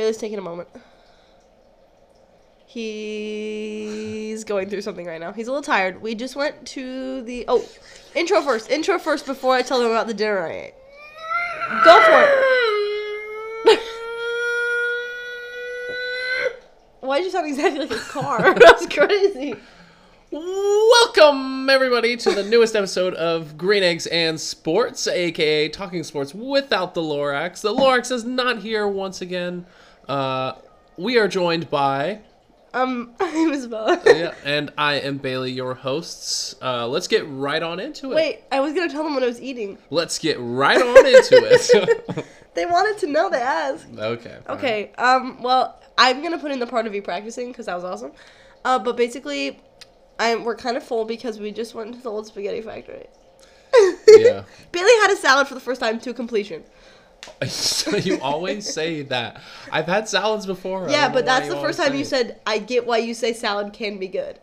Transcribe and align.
Bailey's 0.00 0.16
taking 0.16 0.38
a 0.38 0.40
moment. 0.40 0.66
He's 2.64 4.44
going 4.44 4.70
through 4.70 4.80
something 4.80 5.04
right 5.04 5.20
now. 5.20 5.30
He's 5.32 5.46
a 5.46 5.50
little 5.50 5.62
tired. 5.62 6.00
We 6.00 6.14
just 6.14 6.36
went 6.36 6.66
to 6.68 7.20
the 7.20 7.44
oh, 7.48 7.62
intro 8.14 8.40
first. 8.40 8.70
Intro 8.70 8.98
first 8.98 9.26
before 9.26 9.54
I 9.54 9.60
tell 9.60 9.78
them 9.78 9.90
about 9.90 10.06
the 10.06 10.14
dinner 10.14 10.38
I 10.38 10.52
ate. 10.52 10.74
Go 11.84 12.00
for 12.00 12.22
it. 13.66 13.80
Why'd 17.00 17.24
you 17.24 17.30
sound 17.30 17.48
exactly 17.48 17.80
like 17.80 17.90
a 17.90 17.98
car? 17.98 18.54
That's 18.58 18.86
crazy. 18.86 19.54
Welcome, 20.30 21.68
everybody, 21.68 22.16
to 22.16 22.30
the 22.30 22.44
newest 22.44 22.74
episode 22.74 23.12
of 23.14 23.58
Green 23.58 23.82
Eggs 23.82 24.06
and 24.06 24.40
Sports, 24.40 25.06
aka 25.06 25.68
Talking 25.68 26.04
Sports 26.04 26.34
without 26.34 26.94
the 26.94 27.02
Lorax. 27.02 27.60
The 27.60 27.74
Lorax 27.74 28.10
is 28.10 28.24
not 28.24 28.60
here 28.60 28.88
once 28.88 29.20
again. 29.20 29.66
Uh, 30.10 30.56
we 30.96 31.18
are 31.18 31.28
joined 31.28 31.70
by, 31.70 32.18
Um, 32.74 33.12
I'm 33.20 33.52
Isabella. 33.52 34.00
yeah, 34.04 34.34
and 34.44 34.72
I 34.76 34.94
am 34.94 35.18
Bailey, 35.18 35.52
your 35.52 35.74
hosts. 35.74 36.56
Uh, 36.60 36.88
let's 36.88 37.06
get 37.06 37.24
right 37.28 37.62
on 37.62 37.78
into 37.78 38.10
it. 38.10 38.16
Wait, 38.16 38.40
I 38.50 38.58
was 38.58 38.74
gonna 38.74 38.88
tell 38.90 39.04
them 39.04 39.14
what 39.14 39.22
I 39.22 39.26
was 39.26 39.40
eating. 39.40 39.78
Let's 39.88 40.18
get 40.18 40.36
right 40.40 40.82
on 40.82 41.06
into 41.06 41.36
it. 41.44 42.26
They 42.54 42.66
wanted 42.66 42.98
to 42.98 43.06
know. 43.06 43.30
They 43.30 43.40
asked. 43.40 43.86
okay. 43.96 44.38
fine. 44.44 44.56
Okay. 44.58 44.92
Um. 44.98 45.40
Well, 45.40 45.80
I'm 45.96 46.20
gonna 46.20 46.36
put 46.36 46.50
in 46.50 46.58
the 46.58 46.66
part 46.66 46.84
of 46.88 46.94
you 46.96 47.00
practicing 47.00 47.48
because 47.52 47.66
that 47.66 47.76
was 47.76 47.84
awesome. 47.84 48.10
Uh. 48.64 48.80
But 48.80 48.96
basically, 48.96 49.60
I'm 50.18 50.42
we're 50.42 50.56
kind 50.56 50.76
of 50.76 50.82
full 50.82 51.04
because 51.04 51.38
we 51.38 51.52
just 51.52 51.76
went 51.76 51.94
to 51.94 52.00
the 52.00 52.10
old 52.10 52.26
spaghetti 52.26 52.60
factory. 52.60 53.06
Yeah. 54.08 54.42
Bailey 54.72 54.90
had 55.02 55.12
a 55.12 55.16
salad 55.16 55.46
for 55.46 55.54
the 55.54 55.60
first 55.60 55.80
time 55.80 56.00
to 56.00 56.12
completion. 56.12 56.64
you 58.02 58.20
always 58.20 58.72
say 58.72 59.02
that. 59.02 59.40
I've 59.70 59.86
had 59.86 60.08
salads 60.08 60.46
before. 60.46 60.88
Yeah, 60.88 61.10
but 61.12 61.24
that's 61.24 61.48
the 61.48 61.56
first 61.56 61.78
time 61.78 61.94
you 61.94 62.04
said 62.04 62.40
I 62.46 62.58
get 62.58 62.86
why 62.86 62.98
you 62.98 63.14
say 63.14 63.32
salad 63.32 63.72
can 63.72 63.98
be 63.98 64.08
good. 64.08 64.38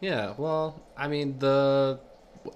Yeah, 0.00 0.34
well, 0.36 0.82
I 0.96 1.08
mean 1.08 1.38
the 1.38 2.00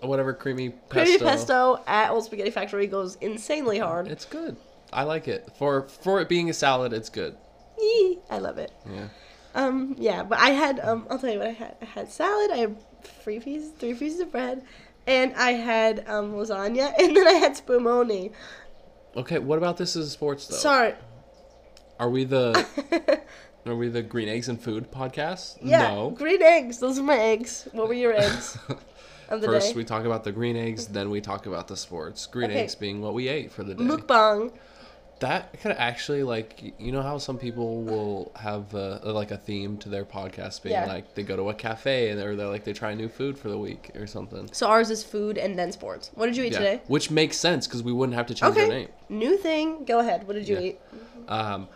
whatever 0.01 0.33
creamy 0.33 0.71
pesto. 0.71 0.89
Creamy 0.91 1.19
pesto 1.19 1.83
at 1.87 2.11
Old 2.11 2.25
Spaghetti 2.25 2.51
Factory 2.51 2.87
goes 2.87 3.17
insanely 3.17 3.79
hard. 3.79 4.09
It's 4.09 4.25
good. 4.25 4.57
I 4.93 5.05
like 5.05 5.29
it. 5.29 5.51
For 5.59 5.89
for 5.89 6.21
it 6.21 6.29
being 6.29 6.51
a 6.51 6.55
salad, 6.55 6.93
it's 6.93 7.09
good. 7.09 7.37
Eee, 7.81 8.19
I 8.31 8.39
love 8.39 8.59
it. 8.59 8.73
Yeah. 8.91 9.09
Um, 9.55 9.97
yeah, 9.99 10.23
but 10.23 10.39
I 10.39 10.51
had 10.51 10.81
um, 10.81 11.07
I'll 11.11 11.19
tell 11.19 11.31
you 11.31 11.39
what 11.39 11.49
I 11.49 11.53
had. 11.53 11.77
I 11.81 11.85
had 11.85 12.11
salad. 12.11 12.51
I 12.53 12.57
had 12.59 12.77
three 13.03 13.41
pieces, 13.41 13.71
three 13.79 13.95
pieces 13.95 14.21
of 14.21 14.31
bread, 14.31 14.65
and 15.07 15.35
I 15.35 15.53
had 15.53 16.05
um 16.09 16.33
lasagna, 16.35 16.93
and 16.99 17.17
then 17.17 17.27
I 17.27 17.33
had 17.33 17.53
spumoni. 17.57 18.33
Okay, 19.17 19.39
what 19.39 19.59
about 19.59 19.77
this 19.77 19.95
as 19.97 20.11
sports 20.13 20.47
though? 20.47 20.57
Sorry. 20.57 20.95
Are 21.99 22.09
we 22.11 22.25
the 22.25 22.67
are 23.67 23.75
we 23.77 23.89
the 23.89 24.03
green 24.03 24.29
eggs 24.29 24.49
and 24.49 24.61
food 24.61 24.91
podcast? 24.91 25.59
Yeah, 25.63 25.89
No. 25.89 26.11
green 26.11 26.43
eggs. 26.43 26.79
Those 26.79 26.99
are 26.99 27.03
my 27.03 27.19
eggs. 27.19 27.69
What 27.73 27.89
were 27.89 27.95
your 27.95 28.13
eggs 28.15 28.57
First 29.29 29.69
day? 29.69 29.77
we 29.77 29.85
talk 29.85 30.05
about 30.05 30.25
the 30.25 30.33
green 30.33 30.57
eggs, 30.57 30.87
then 30.89 31.09
we 31.11 31.21
talk 31.21 31.47
about 31.47 31.69
the 31.69 31.77
sports. 31.77 32.27
Green 32.27 32.51
Okay. 32.51 32.61
eggs 32.61 32.75
being 32.75 33.01
what 33.01 33.15
we 33.15 33.29
ate 33.29 33.53
for 33.53 33.63
the 33.63 33.75
day. 33.75 33.85
Mukbang. 33.85 34.53
That 35.23 35.59
could 35.61 35.73
actually 35.73 36.23
like 36.23 36.75
you 36.79 36.93
know 36.93 37.03
how 37.03 37.17
some 37.19 37.39
people 37.39 37.83
will 37.83 38.33
have 38.37 38.75
uh 38.75 38.99
like 39.05 39.31
a 39.31 39.37
theme 39.37 39.79
to 39.79 39.89
their 39.89 40.05
podcast 40.05 40.63
being 40.63 40.75
Yeah. 40.75 40.87
like 40.87 41.15
they 41.15 41.23
go 41.23 41.37
to 41.37 41.49
a 41.49 41.55
cafe 41.55 42.11
and 42.11 42.19
they're, 42.21 42.37
they're 42.37 42.49
like 42.49 42.65
they 42.65 42.73
try 42.73 42.93
new 42.95 43.09
food 43.09 43.39
for 43.39 43.49
the 43.49 43.59
week 43.59 43.91
or 43.95 44.07
something. 44.07 44.49
So 44.53 44.67
ours 44.69 44.91
is 44.91 45.03
food 45.05 45.39
and 45.39 45.59
then 45.59 45.71
sports. 45.73 46.11
What 46.15 46.27
did 46.27 46.37
you 46.37 46.45
eat 46.45 46.53
Yeah, 46.53 46.59
today? 46.59 46.81
which 46.89 47.11
makes 47.11 47.37
sense 47.39 47.67
because 47.67 47.83
we 47.83 47.93
wouldn't 47.93 48.17
have 48.17 48.27
to 48.27 48.35
change 48.35 48.57
our 48.57 48.63
Okay. 48.63 48.69
name. 48.69 48.89
New 49.09 49.37
thing. 49.37 49.85
Go 49.85 49.99
ahead. 50.01 50.27
What 50.27 50.35
did 50.35 50.49
you 50.49 50.57
Yeah. 50.57 50.63
eat? 50.67 50.81
Um, 51.29 51.69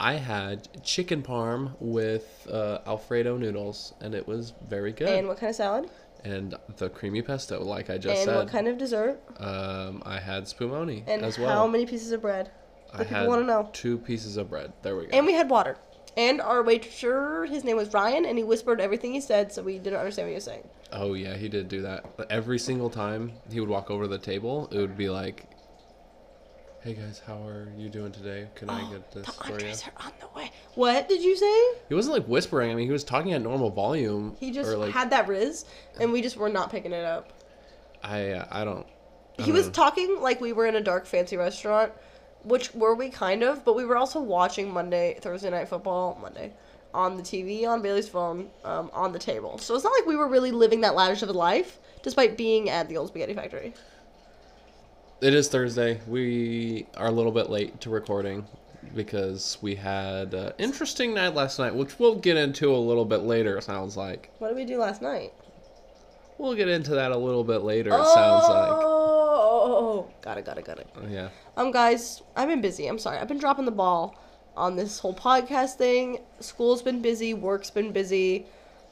I 0.00 0.14
had 0.14 0.82
chicken 0.82 1.22
parm 1.22 1.76
with 1.78 2.46
uh, 2.50 2.78
Alfredo 2.86 3.36
noodles, 3.38 3.94
and 4.00 4.14
it 4.14 4.26
was 4.26 4.52
very 4.60 4.92
good. 4.92 5.08
And 5.08 5.18
And, 5.20 5.28
what 5.28 5.38
kind 5.38 5.50
of 5.50 5.56
salad? 5.56 5.88
And 6.24 6.54
the 6.76 6.88
creamy 6.90 7.22
pesto, 7.22 7.62
like 7.62 7.90
I 7.90 7.98
just 7.98 8.08
and 8.08 8.18
said. 8.18 8.28
And 8.28 8.36
what 8.36 8.48
kind 8.48 8.66
of 8.68 8.76
dessert? 8.78 9.20
um, 9.38 10.02
I 10.04 10.18
had 10.18 10.44
spumoni 10.44 11.04
And 11.06 11.22
as 11.22 11.38
well. 11.38 11.48
how 11.56 11.66
many 11.68 11.86
pieces 11.86 12.10
of 12.12 12.20
bread? 12.22 12.50
I 12.94 12.98
the 12.98 13.04
people 13.04 13.16
had 13.18 13.28
wanna 13.28 13.44
know. 13.44 13.70
two 13.72 13.98
pieces 13.98 14.36
of 14.36 14.48
bread. 14.50 14.72
There 14.82 14.96
we 14.96 15.06
go. 15.06 15.16
And 15.16 15.26
we 15.26 15.32
had 15.34 15.50
water. 15.50 15.76
And 16.16 16.40
our 16.40 16.62
waiter, 16.62 17.44
his 17.44 17.64
name 17.64 17.76
was 17.76 17.92
Ryan, 17.92 18.24
and 18.24 18.38
he 18.38 18.44
whispered 18.44 18.80
everything 18.80 19.12
he 19.12 19.20
said, 19.20 19.52
so 19.52 19.62
we 19.62 19.78
didn't 19.78 19.98
understand 19.98 20.26
what 20.26 20.30
he 20.30 20.34
was 20.36 20.44
saying. 20.44 20.68
oh 20.92 21.14
yeah, 21.14 21.34
he 21.36 21.48
did 21.48 21.68
do 21.68 21.82
that. 21.82 22.16
But 22.16 22.30
every 22.30 22.58
single 22.58 22.88
time 22.88 23.32
he 23.50 23.58
would 23.58 23.68
walk 23.68 23.90
over 23.90 24.04
to 24.04 24.08
the 24.08 24.18
table, 24.18 24.68
it 24.70 24.78
would 24.78 24.96
be 24.96 25.08
like, 25.08 25.44
"Hey 26.82 26.94
guys, 26.94 27.20
how 27.26 27.44
are 27.46 27.66
you 27.76 27.88
doing 27.88 28.12
today? 28.12 28.46
Can 28.54 28.70
I 28.70 28.88
get 28.92 29.10
this 29.10 29.26
The 29.26 29.32
for 29.32 29.60
you?" 29.60 29.66
are 29.72 30.06
on 30.06 30.12
the 30.20 30.28
way. 30.38 30.52
What 30.76 31.08
did 31.08 31.22
you 31.22 31.36
say? 31.36 31.80
He 31.88 31.94
wasn't 31.94 32.14
like 32.14 32.26
whispering. 32.26 32.70
I 32.70 32.74
mean, 32.76 32.86
he 32.86 32.92
was 32.92 33.02
talking 33.04 33.32
at 33.32 33.42
normal 33.42 33.70
volume. 33.70 34.36
He 34.38 34.52
just 34.52 34.70
or, 34.70 34.76
like, 34.76 34.92
had 34.92 35.10
that 35.10 35.26
riz, 35.26 35.64
and 35.98 36.12
we 36.12 36.22
just 36.22 36.36
were 36.36 36.48
not 36.48 36.70
picking 36.70 36.92
it 36.92 37.04
up. 37.04 37.32
I 38.04 38.30
uh, 38.32 38.46
I 38.52 38.64
don't. 38.64 38.86
I 39.38 39.42
He 39.42 39.46
don't 39.50 39.54
was 39.56 39.66
know. 39.66 39.72
talking 39.72 40.20
like 40.20 40.40
we 40.40 40.52
were 40.52 40.66
in 40.66 40.76
a 40.76 40.80
dark, 40.80 41.06
fancy 41.06 41.36
restaurant, 41.36 41.92
which 42.44 42.74
were 42.74 42.94
we 42.94 43.08
kind 43.08 43.42
of, 43.42 43.64
but 43.64 43.74
we 43.74 43.84
were 43.84 43.96
also 43.96 44.20
watching 44.20 44.72
Monday, 44.72 45.18
Thursday 45.20 45.50
night 45.50 45.68
football, 45.68 46.18
Monday, 46.20 46.52
on 46.92 47.16
the 47.16 47.22
TV, 47.22 47.66
on 47.66 47.82
Bailey's 47.82 48.08
phone, 48.08 48.50
um, 48.64 48.90
on 48.92 49.12
the 49.12 49.18
table. 49.18 49.58
So 49.58 49.74
it's 49.74 49.84
not 49.84 49.92
like 49.98 50.06
we 50.06 50.16
were 50.16 50.28
really 50.28 50.52
living 50.52 50.82
that 50.82 50.94
lavish 50.94 51.22
of 51.22 51.28
a 51.28 51.32
life, 51.32 51.78
despite 52.02 52.36
being 52.36 52.70
at 52.70 52.88
the 52.88 52.96
old 52.96 53.08
spaghetti 53.08 53.34
factory. 53.34 53.74
It 55.20 55.34
is 55.34 55.48
Thursday. 55.48 56.00
We 56.06 56.86
are 56.96 57.06
a 57.06 57.10
little 57.10 57.32
bit 57.32 57.48
late 57.50 57.80
to 57.80 57.90
recording 57.90 58.46
because 58.94 59.56
we 59.62 59.74
had 59.74 60.34
an 60.34 60.52
interesting 60.58 61.14
night 61.14 61.34
last 61.34 61.58
night, 61.58 61.74
which 61.74 61.98
we'll 61.98 62.16
get 62.16 62.36
into 62.36 62.74
a 62.74 62.76
little 62.76 63.06
bit 63.06 63.22
later. 63.22 63.56
It 63.56 63.64
sounds 63.64 63.96
like 63.96 64.30
What 64.38 64.48
did 64.48 64.56
we 64.56 64.64
do 64.64 64.78
last 64.78 65.00
night? 65.02 65.32
we'll 66.36 66.54
get 66.54 66.68
into 66.68 66.90
that 66.96 67.12
a 67.12 67.16
little 67.16 67.44
bit 67.44 67.62
later. 67.62 67.90
It 67.90 68.06
sounds 68.06 68.48
like 68.48 68.70
Oh, 69.46 70.06
got 70.22 70.38
it, 70.38 70.44
got 70.44 70.58
it, 70.58 70.64
got 70.64 70.78
it. 70.78 70.88
yeah. 71.08 71.28
Um, 71.56 71.70
guys, 71.70 72.22
I've 72.36 72.48
been 72.48 72.60
busy. 72.60 72.86
I'm 72.86 72.98
sorry. 72.98 73.18
I've 73.18 73.28
been 73.28 73.38
dropping 73.38 73.64
the 73.66 73.70
ball 73.72 74.16
on 74.56 74.76
this 74.76 74.98
whole 74.98 75.14
podcast 75.14 75.74
thing. 75.74 76.18
School's 76.40 76.82
been 76.82 77.02
busy. 77.02 77.34
Work's 77.34 77.70
been 77.70 77.92
busy. 77.92 78.46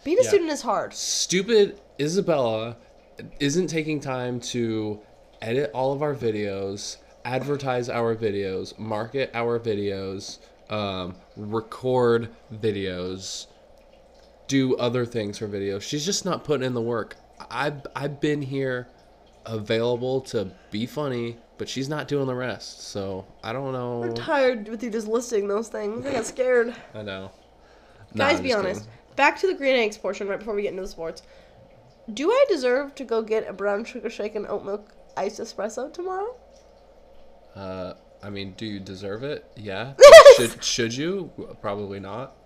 Being 0.05 0.19
a 0.19 0.23
Yeah. 0.23 0.29
student 0.29 0.51
is 0.51 0.63
hard. 0.63 0.93
Stupid 0.95 1.81
Isabella 2.01 2.77
isn't 3.41 3.69
taking 3.69 4.01
time 4.01 4.41
to 4.41 5.01
edit 5.41 5.71
all 5.73 5.93
of 5.93 6.03
our 6.03 6.15
videos, 6.15 6.97
advertise 7.25 7.89
our 7.89 8.15
videos, 8.15 8.77
market 8.79 9.31
our 9.35 9.59
videos, 9.61 10.39
um, 10.71 11.15
record 11.37 12.29
videos, 12.53 13.47
do 14.49 14.77
other 14.77 15.07
things 15.07 15.39
for 15.39 15.49
videos. 15.49 15.83
She's 15.83 16.05
just 16.05 16.25
not 16.25 16.45
putting 16.45 16.67
in 16.67 16.75
the 16.75 16.81
work. 16.83 17.17
I've 17.51 17.87
I've 17.97 18.21
been 18.21 18.43
here 18.43 18.89
available 19.47 20.21
to 20.23 20.51
be 20.71 20.87
funny, 20.87 21.37
but 21.59 21.69
she's 21.69 21.89
not 21.89 22.09
doing 22.09 22.27
the 22.27 22.35
rest. 22.35 22.89
So 22.89 23.27
I 23.43 23.53
don't 23.53 23.73
know. 23.73 24.05
I'm 24.05 24.15
tired 24.15 24.69
with 24.69 24.83
you 24.83 24.91
just 24.91 25.07
listing 25.07 25.49
those 25.49 25.69
things. 25.69 26.07
I 26.07 26.13
got 26.13 26.27
scared. 26.27 26.75
I 26.95 27.03
know. 27.03 27.31
Nah, 28.15 28.29
Guys, 28.29 28.39
I'm 28.39 28.43
be 28.43 28.53
honest. 28.53 28.81
kidding. 28.83 28.93
Back 29.17 29.39
to 29.41 29.47
the 29.47 29.55
green 29.55 29.77
eggs 29.77 29.99
portion 29.99 30.29
right 30.29 30.39
before 30.39 30.55
we 30.55 30.63
get 30.63 30.71
into 30.71 30.83
the 30.83 30.89
sports. 30.89 31.23
Do 32.13 32.31
I 32.31 32.45
deserve 32.49 32.95
to 32.97 33.05
go 33.05 33.23
get 33.23 33.49
a 33.49 33.53
brown 33.53 33.85
sugar 33.85 34.11
shake 34.11 34.35
and 34.35 34.47
oat 34.47 34.65
milk 34.65 34.93
iced 35.17 35.41
espresso 35.41 35.93
tomorrow? 35.93 36.35
Uh, 37.55 37.95
I 38.23 38.31
mean, 38.31 38.55
do 38.57 38.67
you 38.67 38.81
deserve 38.81 39.23
it? 39.23 39.45
Yeah. 39.57 39.93
should 40.37 40.65
should 40.65 40.95
you? 40.97 41.31
Probably 41.61 42.01
not. 42.01 42.37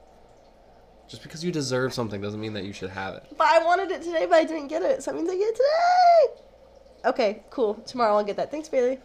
Just 1.08 1.22
because 1.22 1.44
you 1.44 1.52
deserve 1.52 1.94
something 1.94 2.20
doesn't 2.20 2.40
mean 2.40 2.52
that 2.54 2.64
you 2.64 2.72
should 2.72 2.90
have 2.90 3.14
it. 3.14 3.24
But 3.36 3.46
I 3.46 3.64
wanted 3.64 3.92
it 3.92 4.02
today, 4.02 4.26
but 4.26 4.34
I 4.36 4.44
didn't 4.44 4.66
get 4.68 4.82
it. 4.82 5.02
So 5.02 5.12
that 5.12 5.16
means 5.16 5.30
I 5.30 5.36
get 5.36 5.48
it 5.48 5.54
today. 5.56 6.42
Okay, 7.06 7.42
cool. 7.50 7.74
Tomorrow 7.86 8.16
I'll 8.16 8.24
get 8.24 8.36
that. 8.36 8.50
Thanks, 8.50 8.68
Bailey. 8.68 8.98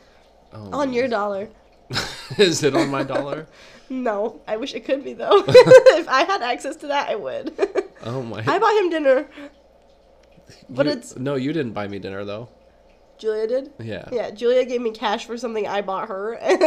Oh, 0.54 0.70
On 0.82 0.92
your 0.94 1.08
dollar. 1.08 1.48
Is 2.38 2.64
it 2.64 2.76
on 2.76 2.90
my 2.90 3.04
dollar? 3.04 3.48
No, 3.90 4.40
I 4.48 4.56
wish 4.56 4.74
it 4.74 4.86
could 4.86 5.04
be 5.04 5.12
though. 5.12 5.44
if 5.48 6.08
I 6.08 6.24
had 6.24 6.42
access 6.42 6.78
to 6.78 6.88
that, 6.88 7.10
I 7.10 7.16
would. 7.16 7.54
Oh 8.06 8.22
my. 8.24 8.40
I 8.48 8.58
bought 8.58 8.78
him 8.82 8.90
dinner. 8.90 9.28
but 10.70 10.86
You- 10.86 10.92
it's- 10.94 11.18
no. 11.18 11.36
You 11.36 11.52
didn't 11.52 11.74
buy 11.74 11.90
me 11.90 12.00
dinner 12.00 12.24
though. 12.24 12.48
Julia 13.18 13.48
did. 13.48 13.74
Yeah. 13.80 14.08
Yeah, 14.10 14.32
Julia 14.32 14.64
gave 14.66 14.80
me 14.80 14.92
cash 14.92 15.26
for 15.26 15.38
something 15.38 15.68
I 15.68 15.82
bought 15.82 16.08
her, 16.08 16.34
and 16.36 16.60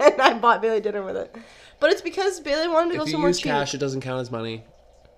then 0.00 0.20
I 0.20 0.34
bought 0.34 0.60
Bailey 0.60 0.80
dinner 0.80 1.02
with 1.04 1.16
it. 1.16 1.32
But 1.78 1.92
it's 1.92 2.02
because 2.02 2.40
Bailey 2.40 2.66
wanted 2.66 2.90
to 2.90 2.96
go 2.96 3.02
If 3.04 3.08
you 3.10 3.12
somewhere 3.12 3.30
use 3.30 3.38
cheap. 3.38 3.52
cash, 3.52 3.74
it 3.74 3.78
doesn't 3.78 4.00
count 4.00 4.20
as 4.20 4.32
money. 4.32 4.64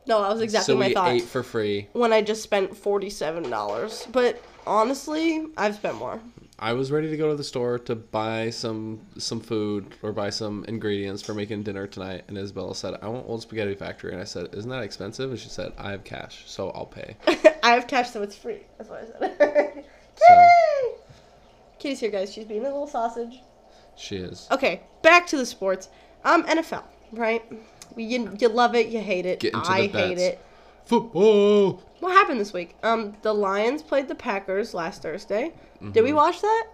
No, 0.06 0.20
that 0.20 0.32
was 0.32 0.42
exactly 0.42 0.74
so 0.74 0.78
my 0.78 0.88
we 0.88 0.92
thought. 0.94 1.08
ate 1.12 1.22
for 1.24 1.42
free. 1.42 1.88
When 1.94 2.12
I 2.12 2.20
just 2.20 2.42
spent 2.42 2.76
forty-seven 2.76 3.48
dollars, 3.48 4.06
but 4.12 4.38
honestly, 4.66 5.46
I've 5.56 5.76
spent 5.76 5.96
more. 5.96 6.20
I 6.58 6.72
was 6.72 6.92
ready 6.92 7.10
to 7.10 7.16
go 7.16 7.28
to 7.30 7.34
the 7.34 7.44
store 7.44 7.78
to 7.80 7.94
buy 7.96 8.50
some 8.50 9.00
some 9.18 9.40
food 9.40 9.86
or 10.02 10.12
buy 10.12 10.30
some 10.30 10.64
ingredients 10.68 11.20
for 11.20 11.34
making 11.34 11.64
dinner 11.64 11.86
tonight, 11.86 12.24
and 12.28 12.38
Isabella 12.38 12.74
said, 12.74 12.94
"I 13.02 13.08
want 13.08 13.28
Old 13.28 13.42
Spaghetti 13.42 13.74
Factory," 13.74 14.12
and 14.12 14.20
I 14.20 14.24
said, 14.24 14.54
"Isn't 14.54 14.70
that 14.70 14.82
expensive?" 14.84 15.30
And 15.30 15.38
she 15.38 15.48
said, 15.48 15.72
"I 15.76 15.90
have 15.90 16.04
cash, 16.04 16.44
so 16.46 16.70
I'll 16.70 16.86
pay." 16.86 17.16
I 17.62 17.70
have 17.70 17.86
cash, 17.88 18.10
so 18.10 18.22
it's 18.22 18.36
free. 18.36 18.60
That's 18.78 18.88
what 18.90 19.02
I 19.20 19.36
said. 19.36 19.84
So! 20.16 20.94
Kitty's 21.80 21.98
here, 21.98 22.10
guys. 22.10 22.32
She's 22.32 22.44
being 22.44 22.60
a 22.60 22.64
little 22.68 22.86
sausage. 22.86 23.40
she 23.96 24.16
is. 24.16 24.46
Okay, 24.52 24.80
back 25.02 25.26
to 25.26 25.36
the 25.36 25.44
sports. 25.44 25.88
Um, 26.24 26.44
NFL. 26.44 26.84
right? 27.12 27.42
You, 27.96 28.32
you 28.38 28.48
love 28.48 28.76
it, 28.76 28.86
you 28.88 29.00
hate 29.00 29.26
it. 29.26 29.44
I 29.54 29.88
hate 29.88 30.18
it. 30.18 30.43
Football. 30.86 31.82
What 32.00 32.12
happened 32.12 32.40
this 32.40 32.52
week? 32.52 32.76
Um, 32.82 33.16
the 33.22 33.32
Lions 33.32 33.82
played 33.82 34.08
the 34.08 34.14
Packers 34.14 34.74
last 34.74 35.02
Thursday. 35.02 35.52
Did 35.80 35.92
Mm-hmm. 35.94 36.04
we 36.04 36.12
watch 36.12 36.40
that? 36.40 36.66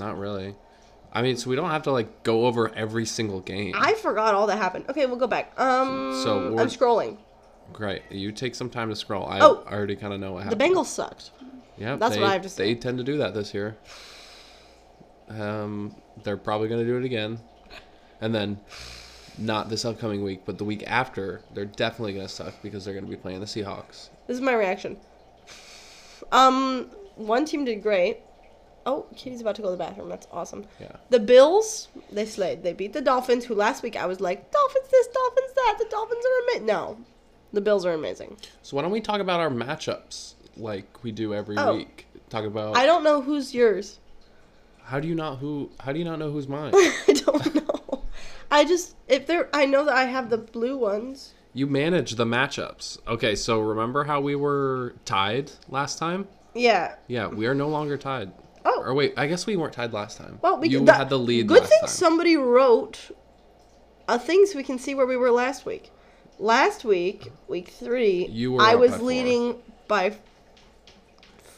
Not 0.00 0.18
really. 0.18 0.54
I 1.12 1.22
mean, 1.22 1.36
so 1.36 1.48
we 1.50 1.56
don't 1.56 1.70
have 1.70 1.82
to 1.84 1.92
like 1.92 2.22
go 2.24 2.46
over 2.46 2.74
every 2.74 3.06
single 3.06 3.40
game. 3.40 3.74
I 3.76 3.94
forgot 3.94 4.34
all 4.34 4.46
that 4.48 4.58
happened. 4.58 4.86
Okay, 4.88 5.06
we'll 5.06 5.16
go 5.16 5.26
back. 5.28 5.52
Um, 5.58 6.20
So 6.24 6.58
I'm 6.58 6.68
scrolling. 6.68 7.18
Great. 7.72 8.02
You 8.10 8.30
take 8.32 8.54
some 8.54 8.68
time 8.70 8.88
to 8.90 8.96
scroll. 8.96 9.26
I 9.26 9.40
Oh. 9.40 9.64
already 9.70 9.96
kind 9.96 10.12
of 10.12 10.20
know 10.20 10.32
what 10.34 10.44
happened. 10.44 10.60
The. 10.60 10.64
Bengals 10.64 10.86
sucked. 10.86 11.30
Yeah, 11.76 11.96
That's 11.96 12.14
they, 12.16 12.20
what 12.20 12.30
I 12.30 12.32
have 12.34 12.42
to 12.42 12.48
say. 12.48 12.64
They 12.64 12.74
tend 12.80 12.98
to 12.98 13.04
do 13.04 13.18
that 13.18 13.34
this 13.34 13.52
year. 13.54 13.76
Um, 15.28 15.94
they're 16.22 16.36
probably 16.36 16.68
going 16.68 16.80
to 16.80 16.86
do 16.86 16.96
it 16.98 17.04
again, 17.04 17.40
and 18.20 18.34
then 18.34 18.60
not 19.38 19.68
this 19.68 19.84
upcoming 19.84 20.22
week, 20.22 20.42
but 20.44 20.58
the 20.58 20.64
week 20.64 20.84
after, 20.86 21.40
they're 21.54 21.64
definitely 21.64 22.12
going 22.14 22.26
to 22.26 22.32
suck 22.32 22.54
because 22.62 22.84
they're 22.84 22.94
going 22.94 23.04
to 23.04 23.10
be 23.10 23.16
playing 23.16 23.40
the 23.40 23.46
Seahawks. 23.46 24.08
This 24.26 24.36
is 24.36 24.40
my 24.40 24.54
reaction. 24.54 24.96
Um, 26.32 26.90
one 27.16 27.44
team 27.44 27.64
did 27.64 27.82
great. 27.82 28.18
Oh, 28.86 29.06
Kitty's 29.16 29.40
about 29.40 29.54
to 29.56 29.62
go 29.62 29.68
to 29.68 29.72
the 29.72 29.78
bathroom. 29.82 30.08
That's 30.08 30.26
awesome. 30.30 30.66
Yeah. 30.78 30.92
The 31.10 31.18
Bills, 31.20 31.88
they 32.12 32.26
slayed. 32.26 32.62
They 32.62 32.72
beat 32.74 32.92
the 32.92 33.00
Dolphins, 33.00 33.44
who 33.46 33.54
last 33.54 33.82
week 33.82 33.96
I 33.96 34.06
was 34.06 34.20
like, 34.20 34.50
Dolphins 34.50 34.88
this, 34.90 35.06
Dolphins 35.08 35.52
that. 35.54 35.76
The 35.78 35.86
Dolphins 35.90 36.24
are 36.24 36.42
amazing. 36.44 36.66
No, 36.66 36.98
the 37.52 37.60
Bills 37.62 37.86
are 37.86 37.92
amazing. 37.94 38.36
So 38.62 38.76
why 38.76 38.82
don't 38.82 38.90
we 38.90 39.00
talk 39.00 39.20
about 39.20 39.40
our 39.40 39.48
matchups 39.50 40.34
like 40.56 41.02
we 41.02 41.12
do 41.12 41.32
every 41.34 41.56
Oh. 41.58 41.76
week? 41.76 42.06
Talk 42.28 42.44
about 42.44 42.76
I 42.76 42.84
don't 42.86 43.04
know 43.04 43.20
who's 43.22 43.54
yours. 43.54 43.98
how 44.84 44.98
do 45.00 45.06
you 45.08 45.14
not 45.14 45.38
who 45.38 45.70
how 45.80 45.92
do 45.92 45.98
you 45.98 46.04
not 46.04 46.18
know 46.18 46.30
who's 46.30 46.48
mine? 46.48 46.72
I 46.74 47.12
don't 47.24 47.54
know. 47.54 47.73
I 48.54 48.64
just 48.64 48.94
if 49.08 49.26
they're 49.26 49.48
I 49.52 49.66
know 49.66 49.84
that 49.84 49.94
I 49.96 50.04
have 50.04 50.30
the 50.30 50.38
blue 50.38 50.76
ones. 50.78 51.34
you 51.52 51.66
manage 51.66 52.12
the 52.14 52.24
matchups. 52.24 52.98
Okay, 53.06 53.34
so 53.34 53.60
remember 53.60 54.04
how 54.04 54.20
we 54.20 54.34
were 54.36 54.94
tied 55.04 55.50
last 55.68 55.98
time? 55.98 56.26
Yeah. 56.54 56.94
Yeah, 57.08 57.26
we 57.26 57.46
are 57.46 57.54
no 57.54 57.68
longer 57.68 57.96
tied. 57.98 58.30
Oh. 58.64 58.80
Or 58.86 58.94
wait, 58.94 59.12
I 59.16 59.26
guess 59.26 59.44
we 59.46 59.56
weren't 59.56 59.72
tied 59.74 59.92
last 59.92 60.16
time. 60.18 60.38
Well, 60.40 60.58
we 60.58 60.68
you 60.68 60.84
that- 60.84 60.96
had 60.96 61.08
the 61.10 61.18
lead 61.18 61.48
Good 61.48 61.64
thing 61.64 61.80
time. 61.80 61.88
somebody 61.88 62.36
wrote 62.36 62.98
uh, 64.08 64.14
a 64.14 64.18
thing 64.18 64.46
so 64.46 64.56
we 64.56 64.64
can 64.64 64.78
see 64.78 64.94
where 64.94 65.06
we 65.06 65.16
were 65.16 65.30
last 65.30 65.66
week. 65.66 65.90
Last 66.38 66.84
week, 66.84 67.30
week 67.48 67.68
three, 67.68 68.26
You 68.26 68.52
were 68.52 68.62
I 68.62 68.74
was 68.76 68.92
by 68.92 68.98
four. 68.98 69.06
leading 69.06 69.56
by 69.88 70.16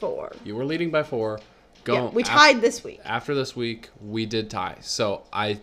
four. 0.00 0.32
You 0.44 0.56
were 0.56 0.64
leading 0.64 0.90
by 0.90 1.02
four. 1.02 1.40
Go. 1.84 1.94
yeah, 1.94 2.08
we 2.10 2.22
tied 2.24 2.60
this 2.60 2.82
week, 2.82 3.00
after 3.04 3.34
this 3.34 3.54
week, 3.54 3.90
we 4.04 4.26
did 4.26 4.50
tie. 4.50 4.76
So 4.80 5.22
I 5.32 5.60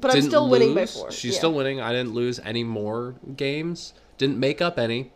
but 0.00 0.14
I'm 0.14 0.22
still 0.22 0.48
winning 0.48 0.74
by 0.74 0.86
four. 0.86 1.10
She's 1.10 1.32
Yeah. 1.32 1.38
still 1.38 1.52
winning. 1.52 1.80
I 1.80 1.92
didn't 1.92 2.14
lose 2.14 2.38
any 2.44 2.64
more 2.64 3.16
games. 3.36 3.92
Didn't 4.18 4.38
make 4.38 4.60
up 4.62 4.78
any. 4.78 5.12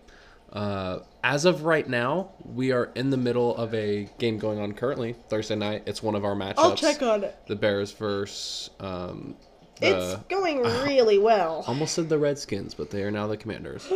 Uh, 0.53 0.99
as 1.25 1.45
of 1.47 1.65
right 1.65 1.89
now, 1.89 2.31
we 2.45 2.73
are 2.73 2.91
in 2.95 3.09
the 3.11 3.17
middle 3.17 3.57
of 3.57 3.73
a 3.75 4.09
game 4.19 4.39
going 4.39 4.59
on 4.59 4.73
currently 4.73 5.15
Thursday 5.29 5.57
night. 5.57 5.83
It's 5.87 6.03
one 6.03 6.15
of 6.15 6.25
our 6.25 6.35
matchups. 6.35 6.55
I'll 6.59 6.75
check 6.75 7.01
on 7.03 7.25
it. 7.25 7.35
the 7.47 7.57
Bears 7.57 7.93
versus 7.93 8.69
um, 8.79 9.37
the 9.81 9.97
It's 9.97 10.17
going 10.29 10.61
really 10.61 11.19
well. 11.19 11.65
almost 11.67 11.95
said 11.95 12.09
the 12.11 12.19
Redskins, 12.19 12.75
but 12.75 12.91
they 12.91 13.03
are 13.03 13.11
now 13.11 13.27
the 13.29 13.37
Commanders. 13.39 13.87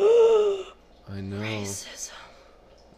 I 1.08 1.20
know. 1.20 1.36
Racism. 1.40 2.10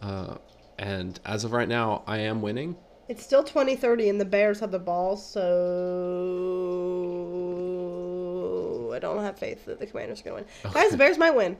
Uh, 0.01 0.35
and 0.77 1.19
as 1.25 1.43
of 1.43 1.51
right 1.51 1.67
now, 1.67 2.03
I 2.07 2.19
am 2.19 2.41
winning. 2.41 2.77
It's 3.09 3.23
still 3.23 3.43
20-30 3.43 4.09
and 4.09 4.21
the 4.21 4.25
Bears 4.25 4.59
have 4.61 4.71
the 4.71 4.79
ball, 4.79 5.17
so 5.17 5.39
I 9.05 9.13
don't 9.13 9.23
have 9.23 9.37
faith 9.37 9.65
that 9.65 9.79
the 9.79 9.85
Commanders 9.85 10.21
are 10.21 10.23
going 10.23 10.43
to 10.43 10.49
win. 10.63 10.73
Guys, 10.73 10.91
the 10.91 10.97
Bears 10.97 11.17
might 11.17 11.31
win. 11.35 11.57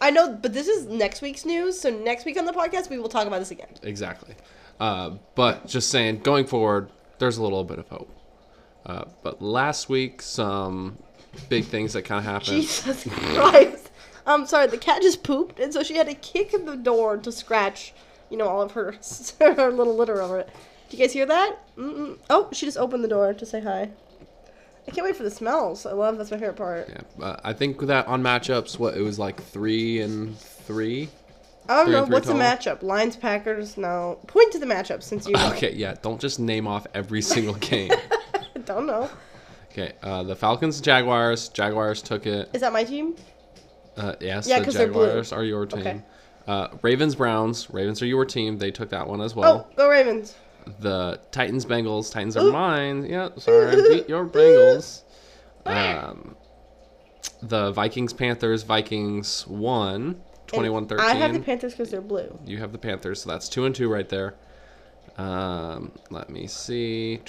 I 0.00 0.10
know, 0.10 0.32
but 0.34 0.52
this 0.52 0.66
is 0.66 0.86
next 0.86 1.22
week's 1.22 1.44
news, 1.44 1.80
so 1.80 1.90
next 1.90 2.24
week 2.24 2.36
on 2.38 2.44
the 2.44 2.52
podcast 2.52 2.90
we 2.90 2.98
will 2.98 3.08
talk 3.08 3.26
about 3.26 3.38
this 3.38 3.52
again. 3.52 3.68
Exactly. 3.82 4.34
Uh, 4.80 5.12
but 5.36 5.66
just 5.68 5.90
saying, 5.90 6.20
going 6.20 6.46
forward, 6.46 6.90
there's 7.18 7.36
a 7.36 7.42
little 7.42 7.62
bit 7.62 7.78
of 7.78 7.88
hope. 7.88 8.10
Uh, 8.84 9.04
but 9.22 9.40
last 9.40 9.88
week, 9.88 10.20
some 10.20 10.98
big 11.48 11.64
things 11.66 11.92
that 11.92 12.02
kind 12.02 12.18
of 12.18 12.24
happened. 12.24 12.62
Jesus 12.62 13.04
Christ. 13.10 13.90
I'm 14.26 14.46
sorry, 14.46 14.66
the 14.66 14.78
cat 14.78 15.02
just 15.02 15.22
pooped, 15.22 15.60
and 15.60 15.72
so 15.72 15.82
she 15.82 15.96
had 15.96 16.08
to 16.08 16.14
kick 16.14 16.50
the 16.50 16.76
door 16.76 17.16
to 17.18 17.30
scratch, 17.30 17.92
you 18.28 18.36
know, 18.36 18.48
all 18.48 18.62
of 18.62 18.72
her, 18.72 18.96
her 19.40 19.70
little 19.70 19.96
litter 19.96 20.20
over 20.20 20.38
it. 20.38 20.48
Do 20.90 20.96
you 20.96 21.02
guys 21.04 21.12
hear 21.12 21.26
that? 21.26 21.56
Mm-mm. 21.76 22.18
Oh, 22.28 22.48
she 22.52 22.66
just 22.66 22.76
opened 22.76 23.02
the 23.04 23.08
door 23.08 23.34
to 23.34 23.46
say 23.46 23.60
hi. 23.60 23.90
I 24.88 24.90
can't 24.90 25.04
wait 25.06 25.16
for 25.16 25.22
the 25.22 25.30
smells. 25.30 25.86
I 25.86 25.92
love 25.92 26.18
that's 26.18 26.30
my 26.30 26.38
favorite 26.38 26.56
part. 26.56 26.88
Yeah, 26.88 27.24
uh, 27.24 27.40
I 27.44 27.52
think 27.52 27.80
that 27.82 28.06
on 28.08 28.22
matchups, 28.22 28.78
what 28.78 28.96
it 28.96 29.00
was 29.02 29.18
like 29.18 29.40
three 29.42 30.00
and 30.00 30.36
three. 30.38 31.08
I 31.68 31.84
don't 31.84 31.92
know. 31.92 32.04
What's 32.04 32.26
the 32.26 32.32
total? 32.32 32.46
matchup? 32.48 32.82
Lions, 32.82 33.14
Packers? 33.16 33.76
No. 33.76 34.18
Point 34.26 34.50
to 34.52 34.58
the 34.58 34.66
matchup 34.66 35.02
since 35.02 35.28
you. 35.28 35.34
Okay, 35.38 35.72
yeah. 35.74 35.94
Don't 36.02 36.20
just 36.20 36.40
name 36.40 36.66
off 36.66 36.86
every 36.94 37.22
single 37.34 37.54
game. 37.54 37.92
Don't 38.64 38.86
know. 38.86 39.08
Okay, 39.70 39.92
uh, 40.02 40.24
the 40.24 40.34
Falcons, 40.36 40.80
Jaguars. 40.80 41.48
Jaguars 41.48 42.02
took 42.02 42.26
it. 42.26 42.50
Is 42.52 42.60
that 42.62 42.72
my 42.72 42.82
team? 42.84 43.14
Uh, 43.96 44.14
yes, 44.20 44.46
Yeah, 44.48 44.58
the 44.58 44.64
'cause 44.64 44.74
they're 44.74 44.88
blue. 44.88 45.06
Jaguars 45.06 45.32
are 45.32 45.44
your 45.44 45.66
team. 45.66 45.80
Okay. 45.80 46.00
Uh, 46.48 46.68
Ravens, 46.82 47.14
Browns. 47.14 47.70
Ravens 47.70 48.02
are 48.02 48.06
your 48.06 48.24
team. 48.24 48.58
They 48.58 48.72
took 48.72 48.90
that 48.90 49.06
one 49.06 49.20
as 49.20 49.36
well. 49.36 49.66
oh, 49.70 49.76
go 49.76 49.88
Ravens. 49.88 50.34
The 50.80 51.20
Titans, 51.30 51.64
Bengals. 51.66 52.12
Titans 52.12 52.36
are 52.36 52.50
mine. 52.50 53.04
Yeah, 53.06 53.30
sorry, 53.38 53.68
I 53.72 53.74
beat 53.88 54.08
your 54.08 54.26
Bengals. 54.28 55.02
Um, 55.66 56.36
the 57.42 57.72
Vikings, 57.72 58.12
Panthers. 58.12 58.62
Vikings 58.62 59.46
won 59.46 60.20
21-13. 60.48 61.00
I 61.00 61.14
have 61.14 61.32
the 61.32 61.40
Panthers 61.40 61.72
because 61.72 61.90
they're 61.90 62.00
blue. 62.00 62.38
you 62.44 62.58
have 62.58 62.72
the 62.72 62.78
Panthers, 62.78 63.22
so 63.22 63.30
that's 63.30 63.48
two 63.48 63.64
and 63.64 63.74
two 63.74 63.88
right 63.88 64.08
there. 64.08 64.34
Um, 65.18 65.92
let 66.10 66.30
me 66.30 66.46
see. 66.46 67.20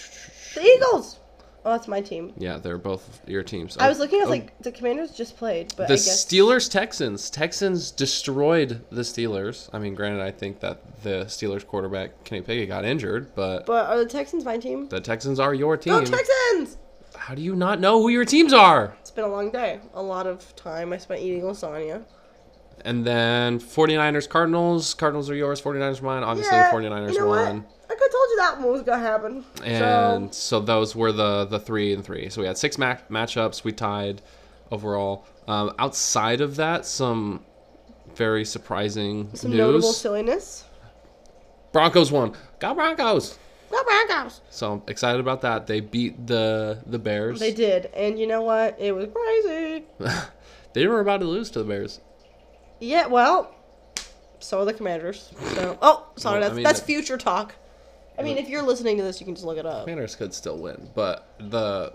The 0.56 0.62
Eagles. 0.62 1.20
Oh, 1.66 1.72
that's 1.72 1.88
my 1.88 2.02
team. 2.02 2.34
Yeah, 2.38 2.58
they're 2.58 2.78
both 2.78 3.22
your 3.26 3.42
teams. 3.42 3.78
I 3.78 3.88
was 3.88 3.98
looking 4.00 4.20
at 4.20 4.28
Oh, 4.28 4.30
like 4.32 4.60
the 4.62 4.72
Commanders 4.72 5.12
just 5.12 5.38
played, 5.38 5.74
but 5.78 5.88
the 5.88 5.94
I 5.94 5.98
guess 5.98 6.26
Steelers 6.26 6.70
Texans. 6.70 7.30
Texans 7.30 7.90
destroyed 7.92 8.84
the 8.92 9.02
Steelers. 9.02 9.70
I 9.72 9.80
mean, 9.80 9.96
granted, 9.96 10.22
I 10.22 10.32
think 10.32 10.60
that 10.60 11.02
the 11.04 11.26
Steelers 11.26 11.66
quarterback 11.66 12.24
Kenny 12.26 12.42
Pickett 12.42 12.68
got 12.68 12.84
injured, 12.84 13.34
but 13.36 13.66
But 13.66 13.88
are 13.90 13.98
the 13.98 14.06
Texans 14.06 14.44
my 14.44 14.58
team? 14.58 14.90
the 14.90 15.00
Texans 15.00 15.40
are 15.40 15.54
your 15.54 15.78
team. 15.78 15.94
Go 15.94 16.04
Texans! 16.04 16.78
How 17.16 17.34
do 17.36 17.42
you 17.42 17.56
not 17.56 17.80
know 17.80 18.02
who 18.02 18.10
your 18.10 18.26
teams 18.26 18.52
are? 18.52 18.98
It's 19.00 19.12
been 19.12 19.24
a 19.24 19.30
long 19.30 19.50
day. 19.52 19.80
A 19.94 20.02
lot 20.02 20.28
of 20.28 20.54
time 20.58 20.92
I 20.92 20.98
spent 20.98 21.22
eating 21.22 21.44
lasagna. 21.44 22.04
And 22.84 23.06
then 23.06 23.60
49ers 23.60 24.28
Cardinals. 24.28 24.94
Cardinals 24.96 25.30
are 25.30 25.36
yours, 25.36 25.62
49ers 25.62 26.02
are 26.02 26.06
mine. 26.06 26.24
Obviously, 26.24 26.58
yeah, 26.58 26.72
49ers 26.74 27.14
you 27.14 27.20
know 27.20 27.28
won. 27.28 27.58
What? 27.62 27.66
I 27.94 27.96
could 27.96 28.12
told 28.12 28.30
you 28.30 28.36
that 28.38 28.60
one 28.60 28.72
was 28.72 28.82
gonna 28.82 29.02
happen. 29.02 29.46
And 29.64 30.34
so, 30.34 30.60
so, 30.60 30.66
those 30.66 30.96
were 30.96 31.12
the 31.12 31.46
the 31.46 31.60
3 31.60 31.94
and 31.94 32.04
3. 32.04 32.30
So 32.30 32.42
we 32.42 32.48
had 32.48 32.58
six 32.58 32.78
ma- 32.78 32.98
matchups, 33.10 33.64
we 33.64 33.72
tied 33.72 34.22
overall. 34.72 35.26
Um, 35.48 35.74
outside 35.78 36.42
of 36.42 36.56
that, 36.56 36.86
some 36.86 37.46
very 38.16 38.46
surprising 38.46 39.30
some 39.34 39.52
news. 39.52 39.58
notable 39.60 39.94
silliness. 39.94 40.66
Broncos 41.72 42.12
won. 42.12 42.34
Go 42.60 42.74
Broncos. 42.74 43.38
Go 43.72 43.84
Broncos! 43.84 44.42
So 44.52 44.74
I'm 44.74 44.82
excited 44.88 45.20
about 45.20 45.42
that. 45.42 45.68
They 45.68 45.80
beat 45.80 46.28
the 46.28 46.80
the 46.86 47.00
Bears. 47.00 47.40
They 47.40 47.54
did, 47.54 47.88
and 47.96 48.20
you 48.20 48.28
know 48.28 48.42
what? 48.42 48.76
It 48.80 48.92
was 48.94 49.08
crazy. 49.14 49.86
they 50.74 50.88
were 50.88 51.00
about 51.00 51.22
to 51.22 51.26
lose 51.26 51.50
to 51.52 51.60
the 51.60 51.66
Bears. 51.66 52.00
Yeah, 52.80 53.08
well, 53.08 53.54
so 54.40 54.60
are 54.60 54.66
the 54.66 54.74
Commanders. 54.74 55.32
So, 55.56 55.78
oh, 55.82 56.06
sorry, 56.16 56.40
Well, 56.40 56.44
I 56.44 56.48
that's 56.48 56.56
mean, 56.56 56.64
that's 56.64 56.80
future 56.82 57.18
talk. 57.18 57.56
I 58.18 58.22
mean, 58.22 58.38
if 58.38 58.48
you're 58.48 58.62
listening 58.62 58.98
to 58.98 59.04
this, 59.04 59.20
you 59.20 59.26
can 59.26 59.34
just 59.36 59.46
look 59.46 59.58
it 59.58 59.66
up. 59.66 59.86
Commanders 59.86 60.16
could 60.16 60.34
still 60.34 60.58
win, 60.58 60.90
but 60.94 61.34
the 61.40 61.92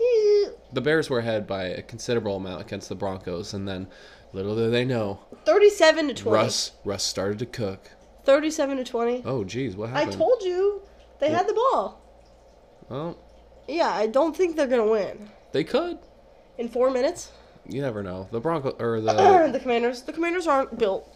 the 0.73 0.81
Bears 0.81 1.09
were 1.09 1.19
ahead 1.19 1.47
by 1.47 1.63
a 1.63 1.81
considerable 1.81 2.35
amount 2.35 2.61
against 2.61 2.89
the 2.89 2.95
Broncos, 2.95 3.53
and 3.53 3.67
then 3.67 3.87
little 4.33 4.55
did 4.55 4.71
they 4.71 4.85
know, 4.85 5.19
Thirty-seven 5.45 6.07
to 6.09 6.13
twenty. 6.13 6.35
Russ 6.35 6.71
Russ 6.83 7.03
started 7.03 7.39
to 7.39 7.45
cook. 7.45 7.91
Thirty-seven 8.25 8.77
to 8.77 8.83
twenty. 8.83 9.23
Oh, 9.25 9.43
geez, 9.43 9.75
what 9.75 9.89
happened? 9.89 9.97
I 9.97 10.01
happened? 10.11 10.17
told 10.19 10.41
you 10.43 10.81
they 11.19 11.29
had 11.31 11.47
the 11.47 11.53
ball. 11.53 12.01
Well, 12.89 13.17
Yeah, 13.67 13.89
I 13.89 14.07
don't 14.07 14.35
think 14.35 14.55
they're 14.55 14.67
gonna 14.67 14.85
win 14.89 15.29
they 15.51 15.63
could. 15.63 15.99
in 16.57 16.67
four 16.69 16.89
minutes. 16.91 17.31
You 17.67 17.81
never 17.81 18.03
know. 18.03 18.27
The 18.31 18.39
Bronco 18.39 18.71
or 18.79 18.99
the 19.01 19.49
the 19.53 19.59
Commanders, 19.59 20.01
the 20.03 20.13
Commanders 20.13 20.47
aren't 20.47 20.77
built 20.77 21.07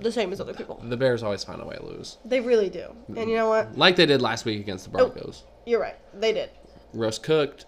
the 0.00 0.12
same 0.12 0.32
as 0.32 0.40
other 0.40 0.54
people. 0.54 0.80
the 0.82 0.96
Bears 0.96 1.22
always 1.22 1.44
find 1.44 1.60
a 1.60 1.64
way 1.66 1.76
to 1.76 1.84
lose, 1.84 2.18
They 2.24 2.40
really 2.40 2.70
do. 2.70 2.94
And 3.16 3.30
you 3.30 3.36
know 3.36 3.48
what? 3.48 3.76
like 3.76 3.96
they 3.96 4.06
did 4.06 4.20
last 4.22 4.44
week 4.44 4.60
against 4.60 4.84
the 4.84 4.90
Broncos. 4.90 5.44
You're 5.64 5.80
right. 5.80 5.96
They 6.14 6.32
did. 6.32 6.50
Russ 6.92 7.18
cooked, 7.18 7.66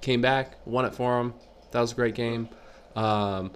came 0.00 0.20
back, 0.20 0.56
won 0.66 0.84
it 0.84 0.94
for 0.94 1.16
them. 1.18 1.34
That 1.72 1.80
was 1.80 1.92
a 1.92 1.94
great 1.94 2.14
game. 2.14 2.48
Um, 2.94 3.52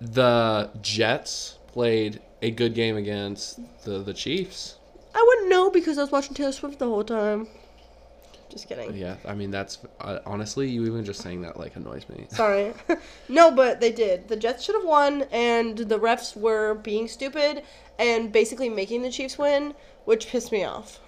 the 0.00 0.70
Jets 0.80 1.58
played 1.68 2.20
a 2.42 2.50
good 2.50 2.74
game 2.74 2.96
against 2.96 3.58
the 3.84 3.98
the 3.98 4.14
Chiefs. 4.14 4.76
I 5.14 5.24
wouldn't 5.26 5.48
know 5.50 5.70
because 5.70 5.98
I 5.98 6.02
was 6.02 6.12
watching 6.12 6.34
Taylor 6.34 6.52
Swift 6.52 6.78
the 6.78 6.86
whole 6.86 7.02
time. 7.02 7.48
Just 8.48 8.68
kidding. 8.68 8.96
Yeah, 8.96 9.16
I 9.26 9.34
mean 9.34 9.50
that's 9.50 9.78
uh, 10.00 10.20
honestly, 10.24 10.68
you 10.68 10.86
even 10.86 11.04
just 11.04 11.20
saying 11.22 11.42
that 11.42 11.58
like 11.58 11.76
annoys 11.76 12.08
me. 12.08 12.26
Sorry. 12.30 12.72
no, 13.28 13.50
but 13.50 13.80
they 13.80 13.92
did. 13.92 14.28
The 14.28 14.36
Jets 14.36 14.64
should 14.64 14.74
have 14.74 14.84
won, 14.84 15.22
and 15.30 15.76
the 15.76 15.98
refs 15.98 16.36
were 16.36 16.74
being 16.74 17.08
stupid 17.08 17.62
and 17.98 18.32
basically 18.32 18.68
making 18.68 19.02
the 19.02 19.10
Chiefs 19.10 19.36
win, 19.38 19.74
which 20.04 20.28
pissed 20.28 20.52
me 20.52 20.64
off. 20.64 21.00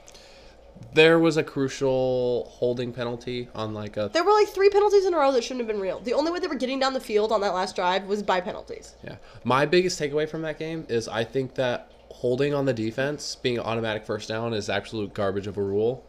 There 0.94 1.18
was 1.18 1.36
a 1.36 1.44
crucial 1.44 2.48
holding 2.50 2.92
penalty 2.92 3.48
on 3.54 3.74
like 3.74 3.96
a 3.96 4.10
There 4.12 4.24
were 4.24 4.32
like 4.32 4.48
three 4.48 4.70
penalties 4.70 5.04
in 5.04 5.14
a 5.14 5.18
row 5.18 5.30
that 5.32 5.44
shouldn't 5.44 5.60
have 5.60 5.68
been 5.68 5.80
real. 5.80 6.00
The 6.00 6.14
only 6.14 6.32
way 6.32 6.40
they 6.40 6.48
were 6.48 6.54
getting 6.54 6.80
down 6.80 6.94
the 6.94 7.00
field 7.00 7.32
on 7.32 7.40
that 7.42 7.54
last 7.54 7.76
drive 7.76 8.04
was 8.06 8.22
by 8.22 8.40
penalties. 8.40 8.94
yeah. 9.04 9.16
My 9.44 9.66
biggest 9.66 10.00
takeaway 10.00 10.28
from 10.28 10.42
that 10.42 10.58
game 10.58 10.86
is 10.88 11.06
I 11.06 11.24
think 11.24 11.54
that 11.54 11.92
holding 12.08 12.54
on 12.54 12.64
the 12.64 12.72
defense 12.72 13.36
being 13.36 13.60
automatic 13.60 14.04
first 14.04 14.28
down 14.28 14.52
is 14.52 14.68
absolute 14.68 15.14
garbage 15.14 15.46
of 15.46 15.56
a 15.56 15.62
rule. 15.62 16.04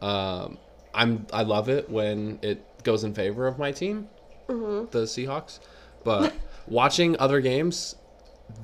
Um, 0.00 0.58
I'm 0.94 1.26
I 1.32 1.42
love 1.42 1.68
it 1.68 1.88
when 1.90 2.38
it 2.42 2.64
goes 2.84 3.04
in 3.04 3.14
favor 3.14 3.46
of 3.46 3.58
my 3.58 3.72
team, 3.72 4.08
Mm-hmm. 4.48 4.90
the 4.90 5.04
Seahawks. 5.04 5.58
But 6.04 6.32
watching 6.66 7.16
other 7.18 7.40
games, 7.40 7.96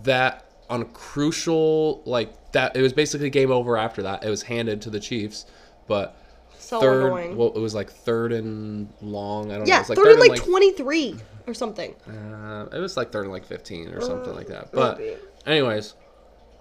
that 0.04 0.46
on 0.70 0.82
a 0.82 0.86
crucial 0.86 2.02
like 2.06 2.52
that, 2.52 2.74
it 2.76 2.82
was 2.82 2.92
basically 2.92 3.30
game 3.30 3.50
over 3.50 3.76
after 3.76 4.02
that. 4.02 4.24
It 4.24 4.30
was 4.30 4.42
handed 4.42 4.80
to 4.82 4.90
the 4.90 5.00
Chiefs, 5.00 5.44
but 5.86 6.16
So 6.58 6.80
third, 6.80 7.06
annoying. 7.06 7.36
well, 7.36 7.52
it 7.54 7.58
was 7.58 7.74
like 7.74 7.90
third 7.90 8.32
and 8.32 8.88
long. 9.02 9.50
I 9.52 9.56
don't 9.56 9.64
know. 9.64 9.68
yeah, 9.68 9.76
It 9.78 9.80
was 9.80 9.88
like 9.90 9.98
third 9.98 10.08
and 10.12 10.20
like, 10.20 10.40
and, 10.40 10.48
23 10.50 11.16
or 11.46 11.52
something. 11.54 11.94
uh, 12.08 12.66
it 12.72 12.78
was 12.78 12.96
like 12.96 13.12
third 13.12 13.24
and 13.24 13.32
like 13.32 13.44
15 13.44 13.88
or 13.88 14.00
something 14.00 14.32
Uh, 14.32 14.36
like 14.36 14.46
that. 14.46 14.72
But, 14.72 14.98
maybe. 14.98 15.16
anyways, 15.46 15.92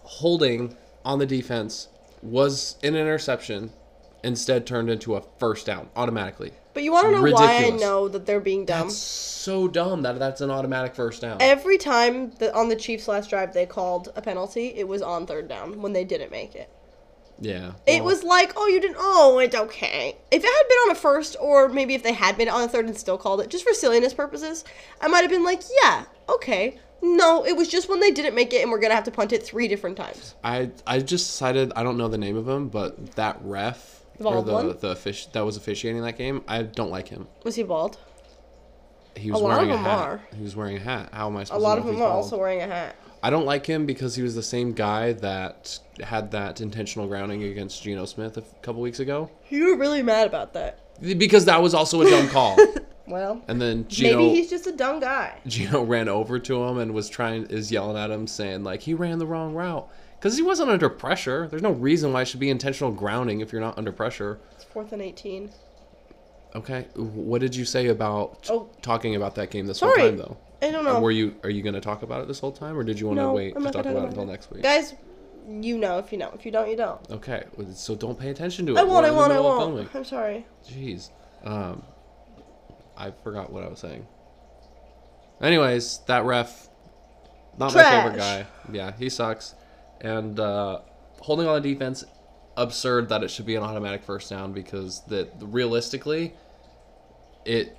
holding 0.03 0.75
on 1.05 1.19
the 1.19 1.25
defense 1.25 1.87
was 2.21 2.75
an 2.83 2.95
interception, 2.95 3.71
instead 4.23 4.65
turned 4.65 4.89
into 4.89 5.15
a 5.15 5.21
first 5.37 5.65
down 5.65 5.89
automatically. 5.95 6.51
But 6.73 6.83
you 6.83 6.91
want 6.91 7.05
to 7.07 7.11
know 7.11 7.31
why 7.31 7.65
I 7.65 7.69
know 7.69 8.07
that 8.07 8.25
they're 8.25 8.39
being 8.39 8.65
dumb? 8.65 8.87
That's 8.87 8.97
so 8.97 9.67
dumb 9.67 10.01
that 10.03 10.17
that's 10.17 10.41
an 10.41 10.49
automatic 10.49 10.95
first 10.95 11.21
down. 11.21 11.37
Every 11.39 11.77
time 11.77 12.31
that 12.39 12.53
on 12.55 12.69
the 12.69 12.75
Chiefs' 12.75 13.07
last 13.07 13.29
drive 13.29 13.53
they 13.53 13.65
called 13.65 14.11
a 14.15 14.21
penalty, 14.21 14.73
it 14.75 14.87
was 14.87 15.01
on 15.01 15.27
third 15.27 15.47
down 15.47 15.81
when 15.81 15.93
they 15.93 16.03
didn't 16.03 16.31
make 16.31 16.55
it. 16.55 16.69
yeah. 17.39 17.73
It 17.85 18.03
well, 18.03 18.05
was 18.05 18.23
like, 18.23 18.53
oh, 18.55 18.67
you 18.67 18.79
didn't. 18.79 18.97
Oh, 18.97 19.37
it's 19.39 19.55
okay. 19.55 20.17
If 20.31 20.43
it 20.43 20.47
had 20.47 20.67
been 20.67 20.77
on 20.77 20.91
a 20.91 20.95
first, 20.95 21.35
or 21.39 21.69
maybe 21.69 21.93
if 21.93 22.01
they 22.01 22.13
had 22.13 22.37
been 22.37 22.49
on 22.49 22.63
a 22.63 22.67
third 22.67 22.85
and 22.85 22.97
still 22.97 23.17
called 23.17 23.41
it, 23.41 23.49
just 23.49 23.63
for 23.65 23.73
silliness 23.73 24.13
purposes, 24.13 24.63
I 24.99 25.07
might 25.07 25.21
have 25.21 25.29
been 25.29 25.43
like, 25.43 25.61
yeah, 25.83 26.05
okay. 26.29 26.79
No, 27.03 27.45
it 27.45 27.57
was 27.57 27.67
just 27.67 27.89
when 27.89 27.99
they 27.99 28.11
didn't 28.11 28.33
make 28.33 28.53
it, 28.53 28.61
and 28.61 28.71
we're 28.71 28.79
gonna 28.79 28.95
have 28.95 29.03
to 29.03 29.11
punt 29.11 29.33
it 29.33 29.43
three 29.43 29.67
different 29.67 29.97
times. 29.97 30.35
I 30.43 30.71
I 30.87 30.99
just 30.99 31.27
decided 31.27 31.73
I 31.75 31.83
don't 31.83 31.97
know 31.97 32.07
the 32.07 32.17
name 32.17 32.37
of 32.37 32.47
him, 32.47 32.69
but 32.69 33.15
that 33.15 33.37
ref 33.41 33.92
The 34.17 34.23
bald 34.23 34.45
the 34.45 34.53
one? 34.53 34.77
the 34.79 34.95
fish 34.95 35.25
that 35.27 35.41
was 35.41 35.57
officiating 35.57 36.01
that 36.03 36.17
game, 36.17 36.43
I 36.47 36.63
don't 36.63 36.91
like 36.91 37.07
him. 37.07 37.27
Was 37.43 37.55
he 37.55 37.63
bald? 37.63 37.97
He 39.15 39.31
was 39.31 39.41
A 39.41 39.43
lot 39.43 39.57
wearing 39.57 39.71
of 39.71 39.75
a 39.79 39.83
hat. 39.83 39.99
are. 39.99 40.21
He 40.35 40.41
was 40.43 40.55
wearing 40.55 40.77
a 40.77 40.79
hat. 40.79 41.09
How 41.13 41.27
am 41.27 41.37
I 41.37 41.43
supposed 41.43 41.61
lot 41.63 41.75
to 41.75 41.81
of 41.81 41.85
know 41.85 41.91
if 41.91 41.93
them 41.93 41.95
he's 41.95 42.01
are 42.03 42.09
bald? 42.13 42.23
also 42.23 42.37
wearing 42.39 42.61
a 42.61 42.67
hat. 42.67 42.95
I 43.21 43.29
don't 43.29 43.45
like 43.45 43.65
him 43.65 43.85
because 43.85 44.15
he 44.15 44.21
was 44.23 44.35
the 44.35 44.43
same 44.43 44.73
guy 44.73 45.13
that 45.13 45.79
had 46.01 46.31
that 46.31 46.59
intentional 46.61 47.07
grounding 47.07 47.43
against 47.43 47.81
Geno 47.83 48.05
Smith 48.05 48.37
a 48.37 48.41
f- 48.41 48.61
couple 48.61 48.81
weeks 48.81 48.99
ago. 48.99 49.29
You 49.49 49.67
were 49.67 49.77
really 49.77 50.01
mad 50.03 50.27
about 50.27 50.53
that. 50.53 50.79
Because 51.01 51.45
that 51.45 51.61
was 51.61 51.73
also 51.73 52.01
a 52.01 52.09
dumb 52.09 52.27
call. 52.29 52.57
Well, 53.05 53.43
And 53.49 53.61
then 53.61 53.85
Geno 53.89 54.17
maybe 54.17 54.29
he's 54.35 54.49
just 54.49 54.65
a 54.65 54.71
dumb 54.71 55.01
guy. 55.01 55.37
Geno 55.45 55.83
ran 55.83 56.07
over 56.07 56.39
to 56.39 56.63
him 56.63 56.77
and 56.77 56.93
was 56.93 57.09
trying 57.09 57.47
is 57.47 57.69
yelling 57.69 57.97
at 57.97 58.09
him 58.09 58.27
saying 58.27 58.63
like 58.63 58.81
he 58.81 58.93
ran 58.93 59.19
the 59.19 59.25
wrong 59.27 59.53
route 59.53 59.89
because 60.23 60.37
he 60.37 60.41
wasn't 60.41 60.69
under 60.69 60.87
pressure. 60.87 61.49
There's 61.49 61.61
no 61.61 61.73
reason 61.73 62.13
why 62.13 62.21
it 62.21 62.29
should 62.29 62.39
be 62.39 62.49
intentional 62.49 62.93
grounding 62.93 63.41
if 63.41 63.51
you're 63.51 63.59
not 63.59 63.77
under 63.77 63.91
pressure. 63.91 64.39
It's 64.53 64.63
fourth 64.63 64.93
and 64.93 65.01
eighteen. 65.01 65.51
Okay, 66.55 66.87
what 66.95 67.41
did 67.41 67.53
you 67.53 67.65
say 67.65 67.87
about 67.87 68.47
Oh. 68.49 68.69
talking 68.81 69.17
about 69.17 69.35
that 69.35 69.49
game 69.51 69.65
this 69.65 69.79
Sorry. 69.79 69.99
whole 69.99 70.09
time 70.11 70.17
though? 70.17 70.37
I 70.61 70.71
don't 70.71 70.85
know. 70.85 71.01
Were 71.01 71.11
you 71.11 71.35
are 71.43 71.49
you 71.49 71.61
going 71.61 71.75
to 71.75 71.81
talk 71.81 72.03
about 72.03 72.21
it 72.21 72.29
this 72.29 72.39
whole 72.39 72.53
time 72.53 72.77
or 72.77 72.85
did 72.85 73.01
you 73.01 73.07
want 73.07 73.17
to 73.17 73.23
no, 73.23 73.33
wait 73.33 73.53
I'm 73.53 73.65
to 73.65 73.71
talk 73.71 73.85
about 73.85 74.05
it 74.05 74.09
until 74.09 74.25
next 74.25 74.49
week? 74.49 74.63
Guys, 74.63 74.93
you 75.45 75.77
know 75.77 75.97
if 75.97 76.13
you 76.13 76.17
know. 76.17 76.31
If 76.33 76.45
you 76.45 76.53
don't, 76.53 76.69
you 76.69 76.77
don't. 76.77 77.01
Okay, 77.11 77.43
so 77.73 77.93
don't 77.93 78.17
pay 78.17 78.29
attention 78.29 78.65
to 78.67 78.77
it. 78.77 78.79
I 78.79 78.83
won't. 78.83 79.05
I 79.05 79.11
won't. 79.11 79.33
I 79.33 79.41
won't. 79.41 79.93
I'm 79.93 80.05
sorry. 80.05 80.45
Jeez. 80.65 81.09
Um, 81.43 81.83
I 82.95 83.11
forgot 83.11 83.51
what 83.51 83.65
I 83.65 83.67
was 83.67 83.79
saying. 83.79 84.07
Anyways, 85.41 85.99
that 86.07 86.23
ref, 86.23 86.69
not 87.57 87.75
my 87.75 87.83
favorite 87.83 88.15
guy. 88.17 88.45
Yeah, 88.71 88.93
he 88.97 89.09
sucks. 89.09 89.55
And 90.03 90.39
uh, 90.39 90.81
holding 91.19 91.47
on 91.47 91.61
the 91.61 91.73
defense, 91.73 92.03
absurd 92.55 93.09
that 93.09 93.23
it 93.23 93.31
should 93.31 93.45
be 93.45 93.55
an 93.55 93.63
automatic 93.63 94.03
first 94.03 94.29
down 94.29 94.53
because 94.53 95.01
that 95.07 95.31
realistically, 95.39 96.35
it 97.45 97.75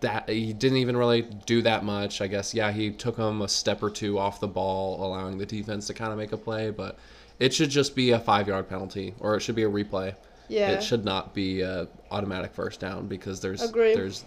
that 0.00 0.28
he 0.28 0.52
didn't 0.52 0.78
even 0.78 0.96
really 0.96 1.22
do 1.46 1.62
that 1.62 1.84
much. 1.84 2.20
I 2.20 2.26
guess 2.26 2.52
yeah, 2.54 2.72
he 2.72 2.90
took 2.90 3.16
him 3.16 3.42
a 3.42 3.48
step 3.48 3.82
or 3.82 3.90
two 3.90 4.18
off 4.18 4.40
the 4.40 4.48
ball, 4.48 5.04
allowing 5.04 5.38
the 5.38 5.46
defense 5.46 5.86
to 5.86 5.94
kind 5.94 6.12
of 6.12 6.18
make 6.18 6.32
a 6.32 6.36
play, 6.36 6.70
but 6.70 6.98
it 7.38 7.54
should 7.54 7.70
just 7.70 7.94
be 7.94 8.10
a 8.10 8.18
five 8.18 8.48
yard 8.48 8.68
penalty 8.68 9.14
or 9.20 9.36
it 9.36 9.40
should 9.40 9.54
be 9.54 9.64
a 9.64 9.70
replay. 9.70 10.14
Yeah. 10.48 10.70
It 10.72 10.82
should 10.82 11.04
not 11.04 11.34
be 11.34 11.62
a 11.62 11.88
automatic 12.10 12.52
first 12.52 12.80
down 12.80 13.06
because 13.06 13.40
there's 13.40 13.62
Agree. 13.62 13.94
there's 13.94 14.24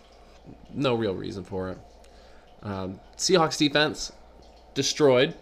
no 0.74 0.96
real 0.96 1.14
reason 1.14 1.44
for 1.44 1.70
it. 1.70 1.78
Um, 2.64 3.00
Seahawks 3.18 3.58
defense 3.58 4.12
destroyed. 4.74 5.36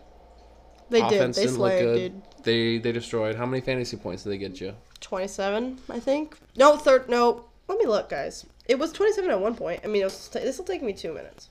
They 0.93 1.01
did. 1.09 1.13
Offense 1.13 1.35
They 1.35 1.45
didn't 1.45 1.59
look 1.59 1.71
slayed, 1.71 1.83
good. 1.83 1.97
dude. 1.97 2.21
They 2.43 2.77
they 2.77 2.91
destroyed. 2.91 3.35
How 3.35 3.45
many 3.45 3.61
fantasy 3.61 3.97
points 3.97 4.23
did 4.23 4.29
they 4.31 4.37
get 4.37 4.61
you? 4.61 4.73
27, 5.01 5.79
I 5.89 5.99
think. 5.99 6.37
No, 6.55 6.77
third. 6.77 7.09
No, 7.09 7.45
let 7.67 7.77
me 7.77 7.85
look, 7.85 8.09
guys. 8.09 8.45
It 8.67 8.79
was 8.79 8.91
27 8.93 9.29
at 9.29 9.39
one 9.39 9.55
point. 9.55 9.81
I 9.83 9.87
mean, 9.87 10.03
this 10.03 10.57
will 10.57 10.65
take 10.65 10.81
me 10.81 10.93
two 10.93 11.13
minutes. 11.13 11.49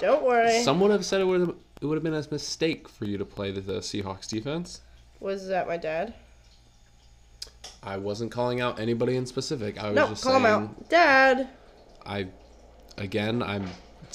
Don't 0.00 0.22
worry. 0.22 0.62
Some 0.62 0.80
would 0.80 0.90
have 0.90 1.04
said 1.04 1.20
it 1.20 1.24
would 1.24 1.40
have 1.40 1.54
it 1.80 1.86
would 1.86 1.96
have 1.96 2.04
been 2.04 2.14
a 2.14 2.24
mistake 2.30 2.88
for 2.88 3.04
you 3.04 3.18
to 3.18 3.24
play 3.24 3.50
the, 3.50 3.60
the 3.60 3.78
Seahawks 3.80 4.28
defense. 4.28 4.80
Was 5.20 5.48
that 5.48 5.66
my 5.66 5.76
dad? 5.76 6.14
I 7.82 7.96
wasn't 7.96 8.30
calling 8.30 8.60
out 8.60 8.78
anybody 8.78 9.16
in 9.16 9.26
specific. 9.26 9.82
I 9.82 9.88
was 9.88 9.96
No, 9.96 10.08
just 10.08 10.22
call 10.22 10.32
saying 10.32 10.44
him 10.44 10.50
out. 10.50 10.88
Dad. 10.88 11.48
I 12.06 12.28
again 12.98 13.42
I'm 13.42 13.66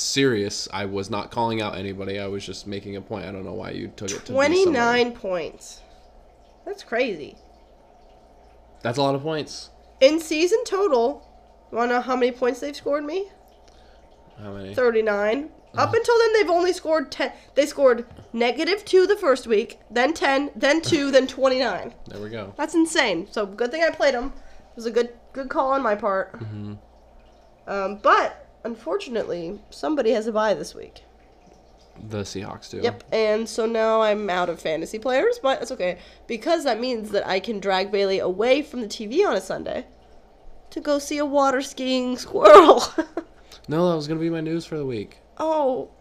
serious. 0.01 0.67
I 0.71 0.85
was 0.85 1.09
not 1.09 1.31
calling 1.31 1.61
out 1.61 1.75
anybody. 1.75 2.19
I 2.19 2.27
was 2.27 2.45
just 2.45 2.67
making 2.67 2.95
a 2.95 3.01
point. 3.01 3.25
I 3.25 3.31
don't 3.31 3.45
know 3.45 3.53
why 3.53 3.71
you 3.71 3.87
took 3.89 4.11
it 4.11 4.25
to 4.25 4.33
29 4.33 5.11
points. 5.13 5.81
That's 6.65 6.83
crazy. 6.83 7.35
That's 8.81 8.97
a 8.97 9.01
lot 9.01 9.15
of 9.15 9.21
points. 9.21 9.69
In 9.99 10.19
season 10.19 10.63
total, 10.65 11.27
you 11.71 11.77
wanna 11.77 11.95
know 11.95 12.01
how 12.01 12.15
many 12.15 12.31
points 12.31 12.59
they've 12.59 12.75
scored 12.75 13.03
me? 13.03 13.29
How 14.41 14.53
many? 14.53 14.73
39. 14.73 15.49
Up 15.77 15.93
until 15.93 16.17
then, 16.17 16.33
they've 16.33 16.49
only 16.49 16.73
scored 16.73 17.11
10. 17.11 17.31
They 17.53 17.65
scored 17.65 18.05
negative 18.33 18.83
2 18.85 19.05
the 19.05 19.15
first 19.15 19.45
week, 19.45 19.79
then 19.91 20.13
10, 20.13 20.51
then 20.55 20.81
2, 20.81 21.11
then 21.11 21.27
29. 21.27 21.93
There 22.07 22.19
we 22.19 22.29
go. 22.29 22.53
That's 22.57 22.73
insane. 22.73 23.27
So 23.29 23.45
good 23.45 23.71
thing 23.71 23.83
I 23.83 23.91
played 23.91 24.15
them. 24.15 24.33
It 24.71 24.75
was 24.75 24.85
a 24.87 24.91
good 24.91 25.13
good 25.33 25.49
call 25.49 25.71
on 25.71 25.83
my 25.83 25.95
part. 25.95 26.33
Mm-hmm. 26.33 26.73
Um, 27.67 27.99
but 28.01 28.48
unfortunately, 28.63 29.59
somebody 29.69 30.11
has 30.11 30.27
a 30.27 30.31
bye 30.31 30.53
this 30.53 30.73
week. 30.75 31.03
The 32.07 32.19
Seahawks 32.19 32.69
do. 32.69 32.79
Yep. 32.81 33.03
And 33.11 33.47
so 33.49 33.65
now 33.65 34.01
I'm 34.01 34.29
out 34.29 34.49
of 34.49 34.61
fantasy 34.61 34.99
players, 34.99 35.37
but 35.41 35.59
that's 35.59 35.71
okay 35.71 35.97
because 36.27 36.63
that 36.63 36.79
means 36.79 37.11
that 37.11 37.27
I 37.27 37.39
can 37.41 37.59
drag 37.59 37.91
Bailey 37.91 38.19
away 38.19 38.61
from 38.61 38.79
the 38.81 38.87
TV 38.87 39.25
on 39.27 39.35
a 39.35 39.41
Sunday 39.41 39.85
to 40.69 40.79
go 40.79 40.97
see 40.99 41.17
a 41.17 41.25
water 41.25 41.61
skiing 41.61 42.17
squirrel. 42.17 42.83
No, 43.67 43.87
that 43.87 43.95
was 43.95 44.07
gonna 44.07 44.19
be 44.19 44.31
my 44.31 44.41
news 44.41 44.65
for 44.65 44.77
the 44.79 44.85
week. 44.85 45.19
oh. 45.37 45.91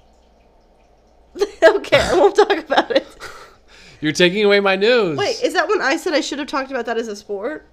okay, 1.63 2.01
I 2.01 2.15
won't 2.15 2.35
talk 2.35 2.57
about 2.57 2.91
it. 2.91 3.07
You're 4.01 4.13
taking 4.13 4.43
away 4.43 4.59
my 4.61 4.75
news. 4.75 5.19
Wait, 5.19 5.43
is 5.43 5.53
that 5.53 5.69
when 5.69 5.83
I 5.83 5.99
said 5.99 6.15
I 6.15 6.23
should 6.23 6.39
have 6.39 6.49
talked 6.49 6.71
about 6.71 6.87
that 6.87 6.97
as 6.97 7.09
a 7.09 7.15
sport 7.15 7.69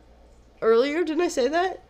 earlier? 0.62 1.06
Didn't 1.06 1.22
I 1.22 1.30
say 1.30 1.48
that? 1.48 1.82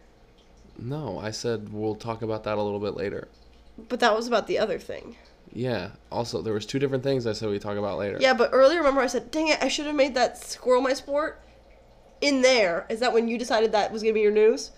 No, 0.77 1.19
I 1.19 1.31
said 1.31 1.71
we'll 1.71 1.95
talk 1.95 2.21
about 2.21 2.43
that 2.43 2.57
a 2.57 2.61
little 2.61 2.79
bit 2.79 2.95
later. 2.95 3.27
But 3.89 3.99
that 3.99 4.15
was 4.15 4.27
about 4.27 4.47
the 4.47 4.59
other 4.59 4.79
thing. 4.79 5.15
Yeah. 5.53 5.91
Also, 6.11 6.41
there 6.41 6.53
was 6.53 6.65
two 6.65 6.79
different 6.79 7.03
things 7.03 7.25
I 7.25 7.33
said 7.33 7.49
we 7.49 7.59
talk 7.59 7.77
about 7.77 7.97
later. 7.97 8.17
Yeah, 8.19 8.33
but 8.33 8.49
earlier, 8.53 8.79
remember 8.79 9.01
I 9.01 9.07
said, 9.07 9.31
dang 9.31 9.47
it, 9.47 9.61
I 9.61 9.67
should 9.69 9.85
have 9.85 9.95
made 9.95 10.15
that 10.15 10.37
squirrel 10.43 10.81
my 10.81 10.93
sport 10.93 11.41
in 12.21 12.41
there. 12.41 12.85
Is 12.89 12.99
that 12.99 13.13
when 13.13 13.27
you 13.27 13.37
decided 13.37 13.71
that 13.71 13.91
was 13.91 14.01
going 14.01 14.13
to 14.13 14.17
be 14.17 14.21
your 14.21 14.31
news? 14.31 14.71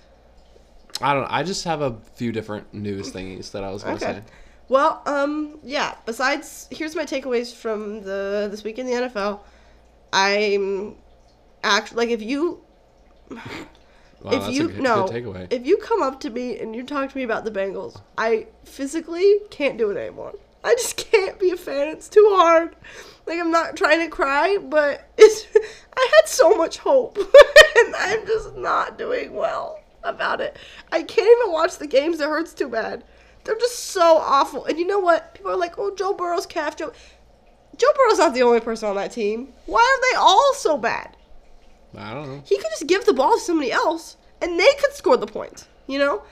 I 1.02 1.14
don't. 1.14 1.24
know. 1.24 1.30
I 1.30 1.44
just 1.44 1.64
have 1.66 1.82
a 1.82 1.96
few 2.16 2.32
different 2.32 2.74
news 2.74 3.12
thingies 3.12 3.52
that 3.52 3.64
I 3.64 3.72
was 3.72 3.84
gonna 3.84 3.96
Okay. 3.98 4.06
say. 4.06 4.22
Well, 4.68 5.04
um, 5.06 5.60
yeah. 5.64 5.96
Besides, 6.06 6.68
here's 6.72 6.96
my 6.96 7.06
takeaways 7.06 7.54
from 7.54 8.02
the 8.02 8.48
this 8.50 8.64
week 8.64 8.80
in 8.80 8.88
the 8.88 8.94
NFL. 8.94 9.42
I'm 10.12 10.96
actually 11.64 11.98
like 11.98 12.10
if 12.10 12.22
you 12.24 12.62
Wow, 14.22 14.32
if 14.32 14.54
you 14.54 14.66
a 14.66 14.72
good, 14.72 14.82
no 14.82 15.08
good 15.08 15.24
takeaway. 15.24 15.48
if 15.54 15.66
you 15.66 15.78
come 15.78 16.02
up 16.02 16.20
to 16.22 16.30
me 16.30 16.60
and 16.60 16.76
you 16.76 16.84
talk 16.84 17.12
to 17.12 17.18
me 17.18 17.24
about 17.24 17.46
the 17.46 17.52
Bengals, 17.52 18.02
I 18.18 18.48
physically 18.66 19.40
can't 19.50 19.78
do 19.78 19.92
it 19.92 19.98
anymore. 19.98 20.34
I 20.64 20.74
just 20.76 20.98
can't 20.98 21.40
be 21.40 21.52
a 21.52 21.58
fan. 21.58 21.88
It's 21.90 22.10
too 22.10 22.28
hard. 22.34 22.76
Like 23.26 23.40
I'm 23.40 23.52
not 23.52 23.76
trying 23.76 24.00
to 24.00 24.08
cry, 24.08 24.58
but 24.58 25.10
it's 25.18 25.46
I 25.96 26.12
had 26.16 26.28
so 26.28 26.56
much 26.56 26.78
hope, 26.78 27.18
and 27.78 27.96
I'm 27.96 28.26
just 28.26 28.56
not 28.56 28.98
doing 28.98 29.34
well. 29.34 29.80
about 30.04 30.40
it. 30.42 30.58
I 30.92 31.04
can't 31.04 31.28
even 31.40 31.52
watch 31.52 31.78
the 31.78 31.88
games. 31.88 32.20
It 32.20 32.28
hurts 32.30 32.54
too 32.54 32.70
bad. 32.70 33.04
They're 33.44 33.58
just 33.58 33.80
so 33.86 34.18
awful. 34.18 34.66
And 34.66 34.78
you 34.80 34.88
know 34.88 35.00
what? 35.00 35.34
People 35.36 35.52
are 35.52 35.58
like, 35.58 35.78
"Oh, 35.78 35.94
Joe 35.96 36.14
Burrow's 36.14 36.46
calf." 36.46 36.76
Joe, 36.78 36.92
Joe 37.76 37.88
Burrow's 37.96 38.20
not 38.20 38.34
the 38.34 38.44
only 38.44 38.62
person 38.62 38.88
on 38.90 38.96
that 38.96 39.12
team. 39.12 39.50
Why 39.66 39.82
are 39.82 40.12
they 40.12 40.18
all 40.18 40.54
so 40.54 40.78
bad? 40.78 41.17
I 41.96 42.14
don't 42.14 42.28
know. 42.30 42.42
He 42.46 42.58
could 42.58 42.70
just 42.72 42.88
give 42.88 43.06
the 43.06 43.14
ball 43.14 43.36
to 43.36 43.40
somebody 43.40 43.72
else, 43.72 44.18
and 44.42 44.60
they 44.60 44.70
could 44.80 44.94
score 44.94 45.18
the 45.18 45.28
point. 45.28 45.68
You 45.88 46.00
know, 46.00 46.24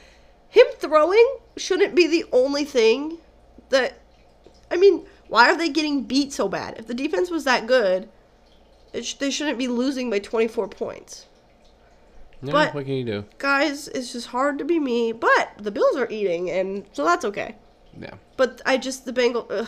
him 0.50 0.65
throwing 0.79 1.38
shouldn't 1.57 1.95
be 1.95 2.07
the 2.07 2.25
only 2.31 2.65
thing 2.65 3.17
that. 3.69 4.00
I 4.71 4.77
mean, 4.77 5.05
why 5.27 5.50
are 5.50 5.57
they 5.57 5.69
getting 5.69 6.03
beat 6.03 6.33
so 6.33 6.50
bad? 6.50 6.77
If 6.77 6.88
the 6.88 6.93
defense 6.93 7.29
was 7.29 7.43
that 7.45 7.67
good, 7.67 8.09
it 8.93 9.05
sh- 9.05 9.13
they 9.15 9.29
shouldn't 9.31 9.57
be 9.57 9.67
losing 9.67 10.09
by 10.09 10.19
24 10.19 10.67
points. 10.67 11.27
Yeah, 12.41 12.51
But- 12.51 12.74
what 12.75 12.85
can 12.85 12.95
you 12.95 13.05
do? 13.05 13.25
Guys, 13.38 13.88
it's 13.89 14.12
just 14.12 14.27
hard 14.27 14.57
to 14.57 14.65
be 14.65 14.79
me, 14.79 15.12
but 15.13 15.50
the 15.57 15.71
Bills 15.71 15.95
are 15.95 16.09
eating, 16.09 16.50
and 16.51 16.85
so 16.93 17.05
that's 17.05 17.24
okay. 17.25 17.55
Yeah. 18.00 18.15
But 18.38 18.62
I 18.65 18.77
just 18.77 19.05
the 19.05 19.13
Bengal. 19.13 19.47
Ugh, 19.50 19.67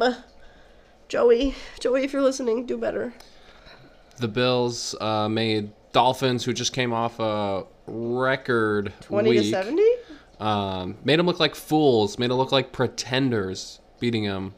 Ugh. 0.00 0.14
Joey, 1.08 1.54
Joey, 1.80 2.04
if 2.04 2.12
you're 2.12 2.22
listening, 2.22 2.66
do 2.66 2.76
better. 2.76 3.12
The 4.20 4.28
Bills 4.28 4.94
uh, 5.00 5.28
made 5.28 5.72
Dolphins, 5.92 6.44
who 6.44 6.52
just 6.52 6.72
came 6.72 6.92
off 6.92 7.18
a 7.18 7.64
record 7.86 8.92
20 9.00 9.30
week, 9.30 9.40
to 9.40 9.50
70. 9.50 9.82
um, 10.38 10.96
made 11.04 11.18
them 11.18 11.26
look 11.26 11.40
like 11.40 11.54
fools, 11.54 12.18
made 12.18 12.30
them 12.30 12.36
look 12.36 12.52
like 12.52 12.70
pretenders, 12.72 13.80
beating 13.98 14.24
them 14.24 14.54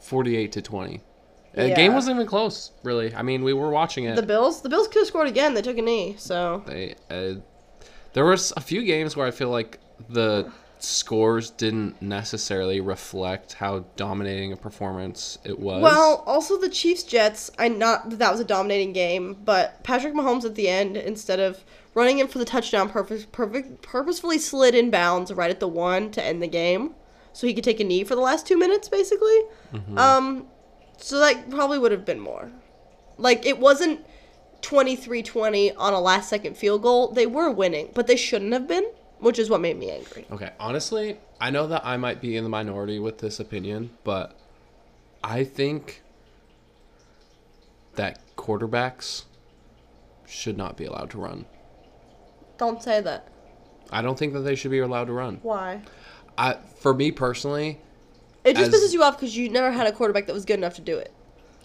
48 0.00 0.52
to 0.52 0.62
20. 0.62 1.00
The 1.54 1.74
game 1.74 1.94
wasn't 1.94 2.16
even 2.16 2.26
close, 2.26 2.70
really. 2.84 3.12
I 3.14 3.22
mean, 3.22 3.42
we 3.42 3.52
were 3.52 3.70
watching 3.70 4.04
it. 4.04 4.14
The 4.14 4.22
Bills, 4.22 4.62
the 4.62 4.68
Bills 4.68 4.86
could 4.86 5.00
have 5.00 5.08
scored 5.08 5.26
again. 5.26 5.54
They 5.54 5.62
took 5.62 5.78
a 5.78 5.82
knee, 5.82 6.14
so 6.16 6.62
they 6.66 6.94
uh, 7.10 7.34
there 8.12 8.24
was 8.24 8.52
a 8.56 8.60
few 8.60 8.84
games 8.84 9.16
where 9.16 9.26
I 9.26 9.32
feel 9.32 9.48
like 9.48 9.80
the 10.08 10.52
scores 10.82 11.50
didn't 11.50 12.00
necessarily 12.00 12.80
reflect 12.80 13.54
how 13.54 13.84
dominating 13.96 14.52
a 14.52 14.56
performance 14.56 15.38
it 15.44 15.58
was. 15.58 15.82
Well, 15.82 16.22
also 16.26 16.58
the 16.58 16.68
Chiefs 16.68 17.02
Jets. 17.02 17.50
I 17.58 17.68
not 17.68 18.10
that 18.10 18.18
that 18.18 18.30
was 18.30 18.40
a 18.40 18.44
dominating 18.44 18.92
game, 18.92 19.36
but 19.44 19.82
Patrick 19.82 20.14
Mahomes 20.14 20.44
at 20.44 20.54
the 20.54 20.68
end, 20.68 20.96
instead 20.96 21.40
of 21.40 21.64
running 21.94 22.18
in 22.18 22.28
for 22.28 22.38
the 22.38 22.44
touchdown, 22.44 22.88
purpose, 22.88 23.26
perfect, 23.30 23.82
purposefully 23.82 24.38
slid 24.38 24.74
in 24.74 24.90
bounds 24.90 25.32
right 25.32 25.50
at 25.50 25.60
the 25.60 25.68
one 25.68 26.10
to 26.12 26.22
end 26.24 26.42
the 26.42 26.48
game, 26.48 26.94
so 27.32 27.46
he 27.46 27.54
could 27.54 27.64
take 27.64 27.80
a 27.80 27.84
knee 27.84 28.04
for 28.04 28.14
the 28.14 28.20
last 28.20 28.46
two 28.46 28.56
minutes, 28.58 28.88
basically. 28.88 29.38
Um, 29.96 30.46
so 30.98 31.18
that 31.20 31.50
probably 31.50 31.78
would 31.78 31.92
have 31.92 32.04
been 32.04 32.20
more. 32.20 32.50
Like 33.16 33.46
it 33.46 33.58
wasn't 33.58 34.04
23-20 34.62 35.72
on 35.76 35.92
a 35.92 36.00
last 36.00 36.28
second 36.28 36.56
field 36.56 36.82
goal. 36.82 37.12
They 37.12 37.26
were 37.26 37.50
winning, 37.50 37.90
but 37.94 38.06
they 38.06 38.16
shouldn't 38.16 38.52
have 38.52 38.66
been, 38.68 38.84
which 39.20 39.38
is 39.38 39.50
what 39.50 39.60
made 39.60 39.76
me 39.78 39.90
angry. 39.90 40.26
Okay, 40.30 40.50
honestly, 40.60 41.18
I 41.40 41.50
know 41.50 41.66
that 41.68 41.84
I 41.84 41.96
might 41.96 42.20
be 42.20 42.36
in 42.36 42.44
the 42.44 42.50
minority 42.50 42.98
with 42.98 43.18
this 43.18 43.40
opinion, 43.40 43.90
but 44.04 44.38
I 45.22 45.44
think 45.44 46.02
that 47.94 48.20
quarterbacks 48.36 49.24
should 50.26 50.56
not 50.56 50.76
be 50.76 50.84
allowed 50.84 51.10
to 51.10 51.18
run. 51.18 51.46
Don't 52.58 52.82
say 52.82 53.00
that. 53.00 53.28
I 53.90 54.02
don't 54.02 54.18
think 54.18 54.32
that 54.34 54.40
they 54.40 54.54
should 54.54 54.70
be 54.70 54.78
allowed 54.80 55.06
to 55.06 55.12
run. 55.12 55.38
Why? 55.42 55.82
I, 56.36 56.54
for 56.80 56.92
me 56.94 57.10
personally, 57.10 57.80
It 58.44 58.56
just 58.56 58.72
As- 58.72 58.80
pisses 58.80 58.92
you 58.92 59.02
off 59.02 59.16
because 59.18 59.36
you 59.36 59.48
never 59.48 59.72
had 59.72 59.86
a 59.86 59.92
quarterback 59.92 60.26
that 60.26 60.32
was 60.34 60.44
good 60.44 60.58
enough 60.58 60.74
to 60.74 60.80
do 60.82 60.96
it. 60.98 61.12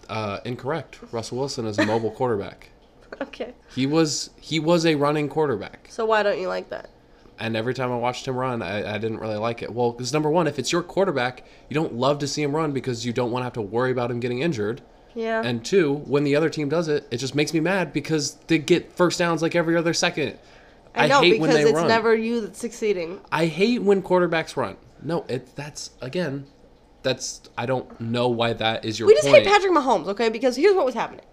uh, 0.08 0.40
incorrect. 0.44 0.98
Russell 1.12 1.38
Wilson 1.38 1.66
is 1.66 1.78
a 1.78 1.86
mobile 1.86 2.10
quarterback. 2.10 2.70
Okay. 3.22 3.54
He 3.72 3.86
was 3.86 4.30
he 4.40 4.58
was 4.58 4.84
a 4.84 4.96
running 4.96 5.28
quarterback. 5.28 5.86
So 5.88 6.04
why 6.04 6.24
don't 6.24 6.40
you 6.40 6.48
like 6.48 6.68
that? 6.70 6.90
And 7.38 7.56
every 7.56 7.74
time 7.74 7.90
I 7.90 7.96
watched 7.96 8.28
him 8.28 8.36
run, 8.36 8.62
I, 8.62 8.94
I 8.94 8.98
didn't 8.98 9.18
really 9.18 9.36
like 9.36 9.62
it. 9.62 9.72
Well, 9.74 9.92
because 9.92 10.12
number 10.12 10.30
one, 10.30 10.46
if 10.46 10.58
it's 10.58 10.70
your 10.70 10.82
quarterback, 10.82 11.44
you 11.68 11.74
don't 11.74 11.94
love 11.94 12.18
to 12.20 12.28
see 12.28 12.42
him 12.42 12.54
run 12.54 12.72
because 12.72 13.04
you 13.04 13.12
don't 13.12 13.32
want 13.32 13.40
to 13.42 13.44
have 13.44 13.52
to 13.54 13.62
worry 13.62 13.90
about 13.90 14.10
him 14.10 14.20
getting 14.20 14.40
injured. 14.40 14.82
Yeah. 15.14 15.42
And 15.44 15.64
two, 15.64 15.94
when 15.94 16.24
the 16.24 16.36
other 16.36 16.48
team 16.48 16.68
does 16.68 16.88
it, 16.88 17.06
it 17.10 17.16
just 17.18 17.34
makes 17.34 17.52
me 17.52 17.60
mad 17.60 17.92
because 17.92 18.34
they 18.46 18.58
get 18.58 18.92
first 18.92 19.18
downs 19.18 19.42
like 19.42 19.54
every 19.54 19.76
other 19.76 19.94
second. 19.94 20.38
I 20.94 21.08
know 21.08 21.20
hate 21.20 21.32
because 21.32 21.40
when 21.48 21.50
they 21.54 21.62
it's 21.62 21.72
run. 21.72 21.88
never 21.88 22.14
you 22.14 22.40
that's 22.40 22.58
succeeding. 22.60 23.20
I 23.32 23.46
hate 23.46 23.82
when 23.82 24.00
quarterbacks 24.02 24.56
run. 24.56 24.76
No, 25.02 25.24
it 25.28 25.54
that's 25.56 25.90
again, 26.00 26.46
that's 27.02 27.42
I 27.58 27.66
don't 27.66 28.00
know 28.00 28.28
why 28.28 28.52
that 28.54 28.84
is 28.84 28.98
your 28.98 29.08
We 29.08 29.14
just 29.14 29.26
point. 29.26 29.44
hate 29.44 29.52
Patrick 29.52 29.72
Mahomes, 29.72 30.06
okay? 30.06 30.28
Because 30.28 30.56
here's 30.56 30.74
what 30.76 30.84
was 30.86 30.94
happening. 30.94 31.24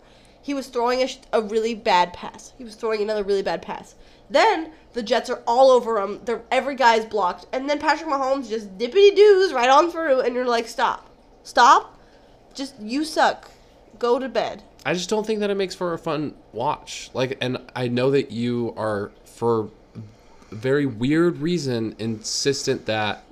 He 0.42 0.56
was 0.56 0.68
throwing 0.68 1.04
a, 1.04 1.08
sh- 1.08 1.20
a 1.32 1.42
really 1.42 1.76
bad 1.76 2.14
pass. 2.14 2.54
He 2.58 2.64
was 2.64 2.74
throwing 2.74 3.02
another 3.04 3.24
really 3.24 3.44
bad 3.44 3.62
pass. 3.62 3.94
Then 4.32 4.72
the 4.94 5.04
Jets 5.04 5.30
are 5.30 5.42
all 5.46 5.70
over 5.70 6.00
him. 6.00 6.22
They're, 6.26 6.42
every 6.52 6.76
guy's 6.76 7.06
blocked. 7.06 7.46
And 7.54 7.70
then 7.70 7.80
Patrick 7.80 8.10
Mahomes 8.10 8.50
just 8.50 8.78
dippity 8.78 9.16
doos 9.16 9.54
right 9.54 9.70
on 9.70 9.92
through. 9.92 10.22
And 10.22 10.36
you're 10.36 10.46
like, 10.46 10.68
stop. 10.68 11.10
Stop. 11.44 12.00
Just, 12.54 12.80
you 12.80 13.06
suck. 13.06 13.50
Go 14.00 14.20
to 14.20 14.28
bed. 14.30 14.64
I 14.86 14.94
just 14.94 15.10
don't 15.10 15.26
think 15.26 15.42
that 15.42 15.50
it 15.50 15.56
makes 15.56 15.76
for 15.76 15.94
a 15.94 15.98
fun 15.98 16.34
watch. 16.54 17.10
Like, 17.14 17.38
and 17.42 17.58
I 17.76 17.88
know 17.88 18.12
that 18.12 18.32
you 18.32 18.74
are 18.76 19.12
for 19.26 19.70
very 20.52 20.86
weird 20.86 21.38
reason 21.38 21.96
insistent 22.00 22.86
that 22.88 23.24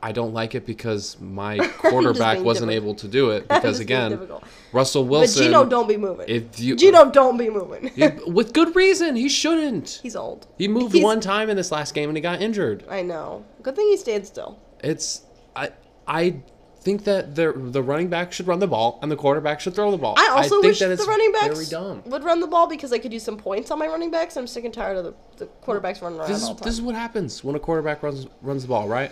I 0.00 0.12
don't 0.12 0.32
like 0.32 0.54
it 0.54 0.64
because 0.64 1.18
my 1.20 1.58
quarterback 1.78 2.38
wasn't 2.40 2.70
difficult. 2.70 2.84
able 2.84 2.94
to 2.96 3.08
do 3.08 3.30
it. 3.30 3.48
Because 3.48 3.80
again. 3.80 4.28
Russell 4.72 5.02
But 5.04 5.10
Wilson. 5.10 5.44
Geno, 5.44 5.64
don't 5.64 5.88
be 5.88 5.96
moving. 5.96 6.26
If 6.28 6.60
you, 6.60 6.76
Geno, 6.76 7.10
don't 7.10 7.36
be 7.36 7.50
moving. 7.50 7.90
Yeah, 7.96 8.16
with 8.26 8.52
good 8.52 8.76
reason, 8.76 9.16
he 9.16 9.28
shouldn't. 9.28 9.98
He's 10.02 10.14
old. 10.14 10.46
He 10.58 10.68
moved 10.68 10.92
He's- 10.94 11.02
one 11.04 11.20
time 11.20 11.50
in 11.50 11.56
this 11.56 11.72
last 11.72 11.94
game 11.94 12.08
and 12.10 12.16
he 12.16 12.20
got 12.20 12.40
injured. 12.40 12.84
I 12.88 13.02
know. 13.02 13.44
Good 13.62 13.74
thing 13.76 13.88
he 13.88 13.96
stayed 13.96 14.26
still. 14.26 14.58
It's 14.84 15.22
I 15.56 15.70
I 16.06 16.36
think 16.80 17.02
that 17.04 17.34
the 17.34 17.52
the 17.56 17.82
running 17.82 18.08
back 18.08 18.32
should 18.32 18.46
run 18.46 18.60
the 18.60 18.66
ball 18.68 19.00
and 19.02 19.10
the 19.10 19.16
quarterback 19.16 19.58
should 19.60 19.74
throw 19.74 19.90
the 19.90 19.96
ball. 19.98 20.14
I 20.16 20.28
also 20.28 20.60
think 20.60 20.64
wish 20.64 20.78
that 20.78 20.96
the 20.96 21.04
running 21.04 21.32
backs 21.32 21.72
would 22.06 22.22
run 22.22 22.38
the 22.40 22.46
ball 22.46 22.68
because 22.68 22.92
I 22.92 22.98
could 22.98 23.12
use 23.12 23.24
some 23.24 23.36
points 23.36 23.72
on 23.72 23.78
my 23.80 23.88
running 23.88 24.12
backs. 24.12 24.36
I'm 24.36 24.46
sick 24.46 24.64
and 24.64 24.72
tired 24.72 24.96
of 24.96 25.04
the, 25.04 25.14
the 25.38 25.46
quarterbacks 25.64 26.00
running 26.02 26.20
around 26.20 26.28
This 26.28 26.38
is 26.38 26.44
all 26.44 26.54
the 26.54 26.60
time. 26.60 26.66
this 26.68 26.74
is 26.74 26.82
what 26.82 26.94
happens 26.94 27.42
when 27.42 27.56
a 27.56 27.58
quarterback 27.58 28.02
runs 28.04 28.26
runs 28.42 28.62
the 28.62 28.68
ball, 28.68 28.86
right? 28.86 29.10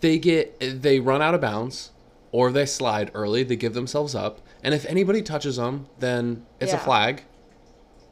They 0.00 0.18
get 0.18 0.58
they 0.82 1.00
run 1.00 1.22
out 1.22 1.34
of 1.34 1.40
bounds 1.40 1.90
or 2.32 2.52
they 2.52 2.66
slide 2.66 3.10
early, 3.14 3.42
they 3.42 3.56
give 3.56 3.72
themselves 3.74 4.14
up, 4.14 4.40
and 4.62 4.74
if 4.74 4.84
anybody 4.86 5.22
touches 5.22 5.56
them, 5.56 5.86
then 5.98 6.44
it's 6.60 6.72
a 6.72 6.78
flag. 6.78 7.22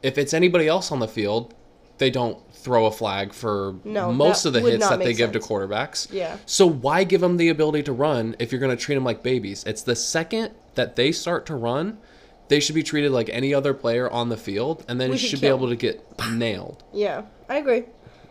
If 0.01 0.17
it's 0.17 0.33
anybody 0.33 0.67
else 0.67 0.91
on 0.91 0.99
the 0.99 1.07
field, 1.07 1.53
they 1.97 2.09
don't 2.09 2.37
throw 2.53 2.85
a 2.85 2.91
flag 2.91 3.33
for 3.33 3.75
No, 3.83 4.11
most 4.11 4.45
of 4.45 4.53
the 4.53 4.61
hits 4.61 4.87
that 4.89 4.99
they 4.99 5.05
make 5.07 5.17
give 5.17 5.31
to 5.33 5.39
quarterbacks. 5.39 6.11
Yeah. 6.11 6.37
So 6.45 6.65
why 6.65 7.03
give 7.03 7.21
them 7.21 7.37
the 7.37 7.49
ability 7.49 7.83
to 7.83 7.93
run 7.93 8.35
if 8.39 8.51
you're 8.51 8.59
going 8.59 8.75
to 8.75 8.81
treat 8.81 8.95
them 8.95 9.03
like 9.03 9.21
babies? 9.23 9.63
It's 9.65 9.81
the 9.83 9.95
second 9.95 10.51
that 10.75 10.95
they 10.95 11.11
start 11.11 11.45
to 11.47 11.55
run, 11.55 11.97
they 12.47 12.59
should 12.59 12.75
be 12.75 12.83
treated 12.83 13.11
like 13.11 13.29
any 13.29 13.53
other 13.53 13.73
player 13.73 14.09
on 14.09 14.29
the 14.29 14.37
field, 14.37 14.83
and 14.87 14.99
then 14.99 15.09
We 15.09 15.15
you 15.15 15.19
should 15.19 15.29
should 15.31 15.41
be 15.41 15.47
able 15.47 15.69
to 15.69 15.75
get 15.75 16.03
nailed. 16.31 16.83
yeah, 16.93 17.23
I 17.47 17.57
agree. 17.57 17.85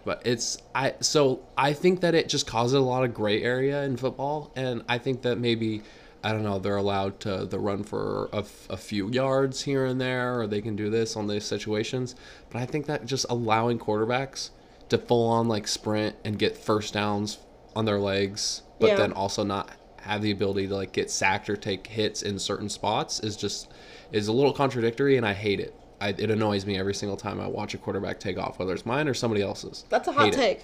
But 0.04 0.22
it's 0.26 0.58
I 0.74 0.94
so 1.00 1.40
I 1.56 1.72
think 1.72 2.00
that 2.00 2.14
it 2.14 2.28
just 2.28 2.46
causes 2.46 2.74
a 2.74 2.80
lot 2.80 3.04
of 3.04 3.14
gray 3.14 3.42
area 3.42 3.82
in 3.84 3.96
football, 3.96 4.52
and 4.54 4.82
I 4.88 4.98
think 4.98 5.22
that 5.22 5.38
maybe 5.38 5.82
I 6.22 6.32
don't 6.32 6.42
know 6.42 6.58
they're 6.58 6.76
allowed 6.76 7.20
to 7.20 7.44
the 7.46 7.58
run 7.58 7.84
for 7.84 8.28
a, 8.32 8.38
f- 8.38 8.66
a 8.70 8.76
few 8.76 9.10
yards 9.10 9.62
here 9.62 9.84
and 9.86 10.00
there, 10.00 10.40
or 10.40 10.46
they 10.46 10.60
can 10.60 10.76
do 10.76 10.90
this 10.90 11.16
on 11.16 11.26
these 11.26 11.44
situations. 11.44 12.14
But 12.50 12.60
I 12.62 12.66
think 12.66 12.86
that 12.86 13.06
just 13.06 13.26
allowing 13.30 13.78
quarterbacks 13.78 14.50
to 14.90 14.98
full 14.98 15.28
on 15.28 15.48
like 15.48 15.66
sprint 15.66 16.16
and 16.24 16.38
get 16.38 16.56
first 16.56 16.94
downs 16.94 17.38
on 17.76 17.84
their 17.86 17.98
legs, 17.98 18.62
but 18.80 18.88
Yeah. 18.90 18.96
then 18.96 19.12
also 19.12 19.42
not 19.44 19.70
have 20.02 20.20
the 20.20 20.30
ability 20.30 20.68
to 20.68 20.74
like 20.76 20.92
get 20.92 21.10
sacked 21.10 21.48
or 21.48 21.56
take 21.56 21.86
hits 21.86 22.20
in 22.22 22.38
certain 22.38 22.68
spots 22.68 23.20
is 23.20 23.36
just 23.36 23.68
is 24.12 24.28
a 24.28 24.32
little 24.32 24.52
contradictory, 24.52 25.16
and 25.16 25.26
I 25.26 25.32
hate 25.32 25.60
it. 25.60 25.74
I, 26.04 26.08
it 26.08 26.30
annoys 26.30 26.66
me 26.66 26.76
every 26.78 26.92
single 26.92 27.16
time 27.16 27.40
I 27.40 27.46
watch 27.46 27.72
a 27.72 27.78
quarterback 27.78 28.20
take 28.20 28.36
off, 28.36 28.58
whether 28.58 28.74
it's 28.74 28.84
mine 28.84 29.08
or 29.08 29.14
somebody 29.14 29.40
else's. 29.40 29.86
That's 29.88 30.06
a 30.06 30.12
hot 30.12 30.26
Hate 30.26 30.34
it. 30.34 30.36
take. 30.36 30.60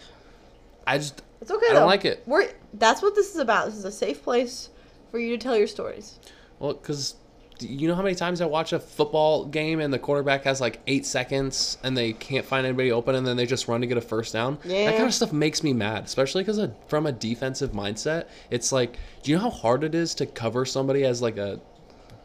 I 0.87 0.99
just 0.99 1.23
It's 1.41 1.51
okay 1.51 1.67
I 1.71 1.73
don't 1.73 1.87
like 1.87 2.05
it. 2.05 2.23
We're 2.27 2.51
that's 2.75 3.01
what 3.01 3.15
this 3.15 3.31
is 3.35 3.41
about. 3.41 3.67
This 3.67 3.77
is 3.77 3.85
a 3.87 3.93
safe 3.93 4.23
place 4.23 4.69
for 5.11 5.19
you 5.19 5.31
to 5.31 5.39
tell 5.43 5.57
your 5.57 5.67
stories. 5.67 6.19
well 6.59 6.75
because 6.75 7.15
you 7.59 7.89
know 7.89 7.95
how 7.95 8.03
many 8.03 8.15
times 8.15 8.41
I 8.41 8.47
watch 8.47 8.73
a 8.73 8.79
football 8.81 9.45
game 9.47 9.81
and 9.81 9.93
the 9.93 9.99
quarterback 9.99 10.45
has 10.45 10.61
like 10.61 10.81
eight 10.87 11.07
seconds 11.07 11.79
and 11.83 11.97
they 11.97 12.13
can't 12.13 12.45
find 12.45 12.67
anybody 12.67 12.93
open 12.93 13.15
and 13.15 13.27
then 13.27 13.37
they 13.37 13.47
just 13.47 13.67
run 13.69 13.81
to 13.81 13.87
get 13.87 13.97
a 13.97 14.03
first 14.03 14.33
down. 14.33 14.59
Yeah. 14.65 14.87
That 14.87 14.97
kind 14.97 15.07
of 15.07 15.15
stuff 15.15 15.33
makes 15.33 15.63
me 15.63 15.73
mad, 15.73 16.05
especially 16.05 16.43
because 16.43 16.61
from 16.89 17.07
a 17.07 17.13
defensive 17.13 17.73
mindset, 17.73 18.29
it's 18.51 18.73
like, 18.73 18.99
do 19.23 19.31
you 19.31 19.37
know 19.37 19.45
how 19.45 19.51
hard 19.51 19.85
it 19.85 19.95
is 19.95 20.15
to 20.17 20.27
cover 20.27 20.65
somebody 20.65 21.05
as 21.05 21.21
like 21.21 21.37
a 21.37 21.61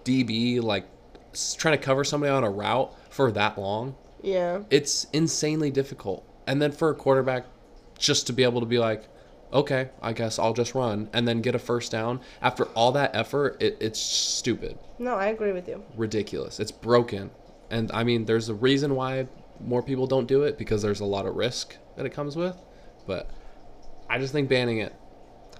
DB, 0.05 0.61
like 0.61 0.85
trying 1.57 1.77
to 1.77 1.83
cover 1.83 2.03
somebody 2.03 2.31
on 2.31 2.43
a 2.45 2.49
route 2.49 2.93
for 3.15 3.31
that 3.31 3.57
long? 3.57 3.95
Yeah. 4.21 4.63
it's 4.71 5.05
insanely 5.13 5.69
difficult. 5.71 6.25
And 6.47 6.59
then 6.61 6.71
for 6.71 6.89
a 6.89 6.95
quarterback 6.95 7.45
just 7.97 8.25
to 8.27 8.33
be 8.33 8.43
able 8.43 8.59
to 8.59 8.65
be 8.65 8.79
like, 8.79 9.07
okay, 9.53 9.89
I 10.01 10.13
guess 10.13 10.39
I'll 10.39 10.53
just 10.53 10.73
run 10.75 11.09
and 11.13 11.27
then 11.27 11.41
get 11.41 11.53
a 11.55 11.59
first 11.59 11.91
down 11.91 12.19
after 12.41 12.65
all 12.75 12.91
that 12.93 13.15
effort, 13.15 13.61
it, 13.61 13.77
it's 13.79 13.99
stupid, 13.99 14.77
No, 14.99 15.15
I 15.15 15.27
agree 15.27 15.51
with 15.53 15.67
you. 15.67 15.83
ridiculous. 15.95 16.59
It's 16.59 16.71
broken. 16.71 17.29
And 17.69 17.91
I 17.93 18.03
mean, 18.03 18.25
there's 18.25 18.49
a 18.49 18.53
reason 18.55 18.95
why 18.95 19.27
more 19.61 19.81
people 19.83 20.07
don't 20.07 20.27
do 20.27 20.43
it 20.43 20.57
because 20.57 20.81
there's 20.81 20.99
a 21.01 21.05
lot 21.05 21.25
of 21.25 21.35
risk 21.35 21.77
that 21.95 22.05
it 22.05 22.09
comes 22.11 22.35
with. 22.35 22.57
But 23.07 23.29
I 24.09 24.17
just 24.17 24.33
think 24.33 24.49
banning 24.49 24.79
it. 24.79 24.93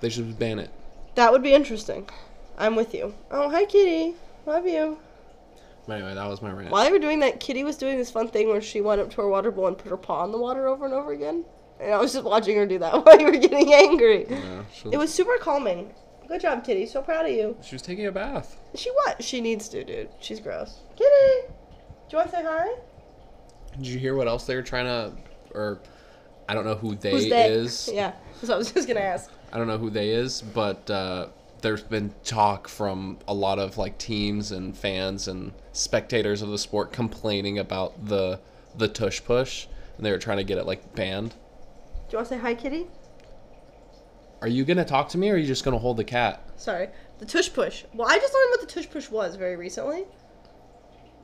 They 0.02 0.10
should 0.10 0.38
ban 0.40 0.60
it. 0.60 0.72
That 1.16 1.32
would 1.32 1.44
be 1.44 1.54
interesting. 1.54 2.10
I'm 2.58 2.76
with 2.76 2.94
you. 2.94 3.14
Oh, 3.32 3.50
hi, 3.50 3.66
Kitty. 3.66 4.16
Love 4.46 4.68
you. 4.68 4.98
But 5.88 5.96
anyway, 5.96 6.16
that 6.16 6.28
was 6.28 6.42
my 6.42 6.52
rant. 6.52 6.72
While 6.72 6.86
you 6.86 6.92
were 6.92 7.00
doing 7.00 7.20
that, 7.20 7.40
Kitty 7.40 7.64
was 7.64 7.78
doing 7.78 7.98
this 7.98 8.10
fun 8.10 8.28
thing 8.28 8.48
where 8.48 8.62
she 8.62 8.82
went 8.82 9.02
up 9.02 9.10
to 9.12 9.18
her 9.22 9.28
water 9.30 9.52
bowl 9.52 9.68
and 9.68 9.78
put 9.78 9.90
her 9.90 9.98
paw 9.98 10.24
in 10.26 10.32
the 10.32 10.38
water 10.38 10.68
over 10.68 10.86
and 10.86 10.94
over 10.94 11.12
again. 11.12 11.46
And 11.80 11.94
I 11.94 11.98
was 11.98 12.14
just 12.14 12.26
watching 12.26 12.56
her 12.58 12.66
do 12.66 12.80
that 12.80 12.94
while 13.06 13.20
you 13.20 13.26
were 13.26 13.32
getting 13.38 13.74
angry. 13.74 14.26
Yeah, 14.30 14.64
she, 14.74 14.90
It 14.90 14.98
was 14.98 15.14
super 15.14 15.38
calming. 15.40 15.94
Good 16.28 16.42
job, 16.42 16.64
Kitty. 16.64 16.88
So 16.88 17.02
proud 17.04 17.26
of 17.26 17.32
you. 17.32 17.56
she 17.62 17.76
was 17.76 17.84
taking 17.84 18.08
a 18.08 18.12
bath. 18.12 18.58
She 18.74 18.90
what? 18.92 19.24
She 19.24 19.42
needs 19.42 19.70
to, 19.70 19.84
dude. 19.84 20.10
She's 20.20 20.40
gross. 20.40 20.80
Kitty! 20.98 21.48
Do 21.48 22.12
you 22.12 22.18
want 22.18 22.30
to 22.32 22.36
say 22.36 22.44
hi? 22.44 22.68
Did 23.78 23.88
you 23.88 24.00
hear 24.00 24.16
what 24.16 24.28
else 24.28 24.46
they 24.46 24.56
were 24.56 24.64
trying 24.64 24.86
to, 24.86 25.14
or 25.54 25.82
I 26.50 26.54
don't 26.56 26.66
know 26.66 26.76
who 26.76 26.96
they, 26.96 27.12
Who's 27.12 27.30
they? 27.30 27.50
is. 27.50 27.90
Yeah, 27.94 28.14
so 28.42 28.54
I 28.54 28.58
was 28.58 28.72
just 28.72 28.88
gonna 28.88 29.02
ask. 29.02 29.30
I 29.52 29.58
don't 29.58 29.68
know 29.68 29.78
who 29.78 29.90
they 29.90 30.10
is, 30.10 30.42
but 30.42 30.90
uh, 30.90 31.28
there's 31.66 31.82
been 31.82 32.14
talk 32.24 32.68
from 32.68 33.18
a 33.28 33.34
lot 33.34 33.58
of 33.58 33.76
like 33.76 33.98
teams 33.98 34.52
and 34.52 34.78
fans 34.78 35.28
and 35.28 35.52
spectators 35.72 36.44
of 36.44 36.50
the 36.50 36.60
sport 36.60 36.94
complaining 36.94 37.58
about 37.58 38.06
the 38.06 38.40
the 38.76 38.88
tush 38.88 39.24
push, 39.24 39.66
and 39.98 40.06
they 40.06 40.12
were 40.12 40.20
trying 40.20 40.38
to 40.38 40.44
get 40.44 40.60
it 40.60 40.68
like 40.68 40.94
banned. 40.94 41.32
Do 41.32 41.36
you 42.12 42.18
want 42.20 42.28
to 42.28 42.36
say 42.36 42.40
hi, 42.40 42.54
Kitty? 42.54 42.86
Are 44.42 44.48
you 44.48 44.64
gonna 44.64 44.86
talk 44.86 45.10
to 45.10 45.18
me, 45.18 45.32
or 45.32 45.34
are 45.34 45.38
you 45.38 45.48
just 45.48 45.66
gonna 45.66 45.80
hold 45.80 45.98
the 45.98 46.04
cat? 46.04 46.48
Sorry. 46.56 46.90
The 47.18 47.26
tush 47.26 47.52
push. 47.52 47.84
Well, 47.96 48.08
I 48.08 48.20
just 48.20 48.32
learned 48.32 48.50
what 48.52 48.62
the 48.62 48.68
tush 48.68 48.88
push 48.88 49.10
was 49.10 49.36
very 49.36 49.56
recently. 49.56 50.04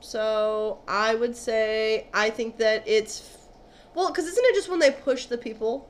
So 0.00 0.80
I 0.88 1.14
would 1.14 1.36
say 1.36 2.08
I 2.12 2.30
think 2.30 2.56
that 2.56 2.82
it's 2.88 3.38
well, 3.94 4.08
because 4.08 4.26
isn't 4.26 4.44
it 4.44 4.56
just 4.56 4.68
when 4.68 4.80
they 4.80 4.90
push 4.90 5.26
the 5.26 5.38
people? 5.38 5.88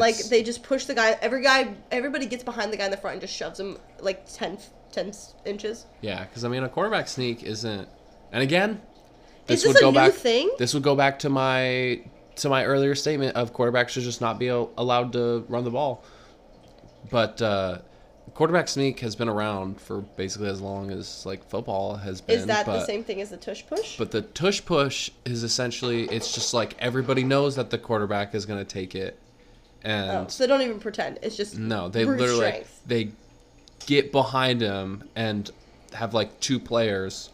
Like 0.00 0.16
they 0.16 0.42
just 0.42 0.62
push 0.62 0.84
the 0.86 0.94
guy. 0.94 1.16
Every 1.20 1.42
guy, 1.42 1.74
everybody 1.90 2.26
gets 2.26 2.42
behind 2.44 2.72
the 2.72 2.76
guy 2.76 2.84
in 2.86 2.90
the 2.90 2.96
front 2.96 3.14
and 3.14 3.20
just 3.20 3.34
shoves 3.34 3.58
him 3.60 3.78
like 4.00 4.26
10, 4.32 4.58
10 4.92 5.12
inches. 5.44 5.86
yeah, 6.00 6.24
because 6.24 6.44
I 6.44 6.48
mean 6.48 6.62
a 6.64 6.68
quarterback 6.68 7.08
sneak 7.08 7.42
isn't, 7.42 7.88
and 8.32 8.42
again, 8.42 8.80
Is 9.48 9.62
this 9.62 9.62
this 9.62 9.68
would 9.68 9.76
a 9.76 9.80
go 9.80 9.90
new 9.90 9.94
back. 9.94 10.12
thing? 10.12 10.50
This 10.58 10.74
would 10.74 10.82
go 10.82 10.94
back 10.96 11.18
to 11.20 11.28
my 11.30 12.02
to 12.36 12.48
my 12.48 12.64
earlier 12.64 12.94
statement 12.94 13.36
of 13.36 13.52
quarterbacks 13.52 13.90
should 13.90 14.02
just 14.02 14.20
not 14.20 14.38
be 14.38 14.48
al- 14.48 14.70
allowed 14.76 15.12
to 15.12 15.44
run 15.48 15.62
the 15.64 15.70
ball. 15.70 16.02
But 17.10 17.40
uh, 17.40 17.78
quarterback 18.34 18.66
sneak 18.66 18.98
has 19.00 19.14
been 19.14 19.28
around 19.28 19.80
for 19.80 20.00
basically 20.00 20.48
as 20.48 20.60
long 20.60 20.90
as 20.90 21.24
like 21.24 21.44
football 21.48 21.96
has 21.96 22.20
been. 22.20 22.38
Is 22.38 22.46
that 22.46 22.66
but, 22.66 22.80
the 22.80 22.86
same 22.86 23.04
thing 23.04 23.20
as 23.20 23.30
the 23.30 23.36
tush 23.36 23.64
push? 23.66 23.96
But 23.98 24.10
the 24.10 24.22
tush 24.22 24.64
push 24.64 25.10
is 25.24 25.44
essentially 25.44 26.04
it's 26.04 26.34
just 26.34 26.54
like 26.54 26.74
everybody 26.80 27.22
knows 27.22 27.54
that 27.56 27.70
the 27.70 27.78
quarterback 27.78 28.34
is 28.34 28.46
going 28.46 28.58
to 28.58 28.64
take 28.64 28.94
it, 28.94 29.18
Oh, 29.84 29.88
and 29.88 30.10
oh, 30.10 30.28
so 30.28 30.44
they 30.44 30.48
don't 30.48 30.62
even 30.62 30.80
pretend. 30.80 31.18
It's 31.22 31.36
just 31.36 31.58
no, 31.58 31.88
they 31.88 32.04
literally 32.04 32.36
strength. 32.36 32.80
they 32.86 33.12
get 33.86 34.12
behind 34.12 34.60
him 34.60 35.08
and 35.14 35.50
have 35.92 36.14
like 36.14 36.40
two 36.40 36.58
players 36.58 37.30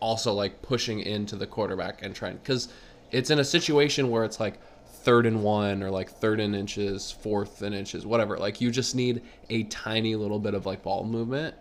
also 0.00 0.32
like 0.32 0.62
pushing 0.62 1.00
into 1.00 1.36
the 1.36 1.46
quarterback 1.46 2.02
and 2.02 2.14
trying 2.14 2.36
because 2.36 2.72
it's 3.10 3.30
in 3.30 3.38
a 3.38 3.44
situation 3.44 4.10
where 4.10 4.24
it's 4.24 4.40
like 4.40 4.58
third 5.02 5.26
and 5.26 5.42
one 5.42 5.82
or 5.82 5.90
like 5.90 6.10
third 6.10 6.40
and 6.40 6.54
inches, 6.54 7.10
fourth 7.10 7.62
and 7.62 7.74
inches, 7.74 8.06
whatever. 8.06 8.36
Like 8.38 8.60
you 8.60 8.70
just 8.70 8.94
need 8.94 9.22
a 9.48 9.64
tiny 9.64 10.14
little 10.16 10.38
bit 10.38 10.54
of 10.54 10.66
like 10.66 10.82
ball 10.82 11.04
movement 11.04 11.54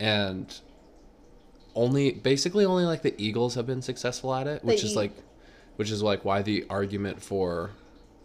and 0.00 0.58
only 1.74 2.12
basically 2.12 2.64
only 2.64 2.84
like 2.84 3.02
the 3.02 3.14
Eagles 3.22 3.54
have 3.54 3.66
been 3.66 3.82
successful 3.82 4.34
at 4.34 4.46
it, 4.46 4.64
which 4.64 4.82
They 4.82 4.88
is 4.88 4.96
like 4.96 5.12
which 5.76 5.90
is 5.90 6.02
like 6.02 6.24
why 6.24 6.42
the 6.42 6.64
argument 6.70 7.20
for 7.22 7.70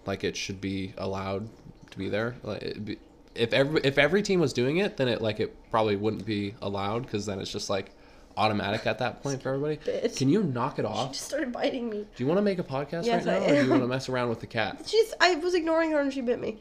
like 0.09 0.23
it 0.23 0.35
should 0.35 0.59
be 0.59 0.93
allowed 0.97 1.47
to 1.91 1.97
be 1.97 2.09
there. 2.09 2.35
Like 2.43 2.83
be, 2.83 2.97
if 3.35 3.53
every 3.53 3.79
if 3.83 3.97
every 3.97 4.21
team 4.23 4.39
was 4.39 4.53
doing 4.53 4.77
it, 4.77 4.97
then 4.97 5.07
it 5.07 5.21
like 5.21 5.39
it 5.39 5.55
probably 5.69 5.95
wouldn't 5.95 6.25
be 6.25 6.55
allowed 6.61 7.03
because 7.03 7.25
then 7.27 7.39
it's 7.39 7.51
just 7.51 7.69
like 7.69 7.91
automatic 8.35 8.87
at 8.87 8.97
that 8.99 9.21
point 9.21 9.41
for 9.43 9.49
everybody. 9.49 9.77
Bitch. 9.77 10.17
Can 10.17 10.29
you 10.29 10.41
knock 10.43 10.79
it 10.79 10.85
off? 10.85 11.09
She 11.09 11.13
just 11.13 11.27
started 11.27 11.51
biting 11.51 11.89
me. 11.89 12.07
Do 12.15 12.23
you 12.23 12.27
want 12.27 12.39
to 12.39 12.41
make 12.41 12.57
a 12.57 12.63
podcast 12.63 13.05
Yes, 13.05 13.25
right 13.25 13.35
I 13.35 13.39
now, 13.39 13.45
or 13.45 13.49
do 13.49 13.55
am. 13.55 13.65
you 13.65 13.69
want 13.71 13.83
to 13.83 13.87
mess 13.87 14.09
around 14.09 14.29
with 14.29 14.39
the 14.39 14.47
cat? 14.47 14.81
She's. 14.87 15.13
I 15.21 15.35
was 15.35 15.53
ignoring 15.53 15.91
her 15.91 15.99
and 15.99 16.11
she 16.11 16.21
bit 16.21 16.39
me. 16.39 16.57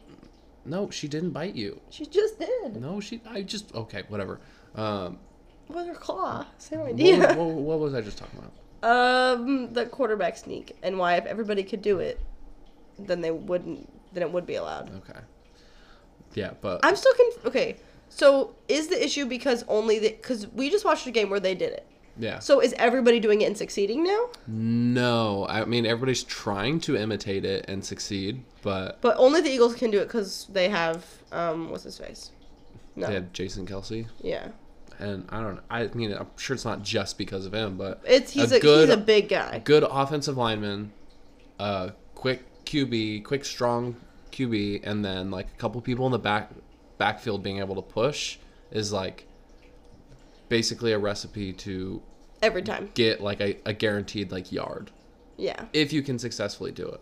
No, 0.66 0.90
she 0.90 1.08
didn't 1.08 1.30
bite 1.30 1.54
you. 1.54 1.80
She 1.88 2.04
just 2.04 2.38
did. 2.38 2.76
No, 2.76 3.00
she. 3.00 3.22
I 3.26 3.42
just 3.42 3.74
okay, 3.74 4.02
whatever. 4.08 4.40
Um, 4.74 5.18
With 5.68 5.86
her 5.86 5.94
claw. 5.94 6.44
Same 6.58 6.80
what, 6.80 6.90
idea. 6.90 7.34
what, 7.34 7.48
what 7.48 7.78
was 7.78 7.94
I 7.94 8.02
just 8.02 8.18
talking 8.18 8.38
about? 8.38 8.52
Um, 8.80 9.72
the 9.72 9.86
quarterback 9.86 10.36
sneak 10.36 10.76
and 10.84 10.98
why 11.00 11.16
if 11.16 11.26
everybody 11.26 11.64
could 11.64 11.82
do 11.82 11.98
it, 11.98 12.20
then 12.98 13.20
they 13.20 13.30
wouldn't. 13.30 13.88
Then 14.12 14.22
it 14.22 14.32
would 14.32 14.46
be 14.46 14.54
allowed. 14.56 14.90
Okay. 15.08 15.18
Yeah, 16.34 16.52
but 16.60 16.80
I'm 16.82 16.96
still 16.96 17.14
conf- 17.14 17.46
okay. 17.46 17.76
So 18.08 18.54
is 18.68 18.88
the 18.88 19.02
issue 19.02 19.26
because 19.26 19.64
only 19.68 19.98
the 19.98 20.08
because 20.10 20.46
we 20.48 20.70
just 20.70 20.84
watched 20.84 21.06
a 21.06 21.10
game 21.10 21.30
where 21.30 21.40
they 21.40 21.54
did 21.54 21.72
it. 21.72 21.86
yeah. 22.18 22.38
So 22.38 22.60
is 22.60 22.74
everybody 22.78 23.20
doing 23.20 23.40
it 23.42 23.46
and 23.46 23.56
succeeding 23.56 24.02
now? 24.04 24.28
No, 24.46 25.46
I 25.48 25.64
mean 25.64 25.84
everybody's 25.86 26.22
trying 26.24 26.80
to 26.80 26.96
imitate 26.96 27.44
it 27.44 27.66
and 27.68 27.84
succeed, 27.84 28.42
but 28.62 29.00
But 29.00 29.16
only 29.18 29.40
the 29.40 29.50
Eagles 29.50 29.74
can 29.74 29.90
do 29.90 29.98
it 30.00 30.06
because 30.06 30.46
they 30.52 30.68
have 30.68 31.04
um 31.32 31.70
what's 31.70 31.84
his 31.84 31.98
face? 31.98 32.30
No. 32.96 33.06
they 33.06 33.14
have 33.14 33.32
Jason 33.32 33.64
Kelce, 33.66 34.06
Yeah. 34.22 34.48
and 34.98 35.24
I 35.28 35.40
don't. 35.40 35.60
I 35.70 35.86
mean, 35.88 36.12
I'm 36.12 36.26
sure 36.36 36.54
it's 36.54 36.64
not 36.64 36.82
just 36.82 37.16
because 37.18 37.46
of 37.46 37.54
him, 37.54 37.76
but 37.76 38.00
It's 38.04 38.32
he's 38.32 38.50
a, 38.52 38.58
good 38.58 38.88
he's 38.88 38.96
a 38.96 39.00
big 39.00 39.28
guy. 39.28 39.60
good 39.64 39.84
offensive 39.88 40.36
lineman, 40.36 40.92
uh, 41.60 41.90
quick 42.16 42.42
QB, 42.68 43.24
quick 43.24 43.44
strong 43.44 43.96
QB, 44.30 44.80
and 44.84 45.04
then 45.04 45.30
like 45.30 45.46
a 45.48 45.56
couple 45.58 45.80
people 45.80 46.04
in 46.06 46.12
the 46.12 46.18
back 46.18 46.50
backfield 46.98 47.42
being 47.42 47.58
able 47.58 47.74
to 47.76 47.82
push 47.82 48.38
is 48.70 48.92
like 48.92 49.26
basically 50.48 50.92
a 50.92 50.98
recipe 50.98 51.52
to 51.52 52.02
Every 52.42 52.62
time. 52.62 52.90
get 52.94 53.20
like 53.20 53.40
a, 53.40 53.56
a 53.64 53.72
guaranteed 53.72 54.30
like 54.30 54.52
yard 54.52 54.90
Yeah. 55.36 55.64
if 55.72 55.92
you 55.92 56.02
can 56.02 56.18
successfully 56.18 56.70
do 56.72 56.86
it. 56.88 57.00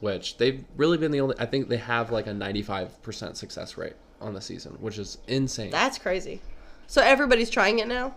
Which 0.00 0.36
they've 0.38 0.64
really 0.76 0.96
been 0.96 1.10
the 1.10 1.20
only. 1.20 1.34
I 1.40 1.46
think 1.46 1.68
they 1.68 1.76
have 1.78 2.12
like 2.12 2.26
a 2.28 2.30
95% 2.32 3.36
success 3.36 3.76
rate 3.76 3.94
on 4.20 4.32
the 4.34 4.40
season, 4.40 4.72
which 4.80 4.96
is 4.98 5.18
insane. 5.26 5.70
That's 5.70 5.98
crazy. 5.98 6.40
So 6.86 7.02
everybody's 7.02 7.50
trying 7.50 7.78
it 7.80 7.88
now? 7.88 8.14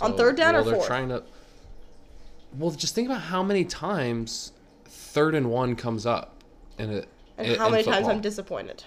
on 0.00 0.16
third 0.16 0.36
down 0.36 0.54
well, 0.54 0.62
or 0.62 0.64
they're 0.64 0.74
fourth? 0.76 0.86
trying 0.86 1.08
to. 1.10 1.22
Well, 2.56 2.70
just 2.70 2.94
think 2.94 3.06
about 3.08 3.20
how 3.22 3.42
many 3.42 3.64
times 3.66 4.52
third 5.10 5.34
and 5.34 5.50
one 5.50 5.76
comes 5.76 6.06
up, 6.06 6.42
in 6.78 6.90
it. 6.90 7.08
And 7.38 7.56
how 7.56 7.68
many 7.68 7.82
times 7.82 8.06
I'm 8.08 8.20
disappointed. 8.20 8.84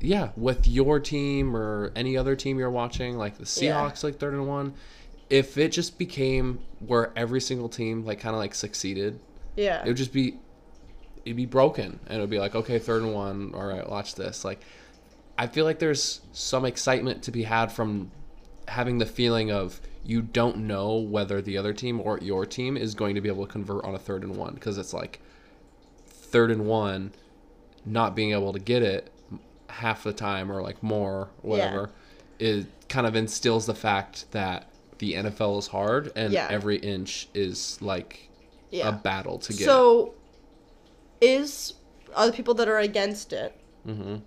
yeah, 0.00 0.30
with 0.36 0.66
your 0.68 1.00
team 1.00 1.56
or 1.56 1.92
any 1.96 2.16
other 2.16 2.36
team 2.36 2.58
you're 2.58 2.70
watching, 2.70 3.16
like 3.16 3.34
the 3.38 3.40
Yeah. 3.64 3.74
Seahawks, 3.74 4.04
like 4.04 4.18
third 4.18 4.34
and 4.34 4.46
one. 4.46 4.74
If 5.28 5.58
it 5.58 5.72
just 5.72 5.98
became 5.98 6.60
where 6.80 7.12
every 7.16 7.40
single 7.40 7.68
team 7.68 8.04
like 8.04 8.20
kind 8.20 8.34
of 8.34 8.38
like 8.40 8.54
succeeded, 8.54 9.18
Yeah. 9.56 9.82
it 9.82 9.88
would 9.88 9.96
just 9.96 10.12
be 10.12 10.38
it'd 11.24 11.36
be 11.36 11.46
broken 11.46 11.98
and 12.06 12.18
it 12.18 12.20
would 12.20 12.30
be 12.30 12.38
like 12.38 12.54
okay 12.54 12.78
third 12.78 13.02
and 13.02 13.12
one 13.12 13.52
all 13.52 13.66
right 13.66 13.90
watch 13.90 14.14
this 14.14 14.44
like 14.44 14.60
i 15.36 15.44
feel 15.44 15.64
like 15.64 15.80
there's 15.80 16.20
some 16.32 16.64
excitement 16.64 17.20
to 17.20 17.32
be 17.32 17.42
had 17.42 17.72
from 17.72 18.12
having 18.68 18.98
the 18.98 19.06
feeling 19.06 19.50
of 19.50 19.80
you 20.04 20.22
don't 20.22 20.56
know 20.56 20.94
whether 20.98 21.42
the 21.42 21.58
other 21.58 21.72
team 21.72 22.00
or 22.00 22.16
your 22.18 22.46
team 22.46 22.76
is 22.76 22.94
going 22.94 23.16
to 23.16 23.20
be 23.20 23.28
able 23.28 23.44
to 23.44 23.50
convert 23.50 23.84
on 23.84 23.92
a 23.92 23.98
third 23.98 24.22
and 24.22 24.36
one 24.36 24.54
because 24.54 24.78
it's 24.78 24.94
like 24.94 25.20
third 26.30 26.50
and 26.50 26.66
one 26.66 27.12
not 27.84 28.14
being 28.16 28.32
able 28.32 28.52
to 28.52 28.58
get 28.58 28.82
it 28.82 29.10
half 29.68 30.02
the 30.04 30.12
time 30.12 30.50
or 30.50 30.62
like 30.62 30.82
more 30.82 31.28
whatever 31.42 31.90
it 32.38 32.66
kind 32.88 33.06
of 33.06 33.14
instills 33.16 33.66
the 33.66 33.74
fact 33.74 34.30
that 34.32 34.68
the 34.98 35.14
nfl 35.14 35.58
is 35.58 35.66
hard 35.66 36.10
and 36.16 36.32
Yeah. 36.32 36.48
every 36.50 36.76
inch 36.78 37.28
is 37.34 37.78
like 37.80 38.28
yeah. 38.70 38.88
a 38.88 38.92
battle 38.92 39.38
to 39.38 39.52
get. 39.52 39.64
So, 39.64 40.14
is 41.20 41.74
are 42.14 42.26
the 42.26 42.32
people 42.32 42.54
that 42.54 42.68
are 42.68 42.78
against 42.78 43.32
it? 43.32 43.54
Mhm. 43.86 44.22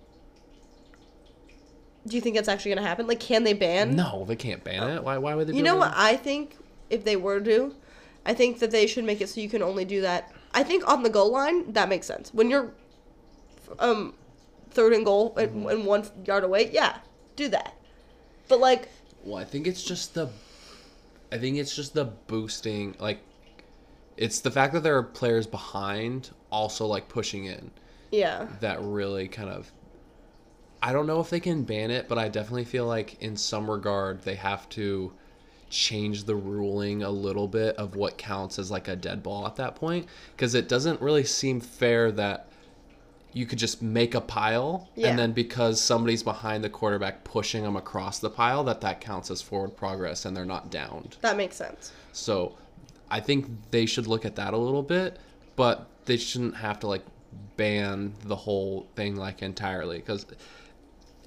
Do 2.06 2.16
you 2.16 2.20
think 2.22 2.36
that's 2.36 2.48
actually 2.48 2.70
going 2.70 2.82
to 2.82 2.88
happen? 2.88 3.06
Like, 3.06 3.20
can 3.20 3.44
they 3.44 3.52
ban? 3.52 3.94
No, 3.94 4.24
they 4.26 4.36
can't 4.36 4.64
ban 4.64 4.88
it. 4.90 5.04
Why? 5.04 5.18
Why 5.18 5.34
would 5.34 5.48
they? 5.48 5.52
You 5.52 5.62
know 5.62 5.76
what 5.76 5.92
I 5.94 6.16
think? 6.16 6.56
If 6.88 7.04
they 7.04 7.14
were 7.16 7.40
to, 7.40 7.74
I 8.26 8.34
think 8.34 8.58
that 8.60 8.70
they 8.70 8.86
should 8.86 9.04
make 9.04 9.20
it 9.20 9.28
so 9.28 9.40
you 9.40 9.48
can 9.48 9.62
only 9.62 9.84
do 9.84 10.00
that. 10.00 10.32
I 10.52 10.62
think 10.62 10.86
on 10.88 11.02
the 11.02 11.10
goal 11.10 11.30
line 11.32 11.72
that 11.72 11.88
makes 11.88 12.06
sense. 12.06 12.32
When 12.34 12.50
you're, 12.50 12.72
um, 13.78 14.14
third 14.70 14.92
and 14.92 15.04
goal 15.04 15.34
and, 15.36 15.50
Mm-hmm. 15.50 15.68
and 15.68 15.86
one 15.86 16.04
yard 16.24 16.44
away, 16.44 16.70
yeah, 16.72 16.98
do 17.36 17.48
that. 17.48 17.74
But 18.48 18.60
like, 18.60 18.88
Well, 19.24 19.36
I 19.36 19.44
think 19.44 19.66
it's 19.66 19.82
just 19.82 20.14
the. 20.14 20.28
I 21.32 21.38
think 21.38 21.56
it's 21.58 21.74
just 21.76 21.94
the 21.94 22.04
boosting. 22.06 22.96
Like, 22.98 23.20
it's 24.16 24.40
the 24.40 24.50
fact 24.50 24.72
that 24.72 24.82
there 24.82 24.96
are 24.96 25.02
players 25.02 25.46
behind 25.46 26.30
also 26.50 26.86
like 26.86 27.08
pushing 27.08 27.44
in 27.44 27.70
yeah, 28.10 28.46
that 28.60 28.82
really 28.82 29.28
kind 29.28 29.48
of. 29.48 29.70
I 30.82 30.92
don't 30.92 31.06
know 31.06 31.20
if 31.20 31.30
they 31.30 31.40
can 31.40 31.62
ban 31.62 31.90
it, 31.90 32.08
but 32.08 32.18
I 32.18 32.28
definitely 32.28 32.64
feel 32.64 32.86
like 32.86 33.20
in 33.22 33.36
some 33.36 33.70
regard 33.70 34.22
they 34.22 34.34
have 34.34 34.68
to 34.70 35.12
change 35.70 36.24
the 36.24 36.34
ruling 36.34 37.02
a 37.02 37.10
little 37.10 37.48
bit 37.48 37.76
of 37.76 37.94
what 37.96 38.18
counts 38.18 38.58
as 38.58 38.70
like 38.70 38.88
a 38.88 38.96
dead 38.96 39.22
ball 39.22 39.46
at 39.46 39.56
that 39.56 39.74
point 39.76 40.06
because 40.36 40.54
it 40.54 40.68
doesn't 40.68 41.00
really 41.00 41.24
seem 41.24 41.60
fair 41.60 42.10
that 42.12 42.48
you 43.32 43.46
could 43.46 43.58
just 43.60 43.80
make 43.80 44.14
a 44.16 44.20
pile 44.20 44.88
Yeah. 44.96 45.08
and 45.08 45.18
then 45.18 45.30
because 45.32 45.80
somebody's 45.80 46.22
behind 46.24 46.64
the 46.64 46.68
quarterback 46.68 47.22
pushing 47.22 47.62
them 47.62 47.76
across 47.76 48.18
the 48.18 48.28
pile 48.30 48.64
that 48.64 48.80
that 48.80 49.00
counts 49.00 49.30
as 49.30 49.40
forward 49.40 49.76
progress 49.76 50.24
and 50.24 50.36
they're 50.36 50.44
not 50.44 50.70
downed. 50.70 51.16
That 51.20 51.36
makes 51.36 51.54
sense. 51.54 51.92
So 52.12 52.56
I 53.08 53.20
think 53.20 53.46
they 53.70 53.86
should 53.86 54.08
look 54.08 54.24
at 54.24 54.34
that 54.36 54.52
a 54.52 54.56
little 54.56 54.82
bit, 54.82 55.18
but 55.54 55.86
they 56.06 56.16
shouldn't 56.16 56.56
have 56.56 56.80
to 56.80 56.88
like 56.88 57.04
ban 57.56 58.12
the 58.24 58.34
whole 58.34 58.88
thing 58.96 59.14
like 59.14 59.42
entirely 59.42 59.98
because 59.98 60.26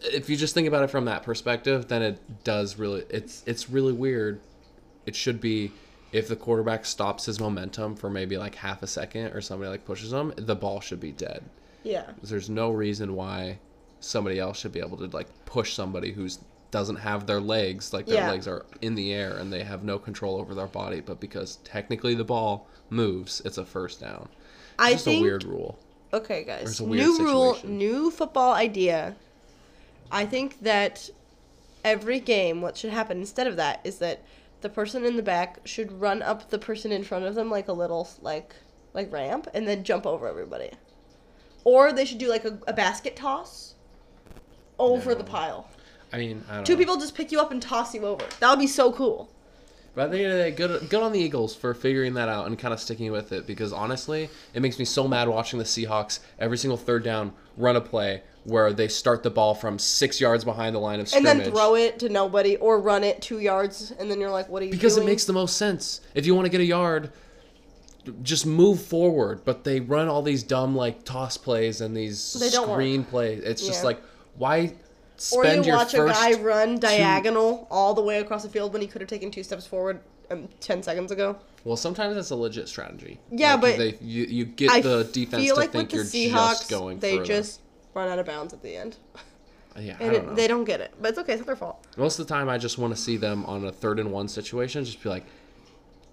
if 0.03 0.29
you 0.29 0.35
just 0.35 0.53
think 0.53 0.67
about 0.67 0.83
it 0.83 0.89
from 0.89 1.05
that 1.05 1.23
perspective, 1.23 1.87
then 1.87 2.01
it 2.01 2.43
does 2.43 2.77
really 2.77 3.03
it's 3.09 3.43
it's 3.45 3.69
really 3.69 3.93
weird. 3.93 4.39
It 5.05 5.15
should 5.15 5.39
be 5.41 5.71
if 6.11 6.27
the 6.27 6.35
quarterback 6.35 6.85
stops 6.85 7.25
his 7.25 7.39
momentum 7.39 7.95
for 7.95 8.09
maybe 8.09 8.37
like 8.37 8.55
half 8.55 8.83
a 8.83 8.87
second 8.87 9.27
or 9.33 9.41
somebody 9.41 9.69
like 9.69 9.85
pushes 9.85 10.13
him, 10.13 10.33
the 10.37 10.55
ball 10.55 10.79
should 10.79 10.99
be 10.99 11.11
dead. 11.11 11.43
Yeah. 11.83 12.11
There's 12.21 12.49
no 12.49 12.69
reason 12.71 13.15
why 13.15 13.59
somebody 13.99 14.39
else 14.39 14.59
should 14.59 14.71
be 14.71 14.79
able 14.79 14.97
to 14.97 15.05
like 15.07 15.27
push 15.45 15.73
somebody 15.73 16.11
who's 16.11 16.39
doesn't 16.71 16.95
have 16.97 17.27
their 17.27 17.39
legs 17.39 17.93
like 17.93 18.05
their 18.07 18.15
Yeah. 18.15 18.31
legs 18.31 18.47
are 18.47 18.65
in 18.81 18.95
the 18.95 19.13
air 19.13 19.37
and 19.37 19.53
they 19.53 19.63
have 19.63 19.83
no 19.83 19.99
control 19.99 20.37
over 20.39 20.55
their 20.55 20.65
body 20.67 21.01
but 21.01 21.19
because 21.19 21.57
technically 21.57 22.15
the 22.15 22.23
ball 22.23 22.67
moves 22.89 23.41
it's 23.45 23.59
a 23.59 23.65
first 23.65 24.01
down 24.01 24.27
I 24.79 24.93
just 24.93 25.05
think 25.05 25.19
a 25.19 25.21
weird 25.21 25.43
rule 25.43 25.77
Okay, 26.11 26.43
guys. 26.43 26.63
it's 26.69 26.79
a 26.79 26.83
weird 26.83 27.05
New 27.07 27.17
rule, 27.19 27.57
new 27.63 28.11
football 28.11 28.53
idea. 28.53 29.15
I 30.13 30.25
think 30.25 30.61
that 30.61 31.09
every 31.83 32.19
game, 32.19 32.61
what 32.61 32.77
should 32.77 32.91
happen 32.91 33.17
instead 33.19 33.47
of 33.47 33.57
that 33.57 33.81
is 33.83 33.97
that 33.97 34.23
the 34.61 34.69
person 34.69 35.03
in 35.03 35.17
the 35.17 35.23
back 35.23 35.59
should 35.65 35.91
run 35.99 36.21
up 36.21 36.49
the 36.49 36.59
person 36.59 36.91
in 36.93 37.03
front 37.03 37.25
of 37.25 37.35
them 37.35 37.49
like 37.49 37.67
a 37.67 37.73
little 37.73 38.07
like 38.21 38.55
like 38.93 39.11
ramp 39.11 39.47
and 39.53 39.67
then 39.67 39.83
jump 39.83 40.05
over 40.05 40.27
everybody. 40.27 40.69
Or 41.65 41.91
they 41.91 42.05
should 42.05 42.19
do 42.19 42.29
like 42.29 42.45
a, 42.45 42.59
a 42.67 42.73
basket 42.73 43.15
toss 43.15 43.73
over 44.79 45.15
the 45.15 45.23
pile. 45.23 45.69
i 46.11 46.17
mean 46.17 46.43
I 46.49 46.55
don't 46.55 46.65
Two 46.65 46.73
know. 46.73 46.79
people 46.79 46.97
just 46.97 47.15
pick 47.15 47.31
you 47.31 47.39
up 47.39 47.51
and 47.51 47.61
toss 47.61 47.93
you 47.93 48.05
over. 48.05 48.25
That 48.39 48.49
would 48.51 48.59
be 48.59 48.67
so 48.67 48.91
cool. 48.93 49.29
but 49.95 50.05
at 50.05 50.11
the 50.11 50.23
end 50.23 50.31
of 50.31 50.37
the 50.37 50.43
day 50.43 50.51
good, 50.51 50.89
good 50.89 51.01
on 51.03 51.11
the 51.11 51.19
eagles 51.19 51.55
for 51.55 51.73
figuring 51.73 52.13
that 52.15 52.29
out 52.29 52.47
and 52.47 52.57
kind 52.57 52.73
of 52.73 52.79
sticking 52.79 53.11
with 53.11 53.31
it 53.31 53.45
because 53.47 53.73
honestly 53.73 54.29
it 54.53 54.61
makes 54.61 54.77
me 54.79 54.85
so 54.85 55.07
mad 55.07 55.27
watching 55.27 55.59
the 55.59 55.65
seahawks 55.65 56.19
every 56.39 56.57
single 56.57 56.77
third 56.77 57.03
down 57.03 57.33
run 57.57 57.75
a 57.75 57.81
play 57.81 58.21
where 58.45 58.73
they 58.73 58.87
start 58.87 59.23
the 59.23 59.29
ball 59.29 59.55
from 59.55 59.79
six 59.79 60.19
yards 60.19 60.43
behind 60.43 60.75
the 60.75 60.79
line 60.79 60.99
of 60.99 61.07
scrimmage. 61.07 61.31
And 61.31 61.39
then 61.41 61.51
throw 61.51 61.75
it 61.75 61.99
to 61.99 62.09
nobody 62.09 62.57
or 62.57 62.79
run 62.79 63.03
it 63.03 63.21
two 63.21 63.39
yards 63.39 63.91
and 63.97 64.11
then 64.11 64.19
you're 64.19 64.29
like, 64.31 64.49
what 64.49 64.61
are 64.61 64.65
you 64.65 64.71
doing? 64.71 64.79
because 64.79 64.95
doing? 64.95 65.07
it 65.07 65.11
makes 65.11 65.25
the 65.25 65.33
most 65.33 65.57
sense. 65.57 66.01
If 66.13 66.25
you 66.25 66.35
want 66.35 66.45
to 66.45 66.49
get 66.49 66.59
a 66.61 66.65
yard, 66.65 67.11
just 68.21 68.45
move 68.45 68.81
forward. 68.81 69.45
But 69.45 69.63
they 69.63 69.79
run 69.79 70.07
all 70.07 70.21
these 70.21 70.43
dumb 70.43 70.75
like 70.75 71.03
toss 71.05 71.37
plays 71.37 71.79
and 71.81 71.95
these 71.95 72.35
work. 72.39 72.69
screen 72.69 73.03
plays. 73.05 73.41
It's 73.43 73.65
just 73.65 73.83
like 73.83 74.01
why 74.35 74.73
spend 75.15 75.59
Or 75.59 75.63
you 75.63 75.67
your 75.67 75.77
watch 75.77 75.93
a 75.93 75.97
guy 76.05 76.33
run 76.33 76.79
diagonal 76.79 77.67
all 77.71 77.93
the 77.93 78.01
way 78.01 78.19
across 78.19 78.43
the 78.43 78.49
field 78.49 78.73
when 78.73 78.81
he 78.81 78.87
could 78.87 78.99
have 79.01 79.09
taken 79.09 79.31
two 79.31 79.43
steps 79.43 79.65
forward 79.65 80.01
um, 80.31 80.49
10 80.59 80.81
seconds 80.83 81.11
ago. 81.11 81.37
well 81.63 81.77
sometimes 81.77 82.17
it's 82.17 82.31
a 82.31 82.35
legit 82.35 82.67
strategy. 82.67 83.19
Yeah, 83.31 83.53
Like, 83.53 83.61
but 83.61 83.77
they, 83.77 83.97
you 84.01 84.23
you 84.25 84.45
get 84.45 84.71
I 84.71 84.81
the 84.81 85.03
defense 85.13 85.47
to 85.47 85.53
like 85.55 85.71
think 85.71 85.93
you're 85.93 86.03
Seahawks, 86.03 86.31
just 86.31 86.69
going 86.69 86.99
they 86.99 87.17
further. 87.17 87.25
just 87.25 87.61
run 87.93 88.09
out 88.09 88.19
of 88.19 88.25
bounds 88.25 88.53
at 88.53 88.61
the 88.61 88.75
end. 88.75 88.97
yeah, 89.79 89.97
And 89.99 90.13
don't 90.13 90.29
it, 90.29 90.35
they 90.35 90.47
don't 90.47 90.63
get 90.65 90.81
it. 90.81 90.93
But 91.01 91.09
it's 91.09 91.19
okay, 91.19 91.33
it's 91.33 91.39
not 91.41 91.47
their 91.47 91.55
fault. 91.55 91.85
Most 91.97 92.19
of 92.19 92.27
the 92.27 92.33
time, 92.33 92.49
I 92.49 92.57
just 92.57 92.77
want 92.77 92.95
to 92.95 93.01
see 93.01 93.17
them 93.17 93.45
on 93.45 93.65
a 93.65 93.71
third 93.71 93.99
and 93.99 94.11
one 94.11 94.27
situation. 94.27 94.83
Just 94.85 95.01
be 95.01 95.09
like, 95.09 95.25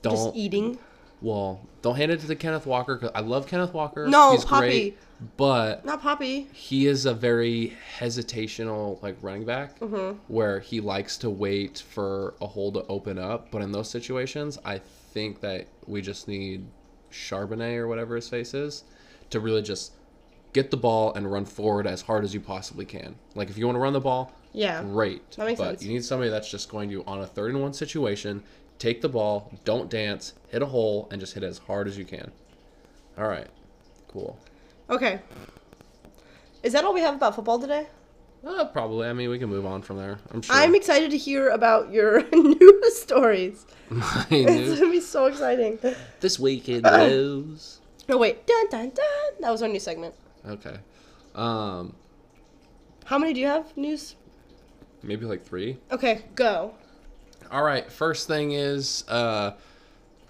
don't 0.02 0.14
Just 0.16 0.36
eating. 0.36 0.78
well, 1.20 1.60
don't 1.82 1.96
hand 1.96 2.10
it 2.12 2.20
to 2.20 2.26
the 2.26 2.36
Kenneth 2.36 2.66
Walker 2.66 2.94
because 2.96 3.10
I 3.14 3.20
love 3.20 3.46
Kenneth 3.46 3.74
Walker. 3.74 4.06
No, 4.06 4.32
he's 4.32 4.44
Poppy. 4.46 4.66
great, 4.66 4.98
but 5.36 5.84
Not 5.84 6.00
Poppy. 6.00 6.48
he 6.52 6.86
is 6.86 7.04
a 7.06 7.12
very 7.12 7.76
hesitational 7.98 9.02
like 9.02 9.16
running 9.22 9.44
back 9.44 9.78
Mm-hmm. 9.80 10.18
where 10.28 10.60
he 10.60 10.80
likes 10.80 11.16
to 11.18 11.28
wait 11.30 11.78
for 11.86 12.34
a 12.40 12.46
hole 12.46 12.72
to 12.72 12.84
open 12.86 13.18
up 13.18 13.50
but 13.50 13.60
in 13.62 13.70
those 13.72 13.88
situations 13.90 14.58
i 14.64 14.78
think 14.78 15.40
that 15.40 15.66
we 15.86 16.00
just 16.00 16.26
need 16.28 16.64
charbonnet 17.12 17.76
or 17.76 17.86
whatever 17.88 18.16
his 18.16 18.28
face 18.30 18.54
is 18.54 18.84
to 19.30 19.40
really 19.40 19.60
just 19.62 19.92
get 20.52 20.70
the 20.70 20.76
ball 20.76 21.12
and 21.14 21.30
run 21.30 21.44
forward 21.44 21.86
as 21.86 22.02
hard 22.02 22.24
as 22.24 22.34
you 22.34 22.40
possibly 22.40 22.84
can 22.84 23.14
like 23.34 23.48
if 23.50 23.56
you 23.58 23.66
want 23.66 23.76
to 23.76 23.80
run 23.80 23.92
the 23.92 24.00
ball 24.00 24.32
Yeah. 24.52 24.82
great 24.82 25.30
That 25.32 25.46
makes 25.46 25.58
but 25.60 25.68
sense. 25.70 25.82
you 25.84 25.92
need 25.92 26.04
somebody 26.04 26.30
that's 26.30 26.50
just 26.50 26.68
going 26.68 26.90
to 26.90 27.04
on 27.04 27.20
a 27.20 27.26
third 27.26 27.52
and 27.52 27.62
one 27.62 27.72
situation 27.72 28.42
take 28.78 29.00
the 29.00 29.08
ball 29.08 29.52
don't 29.64 29.88
dance 29.90 30.32
hit 30.48 30.62
a 30.62 30.66
hole 30.66 31.08
and 31.10 31.20
just 31.20 31.34
hit 31.34 31.42
it 31.42 31.46
as 31.46 31.58
hard 31.58 31.86
as 31.86 31.96
you 31.98 32.04
can 32.04 32.30
all 33.18 33.28
right 33.28 33.48
cool 34.08 34.38
Okay. 34.88 35.20
Is 36.64 36.72
that 36.72 36.84
all 36.84 36.92
we 36.92 37.00
have 37.00 37.14
about 37.14 37.36
football 37.36 37.58
today? 37.60 37.86
uh, 38.44 38.64
probably 38.66 39.06
i 39.06 39.12
mean 39.12 39.28
we 39.30 39.38
can 39.38 39.48
move 39.50 39.66
on 39.66 39.82
from 39.82 39.98
there 39.98 40.18
i'm 40.32 40.40
sure 40.42 40.56
I'm 40.56 40.74
excited 40.74 41.10
to 41.12 41.16
hear 41.18 41.50
about 41.50 41.92
your 41.92 42.22
news 42.32 42.96
stories. 42.98 43.66
My 43.90 44.26
It's 44.30 44.80
gonna 44.80 44.90
be 44.90 45.00
so 45.00 45.26
exciting. 45.26 45.78
this 46.20 46.38
weekend 46.40 46.82
news. 46.90 47.78
No 48.08 48.16
wait, 48.18 48.46
dun 48.46 48.68
dun 48.70 48.88
dun. 48.90 49.30
That 49.40 49.50
was 49.50 49.62
our 49.62 49.68
new 49.68 49.78
segment. 49.78 50.14
Okay, 50.46 50.76
um, 51.34 51.94
How 53.04 53.18
many 53.18 53.32
do 53.32 53.40
you 53.40 53.46
have? 53.46 53.76
News. 53.76 54.16
maybe 55.02 55.26
like 55.26 55.44
three. 55.44 55.78
Okay, 55.92 56.22
go. 56.34 56.74
All 57.50 57.62
right. 57.62 57.90
First 57.90 58.26
thing 58.28 58.52
is, 58.52 59.04
uh, 59.08 59.52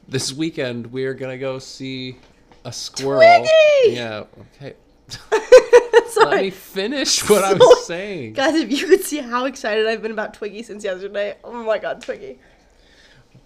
this 0.09 0.33
weekend 0.33 0.87
we 0.89 1.05
are 1.05 1.15
gonna 1.15 1.39
go 1.39 1.59
see 1.59 2.17
a 2.65 2.73
squirrel. 2.73 3.21
Twiggy! 3.21 3.95
Yeah. 3.97 4.25
Okay. 4.57 4.75
Sorry. 6.09 6.31
Let 6.31 6.43
me 6.43 6.51
finish 6.51 7.29
what 7.29 7.45
I 7.45 7.53
was 7.55 7.87
saying. 7.87 8.33
Guys, 8.35 8.55
if 8.57 8.71
you 8.71 8.87
could 8.87 9.05
see 9.05 9.19
how 9.19 9.45
excited 9.45 9.87
I've 9.87 10.03
been 10.03 10.13
about 10.13 10.35
Twiggy 10.35 10.63
since 10.63 10.83
yesterday. 10.83 11.37
Oh 11.45 11.63
my 11.63 11.79
god, 11.79 12.01
Twiggy. 12.03 12.39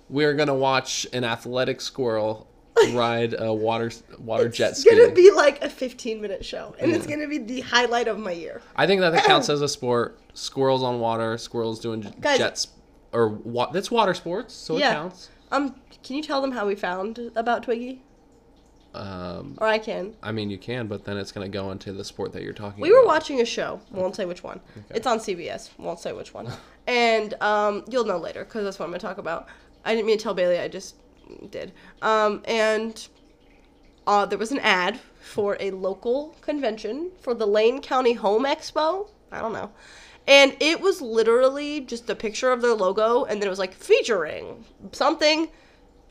We 0.08 0.24
are 0.24 0.34
gonna 0.34 0.54
watch 0.54 1.06
an 1.12 1.24
athletic 1.24 1.80
squirrel 1.80 2.46
ride 2.92 3.34
a 3.38 3.52
water 3.52 3.90
water 4.18 4.48
jet 4.48 4.76
ski. 4.76 4.90
It's 4.90 5.00
gonna 5.00 5.14
be 5.14 5.30
like 5.30 5.62
a 5.64 5.68
15 5.70 6.20
minute 6.20 6.44
show, 6.44 6.74
and 6.78 6.92
it's 6.92 7.06
gonna 7.06 7.28
be 7.28 7.38
the 7.38 7.60
highlight 7.60 8.08
of 8.08 8.18
my 8.18 8.32
year. 8.32 8.60
I 8.76 8.86
think 8.86 9.00
that 9.00 9.24
counts 9.26 9.48
as 9.48 9.62
a 9.62 9.68
sport. 9.68 10.18
Squirrels 10.34 10.82
on 10.82 10.98
water. 11.00 11.38
Squirrels 11.38 11.78
doing 11.80 12.12
Guys- 12.20 12.38
jets 12.38 12.68
or 13.12 13.28
wa- 13.28 13.70
that's 13.70 13.90
water 13.90 14.12
sports, 14.14 14.52
so 14.52 14.76
Yeah. 14.76 14.90
it 14.90 14.94
counts. 14.94 15.30
Um, 15.52 15.76
can 16.02 16.16
you 16.16 16.22
tell 16.22 16.40
them 16.42 16.50
how 16.50 16.66
we 16.66 16.74
found 16.74 17.30
about 17.36 17.62
Twiggy? 17.62 18.02
Um, 18.92 19.56
Or 19.60 19.66
I 19.66 19.78
can. 19.78 20.14
I 20.22 20.30
mean, 20.32 20.50
you 20.50 20.58
can, 20.58 20.86
but 20.86 21.04
then 21.04 21.16
it's 21.16 21.32
going 21.32 21.50
to 21.50 21.52
go 21.52 21.70
into 21.72 21.92
the 21.92 22.04
sport 22.04 22.32
that 22.32 22.42
you're 22.42 22.52
talking 22.52 22.80
We 22.80 22.92
were 22.92 23.04
watching 23.04 23.40
a 23.40 23.44
show. 23.44 23.80
Won't 23.90 24.14
say 24.14 24.24
which 24.24 24.42
one. 24.44 24.60
It's 24.90 25.06
on 25.06 25.18
CBS. 25.18 25.70
Won't 25.78 25.98
say 25.98 26.12
which 26.12 26.32
one. 26.32 26.48
and 26.86 27.34
um, 27.42 27.84
you'll 27.88 28.04
know 28.04 28.18
later 28.18 28.44
because 28.44 28.64
that's 28.64 28.78
what 28.78 28.84
I'm 28.86 28.90
gonna 28.92 29.00
talk 29.00 29.18
about. 29.18 29.48
I 29.84 29.94
didn't 29.94 30.06
mean 30.06 30.18
to 30.18 30.22
tell 30.22 30.34
Bailey. 30.34 30.58
I 30.58 30.68
just 30.68 30.94
did. 31.50 31.72
Um, 32.02 32.42
and 32.44 33.06
uh, 34.06 34.26
there 34.26 34.38
was 34.38 34.52
an 34.52 34.60
ad 34.60 35.00
for 35.20 35.56
a 35.60 35.70
local 35.70 36.36
convention 36.40 37.10
for 37.20 37.34
the 37.34 37.46
Lane 37.46 37.80
County 37.80 38.12
Home 38.12 38.44
Expo. 38.44 39.08
I 39.32 39.40
don't 39.40 39.52
know. 39.52 39.70
And 40.26 40.56
it 40.60 40.80
was 40.80 41.02
literally 41.02 41.80
just 41.80 42.08
a 42.08 42.14
picture 42.14 42.50
of 42.50 42.62
their 42.62 42.74
logo, 42.74 43.24
and 43.24 43.40
then 43.40 43.46
it 43.46 43.50
was 43.50 43.58
like 43.58 43.74
featuring 43.74 44.64
something 44.92 45.48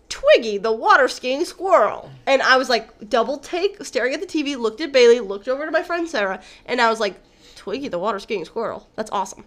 Twiggy, 0.09 0.59
the 0.59 0.71
water 0.71 1.07
skiing 1.07 1.43
squirrel. 1.43 2.11
And 2.27 2.43
I 2.43 2.57
was 2.57 2.69
like, 2.69 3.09
double 3.09 3.37
take, 3.37 3.83
staring 3.83 4.13
at 4.13 4.21
the 4.21 4.27
TV, 4.27 4.55
looked 4.55 4.79
at 4.79 4.91
Bailey, 4.91 5.19
looked 5.19 5.47
over 5.47 5.65
to 5.65 5.71
my 5.71 5.81
friend 5.81 6.07
Sarah, 6.07 6.39
and 6.67 6.79
I 6.79 6.89
was 6.91 6.99
like, 6.99 7.15
Twiggy, 7.55 7.87
the 7.87 7.97
water 7.97 8.19
skiing 8.19 8.45
squirrel. 8.45 8.87
That's 8.95 9.09
awesome. 9.11 9.45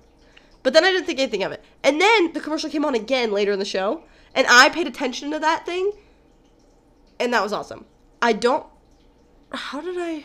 But 0.65 0.73
then 0.73 0.83
I 0.83 0.91
didn't 0.91 1.07
think 1.07 1.21
anything 1.21 1.45
of 1.45 1.53
it. 1.53 1.63
And 1.85 2.01
then 2.01 2.33
the 2.33 2.41
commercial 2.41 2.69
came 2.69 2.85
on 2.85 2.97
again 2.97 3.31
later 3.31 3.53
in 3.53 3.61
the 3.61 3.65
show, 3.65 4.03
and 4.37 4.47
I 4.49 4.69
paid 4.69 4.87
attention 4.87 5.33
to 5.33 5.41
that 5.41 5.67
thing, 5.67 5.91
and 7.19 7.33
that 7.33 7.43
was 7.43 7.53
awesome. 7.53 7.85
I 8.23 8.33
don't. 8.33 8.65
How 9.51 9.81
did 9.81 9.97
I. 9.99 10.25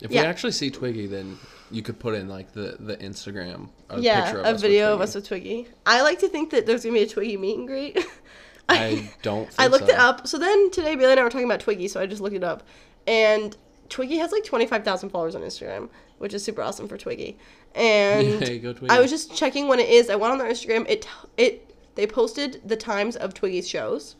If 0.00 0.10
Yeah. 0.12 0.22
we 0.22 0.26
actually 0.28 0.52
see 0.52 0.70
Twiggy, 0.70 1.06
then 1.06 1.38
you 1.70 1.82
could 1.82 1.98
put 1.98 2.14
in 2.14 2.28
like 2.28 2.52
the 2.52 2.76
the 2.78 2.96
Instagram 2.98 3.70
a 3.90 4.00
yeah, 4.00 4.24
picture 4.26 4.40
of 4.40 4.44
a 4.44 4.48
us 4.50 4.52
with 4.54 4.60
video 4.62 4.94
of 4.94 5.00
us 5.00 5.14
with 5.14 5.26
Twiggy. 5.26 5.66
I 5.84 6.02
like 6.02 6.20
to 6.20 6.28
think 6.28 6.50
that 6.50 6.66
there's 6.66 6.84
gonna 6.84 6.94
be 6.94 7.02
a 7.02 7.08
Twiggy 7.08 7.36
meet 7.36 7.58
and 7.58 7.66
greet. 7.66 7.98
I 8.68 9.10
don't. 9.22 9.46
Think 9.46 9.60
I 9.60 9.68
looked 9.68 9.86
so. 9.86 9.92
it 9.92 9.98
up. 9.98 10.26
So 10.26 10.38
then 10.38 10.70
today, 10.70 10.96
Bailey 10.96 11.12
and 11.12 11.20
I 11.20 11.22
were 11.22 11.30
talking 11.30 11.46
about 11.46 11.60
Twiggy, 11.60 11.88
so 11.88 12.00
I 12.00 12.06
just 12.06 12.20
looked 12.20 12.34
it 12.36 12.44
up. 12.44 12.64
And 13.06 13.56
Twiggy 13.88 14.16
has 14.16 14.32
like 14.32 14.42
25,000 14.42 15.10
followers 15.10 15.36
on 15.36 15.42
Instagram, 15.42 15.88
which 16.18 16.34
is 16.34 16.42
super 16.42 16.62
awesome 16.62 16.88
for 16.88 16.98
Twiggy. 16.98 17.38
And 17.76 18.40
Yay, 18.46 18.58
go 18.58 18.72
Twiggy. 18.72 18.90
I 18.90 18.98
was 18.98 19.10
just 19.10 19.34
checking 19.36 19.68
when 19.68 19.78
it 19.78 19.88
is. 19.88 20.10
I 20.10 20.16
went 20.16 20.32
on 20.32 20.38
their 20.38 20.50
Instagram. 20.50 20.84
It 20.88 21.06
it 21.36 21.65
they 21.96 22.06
posted 22.06 22.60
the 22.64 22.76
times 22.76 23.16
of 23.16 23.34
Twiggy's 23.34 23.68
shows 23.68 24.16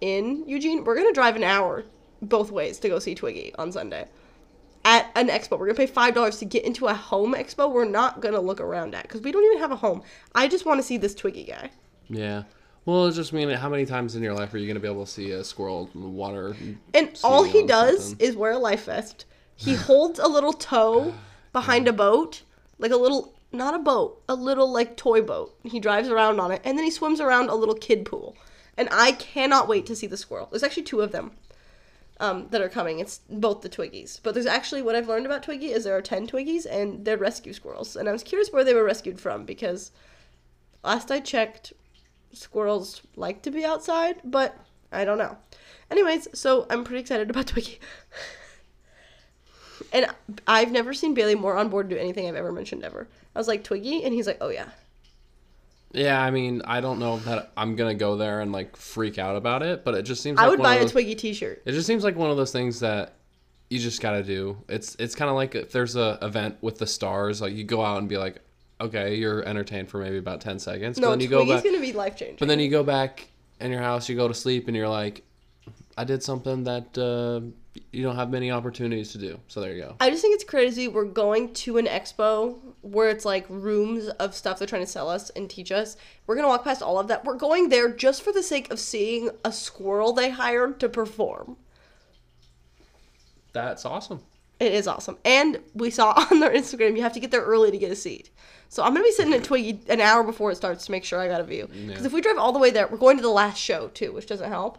in 0.00 0.44
Eugene. 0.48 0.84
We're 0.84 0.96
gonna 0.96 1.12
drive 1.12 1.36
an 1.36 1.44
hour 1.44 1.84
both 2.20 2.50
ways 2.50 2.78
to 2.80 2.88
go 2.88 2.98
see 2.98 3.14
Twiggy 3.14 3.54
on 3.56 3.72
Sunday 3.72 4.08
at 4.84 5.10
an 5.14 5.28
expo. 5.28 5.58
We're 5.58 5.66
gonna 5.66 5.76
pay 5.76 5.86
five 5.86 6.14
dollars 6.14 6.38
to 6.38 6.44
get 6.44 6.64
into 6.64 6.86
a 6.86 6.94
home 6.94 7.34
expo. 7.34 7.70
We're 7.70 7.84
not 7.84 8.20
gonna 8.20 8.40
look 8.40 8.60
around 8.60 8.94
at 8.94 9.04
because 9.04 9.20
we 9.20 9.32
don't 9.32 9.44
even 9.44 9.58
have 9.58 9.72
a 9.72 9.76
home. 9.76 10.02
I 10.34 10.48
just 10.48 10.66
want 10.66 10.78
to 10.78 10.82
see 10.82 10.96
this 10.98 11.14
Twiggy 11.14 11.44
guy. 11.44 11.70
Yeah. 12.08 12.42
Well, 12.84 13.06
it's 13.06 13.16
just 13.16 13.32
mean 13.32 13.48
how 13.50 13.68
many 13.68 13.86
times 13.86 14.16
in 14.16 14.22
your 14.24 14.34
life 14.34 14.52
are 14.54 14.58
you 14.58 14.66
gonna 14.66 14.80
be 14.80 14.88
able 14.88 15.04
to 15.04 15.10
see 15.10 15.30
a 15.30 15.44
squirrel 15.44 15.88
in 15.94 16.00
the 16.00 16.08
water? 16.08 16.56
And 16.94 17.20
all 17.22 17.44
he 17.44 17.64
does 17.64 18.08
something? 18.08 18.26
is 18.26 18.36
wear 18.36 18.52
a 18.52 18.58
life 18.58 18.86
vest. 18.86 19.24
He 19.54 19.74
holds 19.74 20.18
a 20.18 20.26
little 20.26 20.52
toe 20.52 21.14
behind 21.52 21.86
a 21.86 21.92
boat, 21.92 22.42
like 22.78 22.90
a 22.90 22.96
little, 22.96 23.34
not 23.52 23.74
a 23.74 23.78
boat, 23.78 24.22
a 24.28 24.34
little 24.34 24.70
like 24.70 24.96
toy 24.96 25.22
boat. 25.22 25.54
He 25.62 25.80
drives 25.80 26.08
around 26.08 26.40
on 26.40 26.50
it, 26.52 26.60
and 26.64 26.76
then 26.76 26.84
he 26.84 26.90
swims 26.90 27.20
around 27.20 27.48
a 27.48 27.54
little 27.54 27.74
kid 27.74 28.04
pool. 28.04 28.36
And 28.76 28.88
I 28.90 29.12
cannot 29.12 29.68
wait 29.68 29.86
to 29.86 29.96
see 29.96 30.06
the 30.06 30.16
squirrel. 30.16 30.48
There's 30.50 30.62
actually 30.62 30.84
two 30.84 31.02
of 31.02 31.12
them 31.12 31.32
um, 32.20 32.48
that 32.50 32.62
are 32.62 32.68
coming. 32.68 33.00
It's 33.00 33.20
both 33.28 33.60
the 33.60 33.68
Twiggies. 33.68 34.20
But 34.22 34.34
there's 34.34 34.46
actually, 34.46 34.80
what 34.80 34.94
I've 34.94 35.08
learned 35.08 35.26
about 35.26 35.42
Twiggy 35.42 35.72
is 35.72 35.84
there 35.84 35.96
are 35.96 36.02
10 36.02 36.26
Twiggies, 36.26 36.64
and 36.64 37.04
they're 37.04 37.18
rescue 37.18 37.52
squirrels. 37.52 37.96
And 37.96 38.08
I 38.08 38.12
was 38.12 38.22
curious 38.22 38.50
where 38.50 38.64
they 38.64 38.74
were 38.74 38.84
rescued 38.84 39.20
from, 39.20 39.44
because 39.44 39.92
last 40.82 41.10
I 41.10 41.20
checked, 41.20 41.72
squirrels 42.32 43.02
like 43.16 43.42
to 43.42 43.50
be 43.50 43.64
outside, 43.64 44.20
but 44.24 44.56
I 44.90 45.04
don't 45.04 45.18
know. 45.18 45.36
Anyways, 45.90 46.28
so 46.32 46.66
I'm 46.70 46.84
pretty 46.84 47.00
excited 47.00 47.28
about 47.28 47.46
Twiggy. 47.48 47.78
and 49.92 50.06
I've 50.46 50.72
never 50.72 50.94
seen 50.94 51.12
Bailey 51.12 51.34
more 51.34 51.56
on 51.56 51.68
board 51.68 51.90
to 51.90 51.96
do 51.96 52.00
anything 52.00 52.26
I've 52.26 52.36
ever 52.36 52.52
mentioned 52.52 52.84
ever. 52.84 53.08
I 53.34 53.38
was 53.38 53.48
like, 53.48 53.64
Twiggy? 53.64 54.04
And 54.04 54.12
he's 54.14 54.26
like, 54.26 54.38
oh 54.40 54.48
yeah. 54.48 54.68
Yeah, 55.92 56.22
I 56.22 56.30
mean, 56.30 56.62
I 56.64 56.80
don't 56.80 56.98
know 56.98 57.18
that 57.20 57.52
I'm 57.56 57.76
gonna 57.76 57.94
go 57.94 58.16
there 58.16 58.40
and 58.40 58.50
like 58.50 58.76
freak 58.76 59.18
out 59.18 59.36
about 59.36 59.62
it, 59.62 59.84
but 59.84 59.94
it 59.94 60.02
just 60.04 60.22
seems. 60.22 60.36
Like 60.36 60.46
I 60.46 60.48
like 60.48 60.58
would 60.58 60.62
buy 60.62 60.74
of 60.76 60.86
a 60.86 60.88
Twiggy 60.88 61.14
t 61.14 61.34
shirt. 61.34 61.62
It 61.66 61.72
just 61.72 61.86
seems 61.86 62.02
like 62.02 62.16
one 62.16 62.30
of 62.30 62.36
those 62.36 62.50
things 62.52 62.80
that 62.80 63.14
you 63.68 63.78
just 63.78 64.00
gotta 64.00 64.22
do. 64.22 64.56
It's 64.68 64.94
it's 64.98 65.14
kind 65.14 65.28
of 65.28 65.36
like 65.36 65.54
if 65.54 65.72
there's 65.72 65.96
a 65.96 66.18
event 66.22 66.56
with 66.62 66.78
the 66.78 66.86
stars, 66.86 67.42
like 67.42 67.52
you 67.52 67.64
go 67.64 67.84
out 67.84 67.98
and 67.98 68.08
be 68.08 68.16
like, 68.16 68.38
okay, 68.80 69.16
you're 69.16 69.46
entertained 69.46 69.88
for 69.90 69.98
maybe 69.98 70.16
about 70.16 70.40
ten 70.40 70.58
seconds, 70.58 70.98
but 70.98 71.10
then 71.10 71.20
you 71.20 71.28
Twiggy's 71.28 71.46
go 71.46 71.54
back, 71.54 71.62
going 71.64 71.76
to 71.76 71.80
be 71.80 71.92
life 71.92 72.16
changing. 72.16 72.36
but 72.38 72.48
then 72.48 72.58
you 72.58 72.70
go 72.70 72.82
back 72.82 73.28
in 73.60 73.70
your 73.70 73.82
house, 73.82 74.08
you 74.08 74.16
go 74.16 74.28
to 74.28 74.34
sleep, 74.34 74.68
and 74.68 74.76
you're 74.76 74.88
like, 74.88 75.22
I 75.96 76.04
did 76.04 76.22
something 76.22 76.64
that 76.64 76.96
uh, 76.96 77.46
you 77.92 78.02
don't 78.02 78.16
have 78.16 78.30
many 78.30 78.50
opportunities 78.50 79.12
to 79.12 79.18
do. 79.18 79.38
So 79.48 79.60
there 79.60 79.72
you 79.72 79.82
go. 79.82 79.96
I 80.00 80.08
just 80.10 80.22
think 80.22 80.34
it's 80.34 80.44
crazy. 80.44 80.88
We're 80.88 81.04
going 81.04 81.52
to 81.54 81.78
an 81.78 81.86
expo 81.86 82.58
where 82.82 83.08
it's 83.08 83.24
like 83.24 83.46
rooms 83.48 84.08
of 84.08 84.34
stuff 84.34 84.58
they're 84.58 84.66
trying 84.68 84.82
to 84.84 84.90
sell 84.90 85.08
us 85.08 85.30
and 85.30 85.48
teach 85.48 85.70
us. 85.72 85.96
We're 86.26 86.34
gonna 86.36 86.48
walk 86.48 86.64
past 86.64 86.82
all 86.82 86.98
of 86.98 87.08
that. 87.08 87.24
We're 87.24 87.36
going 87.36 87.68
there 87.68 87.88
just 87.90 88.22
for 88.22 88.32
the 88.32 88.42
sake 88.42 88.70
of 88.72 88.78
seeing 88.80 89.30
a 89.44 89.52
squirrel 89.52 90.12
they 90.12 90.30
hired 90.30 90.78
to 90.80 90.88
perform. 90.88 91.56
That's 93.52 93.84
awesome. 93.84 94.20
It 94.60 94.72
is 94.72 94.86
awesome. 94.86 95.18
And 95.24 95.60
we 95.74 95.90
saw 95.90 96.12
on 96.30 96.40
their 96.40 96.50
Instagram 96.52 96.96
you 96.96 97.02
have 97.02 97.12
to 97.14 97.20
get 97.20 97.30
there 97.30 97.42
early 97.42 97.70
to 97.70 97.78
get 97.78 97.90
a 97.90 97.96
seat. 97.96 98.30
So 98.68 98.82
I'm 98.82 98.94
gonna 98.94 99.04
be 99.04 99.12
sitting 99.12 99.34
at 99.34 99.44
Twiggy 99.44 99.80
an 99.88 100.00
hour 100.00 100.22
before 100.24 100.50
it 100.50 100.56
starts 100.56 100.86
to 100.86 100.92
make 100.92 101.04
sure 101.04 101.20
I 101.20 101.28
got 101.28 101.40
a 101.40 101.44
view. 101.44 101.66
Because 101.66 102.00
Yeah. 102.02 102.06
if 102.06 102.12
we 102.12 102.20
drive 102.20 102.38
all 102.38 102.52
the 102.52 102.58
way 102.58 102.70
there, 102.70 102.88
we're 102.88 102.96
going 102.96 103.16
to 103.16 103.22
the 103.22 103.28
last 103.28 103.58
show 103.58 103.88
too, 103.88 104.12
which 104.12 104.26
doesn't 104.26 104.48
help. 104.48 104.78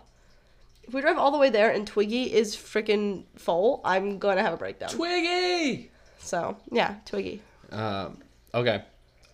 If 0.83 0.93
we 0.93 0.99
drive 1.01 1.17
all 1.17 1.31
the 1.31 1.37
way 1.37 1.49
there 1.49 1.69
and 1.69 1.87
Twiggy 1.87 2.33
is 2.33 2.55
freaking 2.55 3.23
full, 3.37 3.81
I'm 3.85 4.17
gonna 4.19 4.41
have 4.41 4.53
a 4.53 4.57
breakdown. 4.57 4.89
Twiggy. 4.89 5.91
so 6.19 6.57
yeah, 6.71 6.95
Twiggy. 7.05 7.41
Um, 7.73 8.19
okay, 8.53 8.83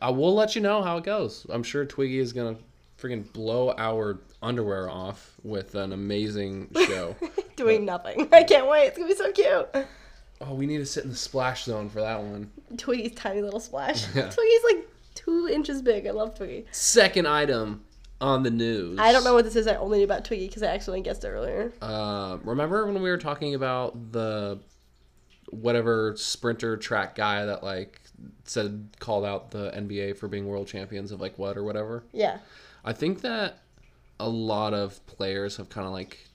I 0.02 0.10
will 0.12 0.34
let 0.34 0.56
you 0.56 0.62
know 0.62 0.82
how 0.82 0.98
it 0.98 1.04
goes. 1.04 1.46
I'm 1.50 1.64
sure 1.64 1.86
Twiggy 1.86 2.20
is 2.20 2.34
gonna 2.34 2.58
freaking 3.00 3.32
blow 3.34 3.74
our 3.78 4.20
underwear 4.42 4.90
off 4.90 5.36
with 5.44 5.76
an 5.76 5.94
amazing 5.94 6.70
show. 6.88 7.16
doing 7.56 7.86
nothing. 7.86 8.28
I 8.32 8.44
can't 8.44 8.68
wait. 8.68 8.88
It's 8.88 8.98
gonna 8.98 9.10
be 9.10 9.16
so 9.16 9.32
cute. 9.32 9.86
oh, 10.42 10.54
we 10.54 10.66
need 10.66 10.78
to 10.78 10.86
sit 10.86 11.04
in 11.04 11.10
the 11.10 11.16
splash 11.16 11.66
zone 11.66 11.90
for 11.90 12.02
that 12.02 12.22
one. 12.22 12.50
Twiggy's 12.78 13.16
tiny 13.16 13.42
little 13.42 13.60
splash. 13.60 14.06
Yeah. 14.16 14.30
Twiggy's 14.30 14.64
like 14.64 14.88
two 15.16 15.50
inches 15.52 15.82
big. 15.82 16.08
I 16.08 16.12
love 16.12 16.36
Twiggy. 16.36 16.66
Second 16.72 17.28
item 17.28 17.84
on 18.22 18.44
the 18.44 18.52
news. 18.52 19.00
I 19.00 19.12
don't 19.12 19.24
know 19.24 19.34
what 19.34 19.46
this 19.46 19.56
is. 19.56 19.68
I 19.68 19.76
only 19.76 20.00
knew 20.00 20.04
about 20.06 20.26
Twiggy 20.26 20.48
because 20.48 20.64
I 20.64 20.68
accidentally 20.68 21.02
guessed 21.02 21.24
it 21.24 21.30
earlier. 21.30 21.74
Uh, 21.82 22.38
remember 22.44 22.86
when 22.86 23.02
we 23.02 23.10
were 23.10 23.18
talking 23.18 23.56
about 23.56 24.12
the 24.12 24.60
whatever 25.50 26.14
sprinter 26.16 26.78
track 26.78 27.16
guy 27.16 27.46
that 27.46 27.64
like 27.64 28.02
said 28.46 28.90
called 29.00 29.26
out 29.26 29.52
the 29.52 29.72
NBA 29.72 30.18
for 30.18 30.28
being 30.28 30.48
world 30.48 30.68
champions 30.68 31.12
of 31.12 31.22
like 31.22 31.38
what 31.38 31.58
or 31.58 31.64
whatever? 31.64 32.04
Yeah. 32.12 32.40
I 32.84 32.94
think 32.94 33.22
that 33.22 33.60
a 34.20 34.30
lot 34.30 34.74
of 34.74 35.06
players 35.08 35.58
have 35.58 35.70
kind 35.70 35.88
of 35.88 35.94
like 35.94 36.30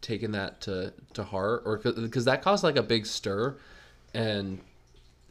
taken 0.00 0.32
that 0.32 0.60
to 0.62 0.92
to 1.14 1.24
heart, 1.24 1.62
or 1.64 1.78
because 1.78 2.24
that 2.24 2.42
caused 2.42 2.64
like 2.64 2.76
a 2.76 2.82
big 2.82 3.06
stir, 3.06 3.56
and 4.14 4.60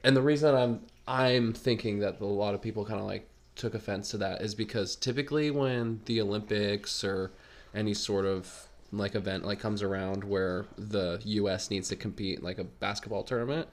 and 0.04 0.16
the 0.16 0.22
reason 0.22 0.54
I'm 0.56 0.82
I'm 1.08 1.54
thinking 1.54 2.00
that 2.00 2.20
a 2.20 2.26
lot 2.26 2.54
of 2.54 2.62
people 2.62 2.86
kind 2.86 3.00
of 3.00 3.06
like 3.06 3.28
took 3.56 3.74
offense 3.74 4.10
to 4.12 4.18
that 4.18 4.42
is 4.42 4.54
because 4.54 4.96
typically 4.96 5.50
when 5.50 6.02
the 6.06 6.20
Olympics 6.22 7.04
or 7.04 7.32
any 7.74 7.94
sort 7.94 8.26
of 8.26 8.68
like 8.92 9.16
event 9.16 9.46
like 9.46 9.60
comes 9.60 9.82
around 9.82 10.24
where 10.24 10.66
the 10.78 11.22
US 11.24 11.70
needs 11.70 11.90
to 11.90 11.96
compete 11.96 12.44
like 12.44 12.60
a 12.60 12.64
basketball 12.64 13.24
tournament, 13.24 13.68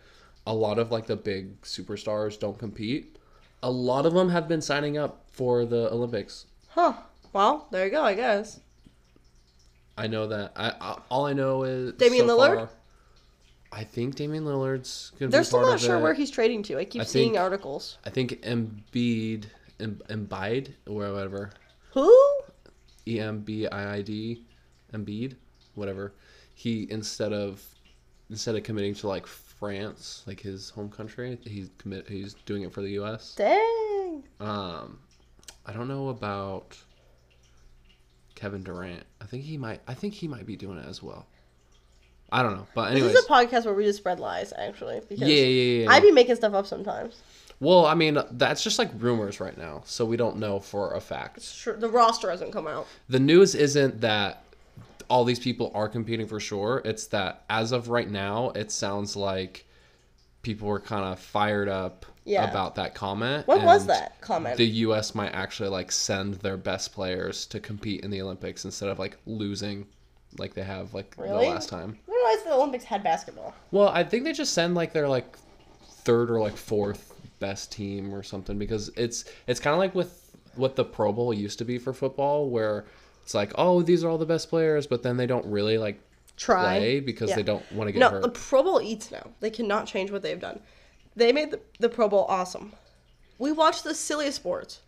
a 0.47 0.55
lot 0.55 0.79
of 0.79 0.91
like 0.91 1.07
the 1.07 1.17
big 1.17 1.61
superstars 1.63 2.39
don't 2.39 2.59
compete. 2.59 3.17
A 3.63 3.71
lot 3.71 4.07
of 4.07 4.13
them 4.15 4.29
have 4.31 4.49
been 4.49 4.61
signing 4.61 4.99
up 4.99 5.25
for 5.31 5.65
the 5.65 5.91
Olympics. 5.93 6.47
Huh. 6.69 6.95
Well, 7.33 7.69
there 7.71 7.85
you 7.87 7.91
go. 7.93 8.03
I 8.03 8.15
guess. 8.15 8.61
I 9.97 10.07
know 10.07 10.27
that. 10.29 10.53
I, 10.57 10.71
I 10.81 10.99
all 11.11 11.27
I 11.27 11.33
know 11.33 11.63
is 11.65 11.93
Damian 11.95 12.27
so 12.27 12.39
Lillard? 12.39 12.57
far- 12.57 12.69
I 13.75 13.85
think 13.85 14.17
Damian 14.17 14.45
Lillard's 14.45 15.13
gonna 15.19 15.31
They're 15.31 15.45
still 15.45 15.63
not 15.63 15.81
sure 15.81 15.97
it. 15.97 16.03
where 16.03 16.15
he's 16.15 16.31
trading 16.31 16.63
to. 16.65 16.79
I 16.79 16.85
keep 16.85 17.03
I 17.03 17.05
seeing 17.05 17.31
think- 17.33 17.41
articles. 17.41 17.99
I 18.05 18.11
think 18.11 18.43
Embiid, 18.43 19.45
em, 19.81 20.01
Embiid, 20.11 20.73
or 20.87 21.13
whatever, 21.13 21.51
Who? 21.93 22.13
E 23.07 23.19
M 23.21 23.41
B 23.41 23.67
I 23.69 23.97
I 23.97 24.03
D, 24.03 24.45
Embiid, 24.93 25.37
whatever. 25.75 26.13
He 26.55 26.87
instead 26.91 27.33
of 27.33 27.63
instead 28.31 28.57
of 28.57 28.63
committing 28.63 28.95
to 28.97 29.09
like 29.09 29.27
France, 29.63 30.25
like 30.27 30.41
his 30.41 30.71
home 30.71 30.91
country, 30.91 31.39
he's 31.45 31.71
commit 31.79 32.09
he's 32.09 32.35
doing 32.47 32.63
it 32.63 32.73
for 32.73 32.81
the 32.83 32.91
U.S. 32.95 33.37
Dang. 33.37 34.25
Um, 34.41 34.99
I 35.65 35.73
don't 35.73 35.87
know 35.87 36.09
about 36.09 36.77
Kevin 38.35 38.65
Durant. 38.65 39.05
I 39.21 39.25
think 39.27 39.45
he 39.45 39.57
might. 39.57 39.81
I 39.87 39.95
think 39.95 40.15
he 40.15 40.27
might 40.27 40.47
be 40.47 40.57
doing 40.57 40.79
it 40.79 40.87
as 40.89 41.01
well. 41.01 41.27
I 42.33 42.43
don't 42.43 42.57
know, 42.57 42.67
but 42.75 42.91
anyways, 42.91 43.13
This 43.13 43.21
is 43.21 43.27
a 43.27 43.33
podcast 43.33 43.65
where 43.67 43.75
we 43.75 43.85
just 43.85 43.99
spread 43.99 44.19
lies, 44.19 44.53
actually. 44.59 44.95
yeah, 44.97 45.01
Because 45.09 45.29
yeah, 45.29 45.45
yeah. 45.45 45.83
yeah. 45.85 45.91
I 45.93 46.01
be 46.01 46.11
making 46.11 46.35
stuff 46.35 46.55
up 46.55 46.67
sometimes. 46.67 47.23
Well, 47.61 47.87
I 47.87 47.95
mean, 47.95 48.19
that's 48.33 48.65
just 48.65 48.81
like 48.81 48.91
rumors 48.97 49.39
right 49.39 49.57
now, 49.57 49.83
so 49.85 50.05
we 50.05 50.17
don't 50.17 50.39
know 50.39 50.59
for 50.59 50.95
a 50.95 51.01
fact. 51.01 51.43
Sure, 51.43 51.77
the 51.77 51.89
roster 51.89 52.29
hasn't 52.31 52.53
come 52.53 52.67
out. 52.67 52.89
The 53.09 53.21
news 53.21 53.55
isn't 53.55 54.01
that 54.01 54.42
all 55.13 55.25
these 55.25 55.39
people 55.39 55.71
are 55.75 55.91
competing 55.91 56.27
for 56.27 56.41
sure. 56.41 56.81
It's 56.87 57.07
that 57.09 57.45
as 57.51 57.73
of 57.73 57.91
right 57.91 58.11
now, 58.11 58.49
it 58.55 58.71
sounds 58.73 59.15
like 59.15 59.67
people 60.41 60.67
were 60.67 60.81
kind 60.81 61.05
of 61.05 61.19
fired 61.19 61.69
up 61.69 62.07
Yeah. 62.25 62.49
about 62.49 62.77
that 62.77 62.95
comment. 62.95 63.47
When 63.47 63.63
was 63.63 63.85
that 63.89 64.19
comment? 64.23 64.57
The 64.57 64.67
U.S. 64.87 65.15
might 65.15 65.33
actually 65.35 65.69
like 65.69 65.93
send 65.93 66.37
their 66.37 66.57
best 66.57 66.95
players 66.95 67.45
to 67.49 67.61
compete 67.61 68.01
in 68.05 68.11
the 68.11 68.23
Olympics 68.23 68.65
instead 68.65 68.89
of 68.89 68.99
like 68.99 69.19
losing, 69.27 69.87
like 70.39 70.55
they 70.55 70.63
have 70.63 70.95
like 70.95 71.15
Really? 71.19 71.45
the 71.45 71.51
last 71.53 71.69
time. 71.69 71.91
I 71.91 72.11
didn't 72.11 72.25
realize 72.25 72.45
the 72.45 72.55
Olympics 72.55 72.85
had 72.85 73.03
basketball. 73.03 73.53
Well, 73.71 73.89
I 73.89 74.05
think 74.05 74.25
they 74.25 74.33
just 74.33 74.55
send 74.55 74.75
like 74.75 74.95
their 74.95 75.09
like 75.09 75.37
third 76.05 76.31
or 76.31 76.41
like 76.41 76.57
fourth 76.57 77.13
best 77.39 77.71
team 77.71 78.15
or 78.15 78.23
something 78.23 78.59
because 78.59 78.89
it's 78.97 79.27
it's 79.47 79.61
kind 79.61 79.75
of 79.75 79.79
like 79.79 79.95
with 79.95 80.35
what 80.55 80.75
the 80.75 80.85
Pro 80.87 81.13
Bowl 81.13 81.35
used 81.35 81.59
to 81.59 81.67
be 81.67 81.77
for 81.79 81.93
football 81.93 82.49
where 82.49 82.87
it's 83.23 83.35
like 83.35 83.53
oh 83.57 83.83
these 83.83 84.03
are 84.05 84.09
all 84.11 84.19
the 84.19 84.27
best 84.27 84.49
players 84.51 84.87
but 84.87 85.03
then 85.03 85.17
they 85.17 85.27
don't 85.27 85.47
really 85.47 85.79
like 85.79 86.01
Try. 86.37 86.79
play 86.79 87.01
because 87.01 87.31
Yeah. 87.31 87.37
they 87.37 87.43
don't 87.43 87.73
want 87.73 87.89
to 87.89 87.93
get 87.93 87.99
No, 88.01 88.09
hurt. 88.11 88.23
the 88.23 88.29
Pro 88.31 88.63
Bowl 88.63 88.81
eats 88.81 89.11
now. 89.11 89.31
They 89.41 89.51
cannot 89.51 89.87
change 89.87 90.11
what 90.11 90.23
they've 90.23 90.41
done. 90.41 90.61
They 91.15 91.31
made 91.33 91.51
the, 91.51 91.61
the 91.79 91.89
Pro 91.91 92.09
Bowl 92.09 92.25
awesome. 92.29 92.73
We 93.39 93.53
watched 93.53 93.85
the 93.85 93.95
silliest 93.95 94.37
sports. 94.37 94.81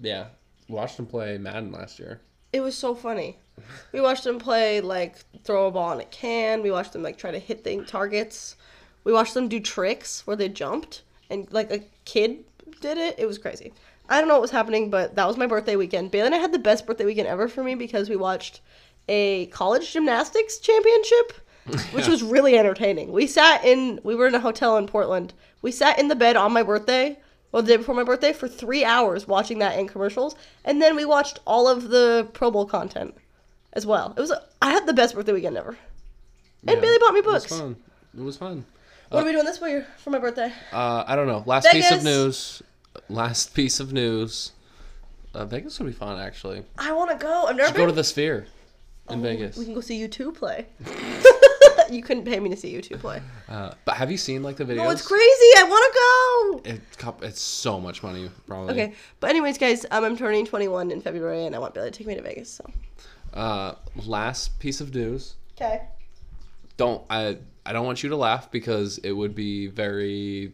yeah, 0.00 0.26
watched 0.68 0.96
them 0.96 1.06
play 1.06 1.38
Madden 1.38 1.72
last 1.72 1.98
year. 1.98 2.20
It 2.52 2.60
was 2.60 2.76
so 2.76 2.94
funny. 2.94 3.38
We 3.92 4.00
watched 4.00 4.24
them 4.24 4.38
play 4.38 4.80
like 4.80 5.16
throw 5.44 5.66
a 5.66 5.70
ball 5.70 5.92
in 5.92 6.00
a 6.00 6.04
can. 6.04 6.62
We 6.62 6.70
watched 6.70 6.92
them 6.92 7.02
like 7.02 7.18
try 7.18 7.30
to 7.30 7.38
hit 7.38 7.62
thing 7.64 7.84
targets. 7.84 8.56
We 9.04 9.12
watched 9.12 9.34
them 9.34 9.48
do 9.48 9.60
tricks 9.60 10.26
where 10.26 10.36
they 10.36 10.48
jumped 10.48 11.02
and 11.30 11.46
like 11.52 11.70
a 11.70 11.80
kid 12.04 12.44
did 12.80 12.98
it. 12.98 13.16
It 13.18 13.26
was 13.26 13.38
crazy. 13.38 13.72
I 14.08 14.18
don't 14.18 14.28
know 14.28 14.34
what 14.34 14.42
was 14.42 14.50
happening, 14.50 14.90
but 14.90 15.14
that 15.14 15.26
was 15.26 15.36
my 15.36 15.46
birthday 15.46 15.76
weekend. 15.76 16.10
Bailey 16.10 16.26
and 16.26 16.34
I 16.34 16.38
had 16.38 16.52
the 16.52 16.58
best 16.58 16.86
birthday 16.86 17.04
weekend 17.04 17.28
ever 17.28 17.48
for 17.48 17.62
me 17.62 17.74
because 17.74 18.08
we 18.10 18.16
watched 18.16 18.60
a 19.08 19.46
college 19.46 19.92
gymnastics 19.92 20.58
championship, 20.58 21.32
which 21.92 22.08
was 22.08 22.22
really 22.22 22.58
entertaining. 22.58 23.12
We 23.12 23.26
sat 23.26 23.64
in 23.64 24.00
we 24.02 24.14
were 24.14 24.26
in 24.26 24.34
a 24.34 24.40
hotel 24.40 24.76
in 24.76 24.86
Portland. 24.86 25.32
We 25.62 25.72
sat 25.72 25.98
in 25.98 26.08
the 26.08 26.16
bed 26.16 26.36
on 26.36 26.52
my 26.52 26.62
birthday, 26.62 27.18
well 27.52 27.62
the 27.62 27.68
day 27.68 27.76
before 27.76 27.94
my 27.94 28.04
birthday, 28.04 28.32
for 28.32 28.48
three 28.48 28.84
hours 28.84 29.26
watching 29.28 29.60
that 29.60 29.78
and 29.78 29.88
commercials, 29.88 30.34
and 30.64 30.82
then 30.82 30.96
we 30.96 31.04
watched 31.04 31.38
all 31.46 31.68
of 31.68 31.88
the 31.88 32.28
Pro 32.32 32.50
Bowl 32.50 32.66
content 32.66 33.14
as 33.72 33.86
well. 33.86 34.12
It 34.16 34.20
was 34.20 34.30
a, 34.30 34.42
I 34.60 34.72
had 34.72 34.86
the 34.86 34.92
best 34.92 35.14
birthday 35.14 35.32
weekend 35.32 35.56
ever. 35.56 35.76
And 36.66 36.76
Yeah, 36.76 36.80
Bailey 36.80 36.98
bought 36.98 37.14
me 37.14 37.22
books. 37.22 37.44
It 37.44 37.50
was 37.50 37.60
fun. 37.60 37.76
It 38.16 38.22
was 38.22 38.36
fun. 38.36 38.64
What 39.08 39.22
are 39.22 39.26
we 39.26 39.32
doing 39.32 39.44
this 39.44 39.58
for 39.58 39.68
your 39.68 39.86
for 39.98 40.10
my 40.10 40.18
birthday? 40.18 40.52
Uh, 40.72 41.04
I 41.06 41.16
don't 41.16 41.26
know. 41.26 41.42
Last 41.46 41.70
piece 41.70 41.90
of 41.90 42.02
news. 42.02 42.62
Last 43.08 43.54
piece 43.54 43.80
of 43.80 43.92
news. 43.92 44.52
Uh, 45.34 45.44
Vegas 45.46 45.78
would 45.78 45.86
be 45.86 45.92
fun, 45.92 46.20
actually. 46.20 46.62
I 46.78 46.92
want 46.92 47.10
to 47.10 47.16
go. 47.16 47.46
I've 47.46 47.56
never 47.56 47.68
Should 47.68 47.74
been. 47.74 47.82
go 47.82 47.86
to 47.86 47.92
the 47.92 48.04
Sphere 48.04 48.46
in 49.10 49.22
Vegas. 49.22 49.56
We 49.56 49.64
can 49.64 49.74
go 49.74 49.80
see 49.80 50.06
U2 50.06 50.34
play. 50.34 50.66
you 51.90 52.02
couldn't 52.02 52.24
pay 52.24 52.38
me 52.38 52.50
to 52.50 52.56
see 52.56 52.74
U2 52.74 52.98
play. 52.98 53.22
Uh, 53.48 53.72
but 53.84 53.96
have 53.96 54.10
you 54.10 54.16
seen 54.16 54.42
like 54.42 54.56
the 54.56 54.64
videos? 54.64 54.86
Oh, 54.86 54.90
it's 54.90 55.06
crazy. 55.06 55.22
I 55.56 55.64
want 55.64 56.62
to 56.64 56.70
go. 56.70 56.70
It, 56.74 57.26
it's 57.28 57.40
so 57.40 57.80
much 57.80 58.02
money, 58.02 58.30
probably. 58.46 58.72
Okay, 58.72 58.94
but 59.20 59.30
anyways, 59.30 59.58
guys, 59.58 59.86
um, 59.90 60.04
I'm 60.04 60.16
turning 60.16 60.46
21 60.46 60.90
in 60.90 61.00
February, 61.00 61.46
and 61.46 61.54
I 61.54 61.58
want 61.58 61.74
Billy 61.74 61.90
to 61.90 61.96
take 61.96 62.06
me 62.06 62.14
to 62.14 62.22
Vegas. 62.22 62.50
So. 62.50 62.70
Uh, 63.32 63.74
last 64.06 64.58
piece 64.58 64.80
of 64.80 64.94
news. 64.94 65.34
Okay. 65.56 65.82
Don't 66.76 67.02
I? 67.10 67.38
I 67.64 67.72
don't 67.72 67.86
want 67.86 68.02
you 68.02 68.08
to 68.10 68.16
laugh 68.16 68.50
because 68.50 68.98
it 68.98 69.12
would 69.12 69.34
be 69.34 69.68
very 69.68 70.52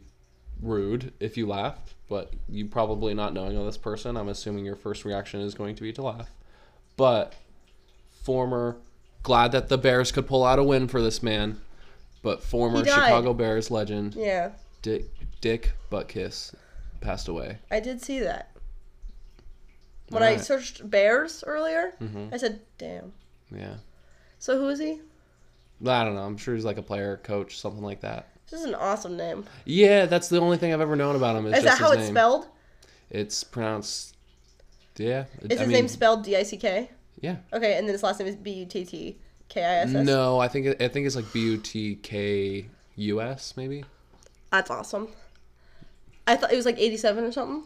rude 0.61 1.13
if 1.21 1.37
you 1.37 1.47
laughed. 1.47 1.95
But 2.09 2.33
you 2.49 2.67
probably 2.67 3.13
not 3.15 3.35
knowing 3.35 3.57
of 3.57 3.67
this 3.67 3.77
person, 3.77 4.17
I'm 4.17 4.29
assuming 4.29 4.65
your 4.65 4.77
first 4.77 5.05
reaction 5.05 5.41
is 5.41 5.55
going 5.55 5.75
to 5.77 5.83
be 5.83 5.93
to 5.93 6.03
laugh. 6.03 6.31
But 6.97 7.35
former, 8.23 8.77
glad 9.23 9.53
that 9.53 9.69
the 9.69 9.77
Bears 9.79 10.11
could 10.11 10.27
pull 10.27 10.45
out 10.45 10.59
a 10.59 10.65
win 10.65 10.89
for 10.89 11.03
this 11.03 11.23
man. 11.23 11.61
But 12.23 12.43
former 12.43 12.79
He 12.79 12.85
died. 12.85 12.95
Chicago 13.09 13.33
Bears 13.35 13.71
legend 13.71 14.15
Yeah, 14.15 14.53
Dick 14.83 15.05
Dick 15.41 15.73
Buttkiss 15.91 16.55
passed 17.01 17.29
away. 17.29 17.59
I 17.71 17.79
did 17.81 18.03
see 18.03 18.19
that. 18.21 18.51
When 20.09 20.23
I 20.23 20.31
Alright. 20.31 20.45
searched 20.45 20.89
Bears 20.91 21.45
earlier, 21.47 21.93
Mhm. 22.01 22.33
I 22.33 22.39
said, 22.39 22.61
"Damn." 22.79 23.13
Yeah. 23.55 23.77
So 24.39 24.59
who 24.59 24.69
is 24.69 24.79
he? 24.79 25.01
I 25.87 26.05
don't 26.05 26.15
know. 26.15 26.23
I'm 26.25 26.39
sure 26.39 26.55
he's 26.55 26.65
like 26.65 26.79
a 26.79 26.83
player, 26.83 27.19
coach, 27.19 27.59
something 27.59 27.83
like 27.83 28.01
that. 28.01 28.29
This 28.51 28.61
is 28.61 28.67
an 28.67 28.75
awesome 28.75 29.17
name. 29.17 29.45
Yeah, 29.65 30.07
that's 30.07 30.29
the 30.29 30.41
only 30.41 30.57
thing 30.57 30.73
I've 30.73 30.81
ever 30.81 30.97
known 30.97 31.17
about 31.17 31.37
him. 31.37 31.47
Is, 31.47 31.59
Is 31.59 31.65
that 31.65 31.79
how 31.79 31.93
it's 31.93 32.03
name. 32.05 32.15
spelled? 32.15 32.47
It's 33.11 33.45
pronounced. 33.45 34.17
Yeah. 34.97 35.25
Is 35.43 35.51
I 35.59 35.61
his 35.61 35.69
mean, 35.69 35.71
name 35.71 35.89
spelled 35.89 36.25
D 36.25 36.37
I 36.37 36.43
C 36.43 36.57
K? 36.57 36.91
Yeah. 37.21 37.37
Okay, 37.53 37.77
and 37.77 37.87
then 37.87 37.93
his 37.93 38.03
last 38.03 38.19
name 38.19 38.29
is 38.29 38.37
B 38.37 38.53
U 38.53 38.67
T 38.67 38.85
T 38.85 39.19
K 39.49 39.63
I 39.65 39.75
S 39.81 39.95
S. 39.95 40.07
No, 40.07 40.39
I 40.39 40.49
think 40.49 40.81
I 40.81 40.89
think 40.89 41.07
it's 41.07 41.17
like 41.17 41.31
B 41.33 41.41
U 41.41 41.59
T 41.59 41.97
K 41.97 42.67
U 42.97 43.21
S 43.21 43.55
maybe. 43.57 43.85
That's 44.51 44.71
awesome. 44.71 45.09
I 46.27 46.37
thought 46.37 46.53
it 46.53 46.57
was 46.57 46.67
like 46.67 46.79
87 46.79 47.25
or 47.25 47.33
something. 47.33 47.63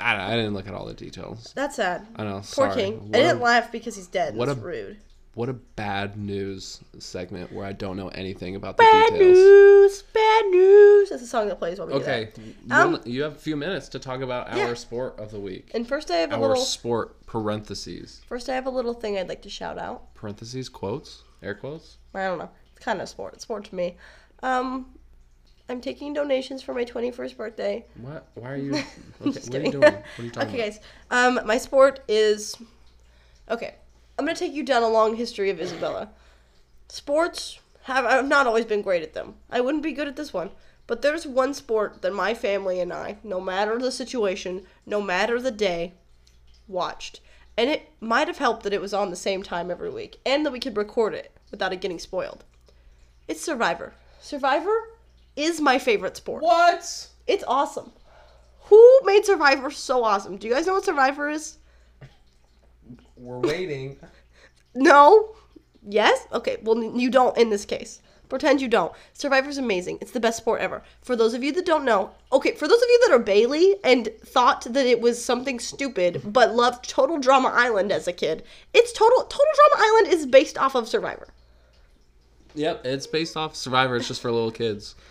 I 0.00 0.32
I 0.32 0.36
didn't 0.36 0.54
look 0.54 0.66
at 0.66 0.74
all 0.74 0.86
the 0.86 0.94
details. 0.94 1.52
That's 1.54 1.76
sad. 1.76 2.06
I 2.16 2.24
know. 2.24 2.34
Poor 2.36 2.42
sorry. 2.42 2.74
King. 2.74 2.94
What 3.10 3.16
I 3.16 3.22
didn't 3.22 3.40
a, 3.40 3.44
laugh 3.44 3.70
because 3.72 3.94
he's 3.96 4.06
dead. 4.08 4.34
what 4.36 4.46
That's 4.46 4.58
a- 4.58 4.62
rude. 4.62 4.96
What 5.34 5.48
a 5.48 5.52
bad 5.52 6.16
news 6.16 6.80
segment 6.98 7.52
where 7.52 7.64
I 7.66 7.72
don't 7.72 7.96
know 7.96 8.08
anything 8.08 8.54
about 8.56 8.76
the 8.76 8.84
Bad 8.84 9.06
details. 9.10 9.36
news. 9.38 10.02
Bad 10.12 10.44
news. 10.46 11.10
That's 11.10 11.22
a 11.22 11.26
song 11.26 11.48
that 11.48 11.58
plays 11.58 11.78
while 11.78 11.88
we 11.88 11.94
Okay, 11.94 12.30
do 12.34 12.42
that. 12.66 12.78
you, 12.90 12.94
Um, 12.96 13.00
you 13.04 13.22
have 13.22 13.32
a 13.32 13.38
few 13.38 13.56
minutes 13.56 13.88
to 13.90 13.98
talk 13.98 14.20
about 14.20 14.48
our 14.52 14.56
Yeah. 14.58 14.74
sport 14.74 15.18
of 15.18 15.30
the 15.32 15.40
week. 15.40 15.70
And 15.74 15.86
first, 15.88 16.10
I 16.10 16.16
have 16.16 16.32
a 16.32 16.36
little. 16.36 16.56
sport 16.56 17.26
parentheses 17.26 18.20
First, 18.26 18.48
I 18.48 18.54
have 18.54 18.66
a 18.66 18.70
little 18.70 18.94
thing 18.94 19.18
I'd 19.18 19.28
like 19.28 19.42
to 19.42 19.50
shout 19.50 19.78
out. 19.78 20.14
parentheses 20.14 20.68
quotes 20.68 21.22
air 21.42 21.54
quotes. 21.54 21.98
I 22.14 22.22
don't 22.24 22.38
know. 22.38 22.50
It's 22.74 22.84
kind 22.84 23.00
of 23.02 23.08
sport. 23.08 23.34
It's 23.34 23.42
sport 23.42 23.64
to 23.66 23.74
me. 23.74 23.96
Um, 24.42 24.94
I'm 25.68 25.80
taking 25.80 26.12
donations 26.12 26.62
for 26.62 26.74
my 26.74 26.84
21st 26.84 27.36
birthday. 27.36 27.86
What? 28.00 28.28
Why 28.34 28.52
are 28.52 28.56
you? 28.56 28.72
Okay, 29.26 29.40
what 29.40 29.54
are 29.54 29.60
you 29.62 29.70
doing? 29.72 29.82
What 29.82 30.04
are 30.18 30.22
you 30.22 30.30
talking 30.30 30.34
about? 30.34 30.48
okay, 30.48 30.58
about? 30.58 30.58
guys. 30.58 30.80
Um, 31.10 31.46
my 31.46 31.58
sport 31.58 32.00
is. 32.08 32.56
Okay, 33.50 33.74
I'm 34.18 34.24
gonna 34.24 34.36
take 34.36 34.52
you 34.52 34.62
down 34.62 34.82
a 34.82 34.88
long 34.88 35.16
history 35.16 35.50
of 35.50 35.60
Isabella. 35.60 36.10
Sports 36.88 37.58
have 37.84 38.04
I've 38.04 38.28
not 38.28 38.46
always 38.46 38.64
been 38.64 38.82
great 38.82 39.02
at 39.02 39.14
them. 39.14 39.34
I 39.50 39.60
wouldn't 39.60 39.82
be 39.82 39.92
good 39.92 40.08
at 40.08 40.16
this 40.16 40.32
one. 40.32 40.50
But 40.86 41.00
there's 41.02 41.26
one 41.26 41.54
sport 41.54 42.02
that 42.02 42.12
my 42.12 42.34
family 42.34 42.78
and 42.78 42.92
I, 42.92 43.16
no 43.24 43.40
matter 43.40 43.78
the 43.78 43.90
situation, 43.90 44.66
no 44.84 45.00
matter 45.00 45.40
the 45.40 45.50
day, 45.50 45.94
watched. 46.68 47.20
And 47.56 47.70
it 47.70 47.90
might 48.00 48.28
have 48.28 48.38
helped 48.38 48.64
that 48.64 48.72
it 48.72 48.80
was 48.80 48.92
on 48.92 49.10
the 49.10 49.16
same 49.16 49.42
time 49.42 49.70
every 49.70 49.90
week 49.90 50.18
and 50.26 50.44
that 50.44 50.50
we 50.50 50.60
could 50.60 50.76
record 50.76 51.14
it 51.14 51.32
without 51.50 51.72
it 51.72 51.80
getting 51.80 51.98
spoiled. 51.98 52.44
It's 53.28 53.40
Survivor. 53.40 53.94
Survivor 54.20 54.90
is 55.36 55.60
my 55.60 55.78
favorite 55.78 56.16
sport. 56.16 56.42
What? 56.42 57.08
It's 57.26 57.44
awesome. 57.46 57.92
Who 58.64 59.00
made 59.04 59.24
Survivor 59.24 59.70
so 59.70 60.04
awesome? 60.04 60.36
Do 60.36 60.46
you 60.46 60.52
guys 60.52 60.66
know 60.66 60.74
what 60.74 60.84
Survivor 60.84 61.30
is? 61.30 61.58
We're 63.24 63.40
waiting. 63.40 63.96
No? 64.74 65.34
Yes? 65.86 66.26
Okay, 66.32 66.58
well, 66.62 66.82
you 66.98 67.10
don't 67.10 67.36
in 67.38 67.48
this 67.48 67.64
case. 67.64 68.02
Pretend 68.28 68.60
you 68.60 68.68
don't. 68.68 68.92
Survivor's 69.12 69.58
amazing. 69.58 69.98
It's 70.00 70.10
the 70.10 70.20
best 70.20 70.38
sport 70.38 70.60
ever. 70.60 70.82
For 71.00 71.14
those 71.14 71.34
of 71.34 71.42
you 71.42 71.52
that 71.52 71.64
don't 71.64 71.84
know, 71.84 72.10
okay, 72.32 72.52
for 72.52 72.66
those 72.66 72.82
of 72.82 72.88
you 72.88 73.00
that 73.04 73.14
are 73.14 73.18
Bailey 73.18 73.76
and 73.84 74.08
thought 74.24 74.62
that 74.64 74.86
it 74.86 75.00
was 75.00 75.24
something 75.24 75.58
stupid 75.58 76.20
but 76.24 76.54
loved 76.54 76.88
Total 76.88 77.18
Drama 77.18 77.48
Island 77.48 77.92
as 77.92 78.08
a 78.08 78.12
kid, 78.12 78.44
it's 78.74 78.92
Total 78.92 79.20
Total 79.22 79.52
Drama 79.70 79.86
Island 79.86 80.12
is 80.12 80.26
based 80.26 80.58
off 80.58 80.74
of 80.74 80.88
Survivor. 80.88 81.28
Yep, 82.54 82.84
it's 82.84 83.06
based 83.06 83.36
off 83.36 83.56
Survivor. 83.56 83.96
It's 83.96 84.08
just 84.08 84.20
for 84.20 84.30
little 84.30 84.52
kids. 84.52 84.94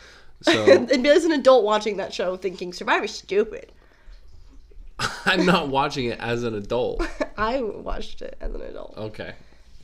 So 0.44 0.66
and 0.66 0.90
Bailey's 0.90 1.24
an 1.24 1.32
adult 1.32 1.64
watching 1.64 1.96
that 1.98 2.14
show 2.14 2.36
thinking 2.36 2.74
Survivor's 2.74 3.16
stupid. 3.16 3.72
I'm 5.26 5.46
not 5.46 5.70
watching 5.70 6.06
it 6.06 6.20
as 6.20 6.44
an 6.44 6.54
adult. 6.56 7.06
I 7.38 7.62
watched 7.62 8.22
it 8.22 8.38
as 8.40 8.54
an 8.54 8.62
adult. 8.62 8.96
Okay, 8.98 9.34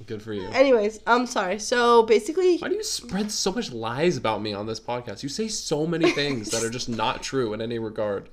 good 0.06 0.22
for 0.22 0.34
you. 0.34 0.48
Anyways, 0.50 1.00
I'm 1.08 1.26
sorry. 1.26 1.60
So 1.60 2.04
basically, 2.04 2.58
Why 2.58 2.70
do 2.70 2.76
you 2.76 2.84
spread 2.84 3.32
so 3.32 3.52
much 3.52 3.72
lies 3.72 4.18
about 4.18 4.42
me 4.42 4.54
on 4.54 4.66
this 4.68 4.80
podcast? 4.80 5.24
You 5.24 5.30
say 5.30 5.48
so 5.48 5.86
many 5.86 6.12
things 6.22 6.52
that 6.52 6.64
are 6.64 6.70
just 6.70 6.90
not 6.90 7.24
true 7.24 7.54
in 7.54 7.62
any 7.62 7.80
regard. 7.80 8.30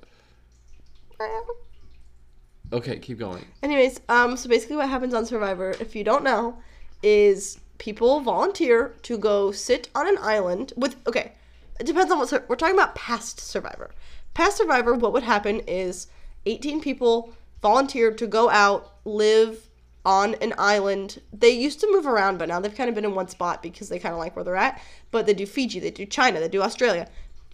Okay, 2.73 2.99
keep 2.99 3.19
going. 3.19 3.45
Anyways, 3.63 4.01
um, 4.09 4.37
so 4.37 4.49
basically 4.49 4.77
what 4.77 4.89
happens 4.89 5.15
on 5.15 5.25
Survivor, 5.25 5.75
if 5.81 5.95
you 5.95 6.03
don't 6.05 6.25
know, 6.25 6.59
is 7.03 7.59
people 7.79 8.21
volunteer 8.21 8.95
to 9.03 9.17
go 9.17 9.53
sit 9.53 9.89
on 9.95 10.09
an 10.09 10.19
island 10.21 10.73
with. 10.77 10.97
Okay, 11.07 11.33
it 11.79 11.87
depends 11.87 12.11
on 12.11 12.19
what 12.19 12.29
sur- 12.29 12.45
we're 12.49 12.57
talking 12.57 12.75
about. 12.75 12.95
Past 12.95 13.41
Survivor, 13.41 13.93
past 14.35 14.57
Survivor, 14.59 14.95
what 14.95 15.13
would 15.13 15.23
happen 15.23 15.61
is 15.61 16.09
18 16.47 16.81
people 16.81 17.33
volunteer 17.63 18.13
to 18.13 18.27
go 18.27 18.49
out, 18.51 18.93
live 19.05 19.69
on 20.05 20.35
an 20.37 20.55
island. 20.57 21.21
They 21.33 21.51
used 21.51 21.81
to 21.81 21.91
move 21.91 22.07
around, 22.07 22.39
but 22.39 22.49
now 22.49 22.61
they've 22.61 22.75
kind 22.75 22.89
of 22.89 22.95
been 22.95 23.05
in 23.05 23.15
one 23.15 23.29
spot 23.29 23.63
because 23.63 23.89
they 23.89 23.99
kind 23.99 24.13
of 24.13 24.19
like 24.19 24.37
where 24.37 24.45
they're 24.45 24.57
at. 24.57 24.81
But 25.11 25.27
they 25.27 25.35
do 25.35 25.47
Fiji, 25.47 25.81
they 25.81 25.91
do 25.91 26.07
China, 26.07 26.41
they 26.41 26.49
do 26.49 26.63
Australia. 26.63 27.09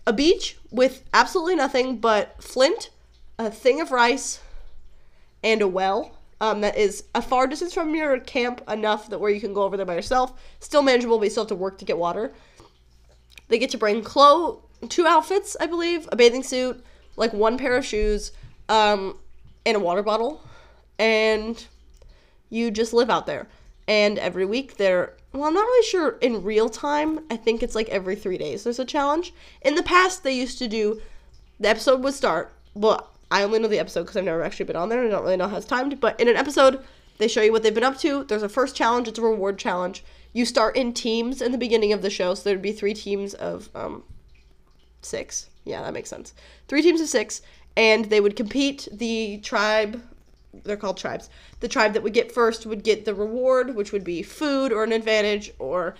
A 0.06 0.12
beach 0.12 0.58
with 0.70 1.02
absolutely 1.14 1.56
nothing 1.56 1.98
but 1.98 2.42
flint, 2.42 2.90
a 3.38 3.50
thing 3.50 3.80
of 3.80 3.90
rice, 3.90 4.40
and 5.42 5.62
a 5.62 5.68
well 5.68 6.16
um, 6.42 6.60
that 6.60 6.76
is 6.76 7.04
a 7.14 7.22
far 7.22 7.46
distance 7.46 7.72
from 7.72 7.94
your 7.94 8.18
camp 8.18 8.62
enough 8.68 9.08
that 9.08 9.20
where 9.20 9.30
you 9.30 9.40
can 9.40 9.54
go 9.54 9.62
over 9.62 9.76
there 9.76 9.86
by 9.86 9.94
yourself. 9.94 10.32
Still 10.58 10.82
manageable, 10.82 11.18
but 11.18 11.24
you 11.24 11.30
still 11.30 11.44
have 11.44 11.48
to 11.48 11.54
work 11.54 11.78
to 11.78 11.84
get 11.84 11.96
water. 11.96 12.32
They 13.46 13.58
get 13.58 13.70
to 13.70 13.78
bring 13.78 14.02
clothes, 14.02 14.60
two 14.88 15.06
outfits, 15.06 15.56
I 15.60 15.66
believe, 15.66 16.08
a 16.10 16.16
bathing 16.16 16.42
suit, 16.42 16.84
like 17.16 17.32
one 17.32 17.58
pair 17.58 17.76
of 17.76 17.86
shoes, 17.86 18.32
um, 18.72 19.18
a 19.66 19.78
water 19.78 20.02
bottle, 20.02 20.42
and 20.98 21.64
you 22.48 22.70
just 22.70 22.92
live 22.92 23.10
out 23.10 23.26
there. 23.26 23.46
And 23.86 24.18
every 24.18 24.46
week 24.46 24.76
they're 24.76 25.14
well, 25.32 25.44
I'm 25.44 25.54
not 25.54 25.62
really 25.62 25.86
sure 25.86 26.18
in 26.20 26.42
real 26.42 26.68
time. 26.68 27.20
I 27.30 27.36
think 27.36 27.62
it's 27.62 27.74
like 27.74 27.88
every 27.88 28.16
three 28.16 28.36
days 28.38 28.64
there's 28.64 28.78
a 28.78 28.84
challenge. 28.84 29.32
In 29.62 29.74
the 29.74 29.82
past, 29.82 30.22
they 30.22 30.34
used 30.34 30.58
to 30.58 30.68
do 30.68 31.00
the 31.58 31.68
episode 31.68 32.02
would 32.02 32.14
start. 32.14 32.52
Well, 32.74 33.10
I 33.30 33.42
only 33.42 33.58
know 33.58 33.68
the 33.68 33.78
episode 33.78 34.02
because 34.02 34.16
I've 34.16 34.24
never 34.24 34.42
actually 34.42 34.66
been 34.66 34.76
on 34.76 34.88
there 34.88 35.02
and 35.02 35.08
I 35.08 35.16
don't 35.16 35.24
really 35.24 35.36
know 35.36 35.48
how 35.48 35.56
it's 35.56 35.66
timed. 35.66 36.00
But 36.00 36.20
in 36.20 36.28
an 36.28 36.36
episode, 36.36 36.82
they 37.18 37.28
show 37.28 37.40
you 37.40 37.52
what 37.52 37.62
they've 37.62 37.74
been 37.74 37.84
up 37.84 37.98
to. 37.98 38.24
There's 38.24 38.42
a 38.42 38.48
first 38.48 38.76
challenge, 38.76 39.08
it's 39.08 39.18
a 39.18 39.22
reward 39.22 39.58
challenge. 39.58 40.04
You 40.32 40.44
start 40.44 40.76
in 40.76 40.92
teams 40.92 41.40
in 41.40 41.52
the 41.52 41.58
beginning 41.58 41.92
of 41.92 42.02
the 42.02 42.10
show, 42.10 42.34
so 42.34 42.42
there'd 42.42 42.62
be 42.62 42.72
three 42.72 42.94
teams 42.94 43.34
of 43.34 43.68
um, 43.74 44.02
six. 45.02 45.48
Yeah, 45.64 45.82
that 45.82 45.92
makes 45.92 46.10
sense. 46.10 46.34
Three 46.68 46.82
teams 46.82 47.00
of 47.00 47.08
six, 47.08 47.42
and 47.76 48.06
they 48.06 48.20
would 48.20 48.36
compete. 48.36 48.88
The 48.92 49.38
tribe, 49.38 50.02
they're 50.64 50.76
called 50.76 50.96
tribes. 50.96 51.30
The 51.60 51.68
tribe 51.68 51.92
that 51.94 52.02
would 52.02 52.12
get 52.12 52.32
first 52.32 52.66
would 52.66 52.84
get 52.84 53.04
the 53.04 53.14
reward, 53.14 53.74
which 53.74 53.92
would 53.92 54.04
be 54.04 54.22
food 54.22 54.72
or 54.72 54.84
an 54.84 54.92
advantage 54.92 55.52
or 55.58 55.94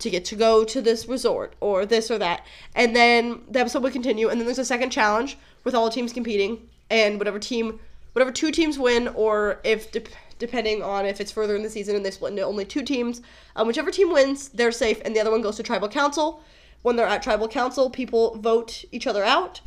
to 0.00 0.10
get 0.10 0.24
to 0.26 0.36
go 0.36 0.64
to 0.64 0.82
this 0.82 1.06
resort 1.06 1.54
or 1.60 1.86
this 1.86 2.10
or 2.10 2.18
that. 2.18 2.44
And 2.74 2.94
then 2.94 3.42
the 3.50 3.60
episode 3.60 3.82
would 3.82 3.92
continue, 3.92 4.28
and 4.28 4.40
then 4.40 4.46
there's 4.46 4.58
a 4.58 4.64
second 4.64 4.90
challenge 4.90 5.38
with 5.64 5.74
all 5.74 5.86
the 5.86 5.90
teams 5.90 6.12
competing, 6.12 6.68
and 6.90 7.18
whatever 7.18 7.38
team, 7.38 7.80
whatever 8.12 8.30
two 8.30 8.50
teams 8.50 8.78
win, 8.78 9.08
or 9.08 9.60
if 9.64 9.90
dep 9.90 10.08
depending 10.38 10.82
on 10.82 11.06
if 11.06 11.18
it's 11.18 11.32
further 11.32 11.56
in 11.56 11.62
the 11.62 11.70
season 11.70 11.96
and 11.96 12.04
they 12.04 12.10
split 12.10 12.30
into 12.30 12.42
only 12.42 12.64
two 12.64 12.82
teams, 12.82 13.22
um, 13.56 13.66
whichever 13.66 13.90
team 13.90 14.12
wins, 14.12 14.50
they're 14.50 14.70
safe, 14.70 15.00
and 15.04 15.16
the 15.16 15.20
other 15.20 15.30
one 15.30 15.40
goes 15.40 15.56
to 15.56 15.62
tribal 15.62 15.88
council. 15.88 16.42
When 16.82 16.96
they're 16.96 17.06
at 17.06 17.22
tribal 17.22 17.48
council, 17.48 17.88
people 17.88 18.36
vote 18.36 18.84
each 18.92 19.06
other 19.06 19.24
out. 19.24 19.62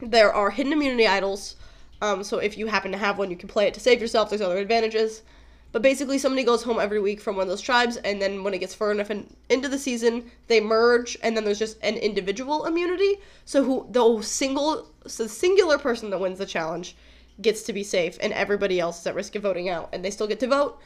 There 0.00 0.32
are 0.32 0.50
hidden 0.50 0.72
immunity 0.72 1.06
idols. 1.06 1.56
Um, 2.00 2.22
so 2.22 2.38
if 2.38 2.56
you 2.56 2.66
happen 2.66 2.92
to 2.92 2.98
have 2.98 3.18
one, 3.18 3.30
you 3.30 3.36
can 3.36 3.48
play 3.48 3.66
it 3.66 3.74
to 3.74 3.80
save 3.80 4.00
yourself. 4.00 4.30
There's 4.30 4.40
other 4.40 4.58
advantages. 4.58 5.22
But 5.70 5.82
basically, 5.82 6.18
somebody 6.18 6.44
goes 6.44 6.62
home 6.62 6.80
every 6.80 7.00
week 7.00 7.20
from 7.20 7.36
one 7.36 7.42
of 7.42 7.48
those 7.48 7.60
tribes, 7.60 7.98
and 7.98 8.22
then 8.22 8.42
when 8.42 8.54
it 8.54 8.58
gets 8.58 8.74
far 8.74 8.90
enough 8.90 9.10
in, 9.10 9.26
into 9.50 9.68
the 9.68 9.78
season, 9.78 10.30
they 10.46 10.60
merge, 10.60 11.18
and 11.22 11.36
then 11.36 11.44
there's 11.44 11.58
just 11.58 11.76
an 11.82 11.96
individual 11.96 12.64
immunity. 12.64 13.16
So 13.44 13.62
who 13.62 13.86
the 13.90 14.22
single, 14.22 14.88
so 15.06 15.24
the 15.24 15.28
singular 15.28 15.76
person 15.76 16.08
that 16.08 16.20
wins 16.20 16.38
the 16.38 16.46
challenge 16.46 16.96
gets 17.40 17.62
to 17.62 17.72
be 17.72 17.84
safe 17.84 18.18
and 18.20 18.32
everybody 18.32 18.80
else 18.80 19.00
is 19.00 19.06
at 19.06 19.14
risk 19.14 19.34
of 19.34 19.42
voting 19.42 19.68
out 19.68 19.88
and 19.92 20.04
they 20.04 20.10
still 20.10 20.26
get 20.26 20.40
to 20.40 20.46
vote. 20.46 20.78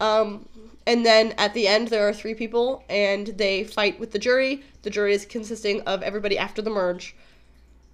Um, 0.00 0.48
and 0.86 1.04
then 1.04 1.34
at 1.38 1.54
the 1.54 1.68
end, 1.68 1.88
there 1.88 2.08
are 2.08 2.12
three 2.12 2.34
people 2.34 2.84
and 2.88 3.28
they 3.28 3.64
fight 3.64 4.00
with 4.00 4.12
the 4.12 4.18
jury. 4.18 4.62
The 4.82 4.90
jury 4.90 5.12
is 5.12 5.26
consisting 5.26 5.82
of 5.82 6.02
everybody 6.02 6.38
after 6.38 6.62
the 6.62 6.70
merge. 6.70 7.14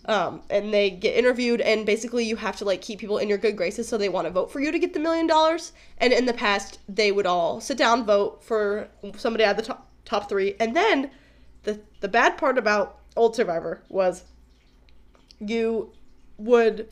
Um, 0.06 0.42
and 0.50 0.72
they 0.72 0.90
get 0.90 1.16
interviewed 1.16 1.60
and 1.60 1.84
basically 1.84 2.24
you 2.24 2.36
have 2.36 2.56
to 2.58 2.64
like 2.64 2.80
keep 2.80 3.00
people 3.00 3.18
in 3.18 3.28
your 3.28 3.38
good 3.38 3.56
graces 3.56 3.88
so 3.88 3.98
they 3.98 4.08
want 4.08 4.26
to 4.28 4.30
vote 4.30 4.52
for 4.52 4.60
you 4.60 4.70
to 4.70 4.78
get 4.78 4.92
the 4.94 5.00
million 5.00 5.26
dollars. 5.26 5.72
And 5.98 6.12
in 6.12 6.26
the 6.26 6.32
past 6.32 6.78
they 6.88 7.10
would 7.10 7.26
all 7.26 7.60
sit 7.60 7.76
down 7.76 8.04
vote 8.04 8.42
for 8.44 8.88
somebody 9.16 9.44
out 9.44 9.52
of 9.52 9.56
the 9.56 9.62
top, 9.64 9.88
top 10.04 10.28
three. 10.28 10.54
And 10.60 10.76
then 10.76 11.10
the 11.64 11.80
the 12.00 12.08
bad 12.08 12.38
part 12.38 12.56
about 12.56 12.98
old 13.16 13.34
survivor 13.34 13.82
was 13.88 14.24
you 15.40 15.90
would 16.38 16.88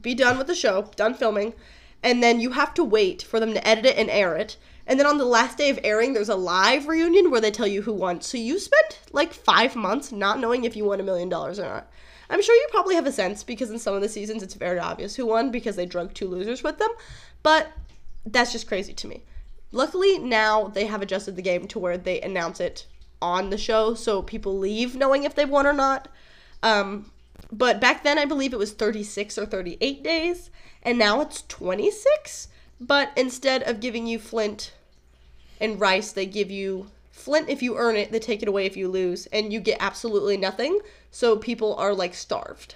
be 0.00 0.14
done 0.14 0.36
with 0.36 0.48
the 0.48 0.54
show 0.54 0.90
done 0.96 1.14
filming 1.14 1.54
and 2.02 2.22
then 2.22 2.40
you 2.40 2.50
have 2.50 2.74
to 2.74 2.84
wait 2.84 3.22
for 3.22 3.38
them 3.38 3.54
to 3.54 3.66
edit 3.66 3.86
it 3.86 3.96
and 3.96 4.10
air 4.10 4.34
it 4.34 4.56
and 4.86 4.98
then 4.98 5.06
on 5.06 5.18
the 5.18 5.24
last 5.24 5.56
day 5.56 5.70
of 5.70 5.78
airing, 5.82 6.12
there's 6.12 6.28
a 6.28 6.36
live 6.36 6.86
reunion 6.88 7.30
where 7.30 7.40
they 7.40 7.50
tell 7.50 7.66
you 7.66 7.82
who 7.82 7.92
won. 7.92 8.20
So 8.20 8.36
you 8.36 8.58
spent 8.58 9.00
like 9.12 9.32
five 9.32 9.74
months 9.74 10.12
not 10.12 10.40
knowing 10.40 10.64
if 10.64 10.76
you 10.76 10.84
won 10.84 11.00
a 11.00 11.04
million 11.04 11.28
dollars 11.28 11.58
or 11.58 11.64
not. 11.64 11.90
I'm 12.28 12.42
sure 12.42 12.54
you 12.54 12.68
probably 12.70 12.94
have 12.94 13.06
a 13.06 13.12
sense 13.12 13.42
because 13.42 13.70
in 13.70 13.78
some 13.78 13.94
of 13.94 14.02
the 14.02 14.08
seasons 14.08 14.42
it's 14.42 14.54
very 14.54 14.78
obvious 14.78 15.14
who 15.14 15.26
won 15.26 15.50
because 15.50 15.76
they 15.76 15.86
drug 15.86 16.12
two 16.12 16.28
losers 16.28 16.62
with 16.62 16.78
them. 16.78 16.90
But 17.42 17.72
that's 18.26 18.52
just 18.52 18.68
crazy 18.68 18.92
to 18.94 19.06
me. 19.06 19.22
Luckily, 19.72 20.18
now 20.18 20.68
they 20.68 20.86
have 20.86 21.02
adjusted 21.02 21.36
the 21.36 21.42
game 21.42 21.66
to 21.68 21.78
where 21.78 21.98
they 21.98 22.20
announce 22.20 22.60
it 22.60 22.86
on 23.20 23.50
the 23.50 23.58
show 23.58 23.94
so 23.94 24.22
people 24.22 24.58
leave 24.58 24.94
knowing 24.94 25.24
if 25.24 25.34
they've 25.34 25.48
won 25.48 25.66
or 25.66 25.72
not. 25.72 26.08
Um, 26.62 27.10
but 27.50 27.80
back 27.80 28.04
then, 28.04 28.18
I 28.18 28.24
believe 28.24 28.52
it 28.52 28.58
was 28.58 28.72
36 28.72 29.38
or 29.38 29.46
38 29.46 30.02
days, 30.02 30.50
and 30.82 30.98
now 30.98 31.20
it's 31.20 31.42
26 31.42 32.48
but 32.86 33.12
instead 33.16 33.62
of 33.62 33.80
giving 33.80 34.06
you 34.06 34.18
flint 34.18 34.72
and 35.60 35.80
rice, 35.80 36.12
they 36.12 36.26
give 36.26 36.50
you 36.50 36.90
flint 37.10 37.48
if 37.48 37.62
you 37.62 37.76
earn 37.78 37.96
it, 37.96 38.12
they 38.12 38.18
take 38.18 38.42
it 38.42 38.48
away 38.48 38.66
if 38.66 38.76
you 38.76 38.88
lose, 38.88 39.26
and 39.26 39.52
you 39.52 39.60
get 39.60 39.78
absolutely 39.80 40.36
nothing. 40.36 40.80
So 41.10 41.36
people 41.36 41.74
are 41.76 41.94
like 41.94 42.12
starved. 42.14 42.74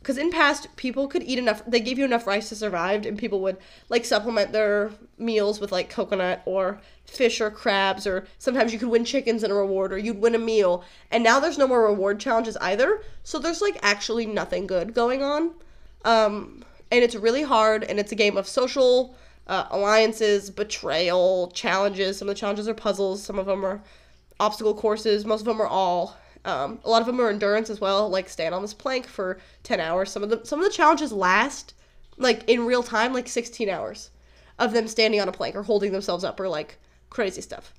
Because 0.00 0.18
in 0.18 0.32
past, 0.32 0.74
people 0.74 1.06
could 1.06 1.22
eat 1.22 1.38
enough, 1.38 1.62
they 1.64 1.78
gave 1.78 1.96
you 1.96 2.04
enough 2.04 2.26
rice 2.26 2.48
to 2.48 2.56
survive, 2.56 3.06
and 3.06 3.16
people 3.16 3.40
would 3.40 3.56
like 3.88 4.04
supplement 4.04 4.50
their 4.50 4.90
meals 5.16 5.60
with 5.60 5.70
like 5.70 5.88
coconut 5.88 6.42
or 6.44 6.80
fish 7.06 7.40
or 7.40 7.50
crabs, 7.50 8.06
or 8.06 8.26
sometimes 8.38 8.72
you 8.72 8.80
could 8.80 8.88
win 8.88 9.04
chickens 9.04 9.44
in 9.44 9.52
a 9.52 9.54
reward, 9.54 9.92
or 9.92 9.98
you'd 9.98 10.20
win 10.20 10.34
a 10.34 10.38
meal. 10.38 10.84
And 11.12 11.22
now 11.22 11.38
there's 11.38 11.58
no 11.58 11.68
more 11.68 11.84
reward 11.86 12.18
challenges 12.18 12.56
either, 12.56 13.02
so 13.22 13.38
there's 13.38 13.62
like 13.62 13.78
actually 13.80 14.26
nothing 14.26 14.66
good 14.66 14.92
going 14.92 15.22
on. 15.22 15.52
Um, 16.04 16.64
and 16.92 17.02
it's 17.02 17.14
really 17.14 17.42
hard 17.42 17.84
and 17.84 17.98
it's 17.98 18.12
a 18.12 18.14
game 18.14 18.36
of 18.36 18.46
social 18.46 19.16
uh, 19.46 19.64
alliances 19.70 20.50
betrayal 20.50 21.50
challenges. 21.52 22.18
Some 22.18 22.28
of 22.28 22.34
the 22.34 22.38
challenges 22.38 22.68
are 22.68 22.74
puzzles. 22.74 23.22
Some 23.22 23.38
of 23.38 23.46
them 23.46 23.64
are 23.64 23.82
obstacle 24.38 24.74
courses. 24.74 25.24
Most 25.24 25.40
of 25.40 25.46
them 25.46 25.60
are 25.60 25.66
all 25.66 26.16
um, 26.44 26.80
a 26.84 26.90
lot 26.90 27.00
of 27.00 27.06
them 27.06 27.20
are 27.20 27.30
endurance 27.30 27.70
as 27.70 27.80
well 27.80 28.08
like 28.08 28.28
stand 28.28 28.54
on 28.54 28.62
this 28.62 28.74
plank 28.74 29.06
for 29.06 29.38
10 29.62 29.80
hours. 29.80 30.12
Some 30.12 30.22
of 30.22 30.28
the 30.28 30.42
some 30.44 30.60
of 30.60 30.64
the 30.64 30.70
challenges 30.70 31.12
last 31.12 31.74
like 32.18 32.48
in 32.48 32.66
real 32.66 32.82
time 32.82 33.14
like 33.14 33.26
16 33.26 33.68
hours 33.70 34.10
of 34.58 34.72
them 34.72 34.86
standing 34.86 35.20
on 35.20 35.28
a 35.28 35.32
plank 35.32 35.56
or 35.56 35.62
holding 35.62 35.92
themselves 35.92 36.24
up 36.24 36.38
or 36.38 36.48
like 36.48 36.78
crazy 37.08 37.40
stuff. 37.40 37.72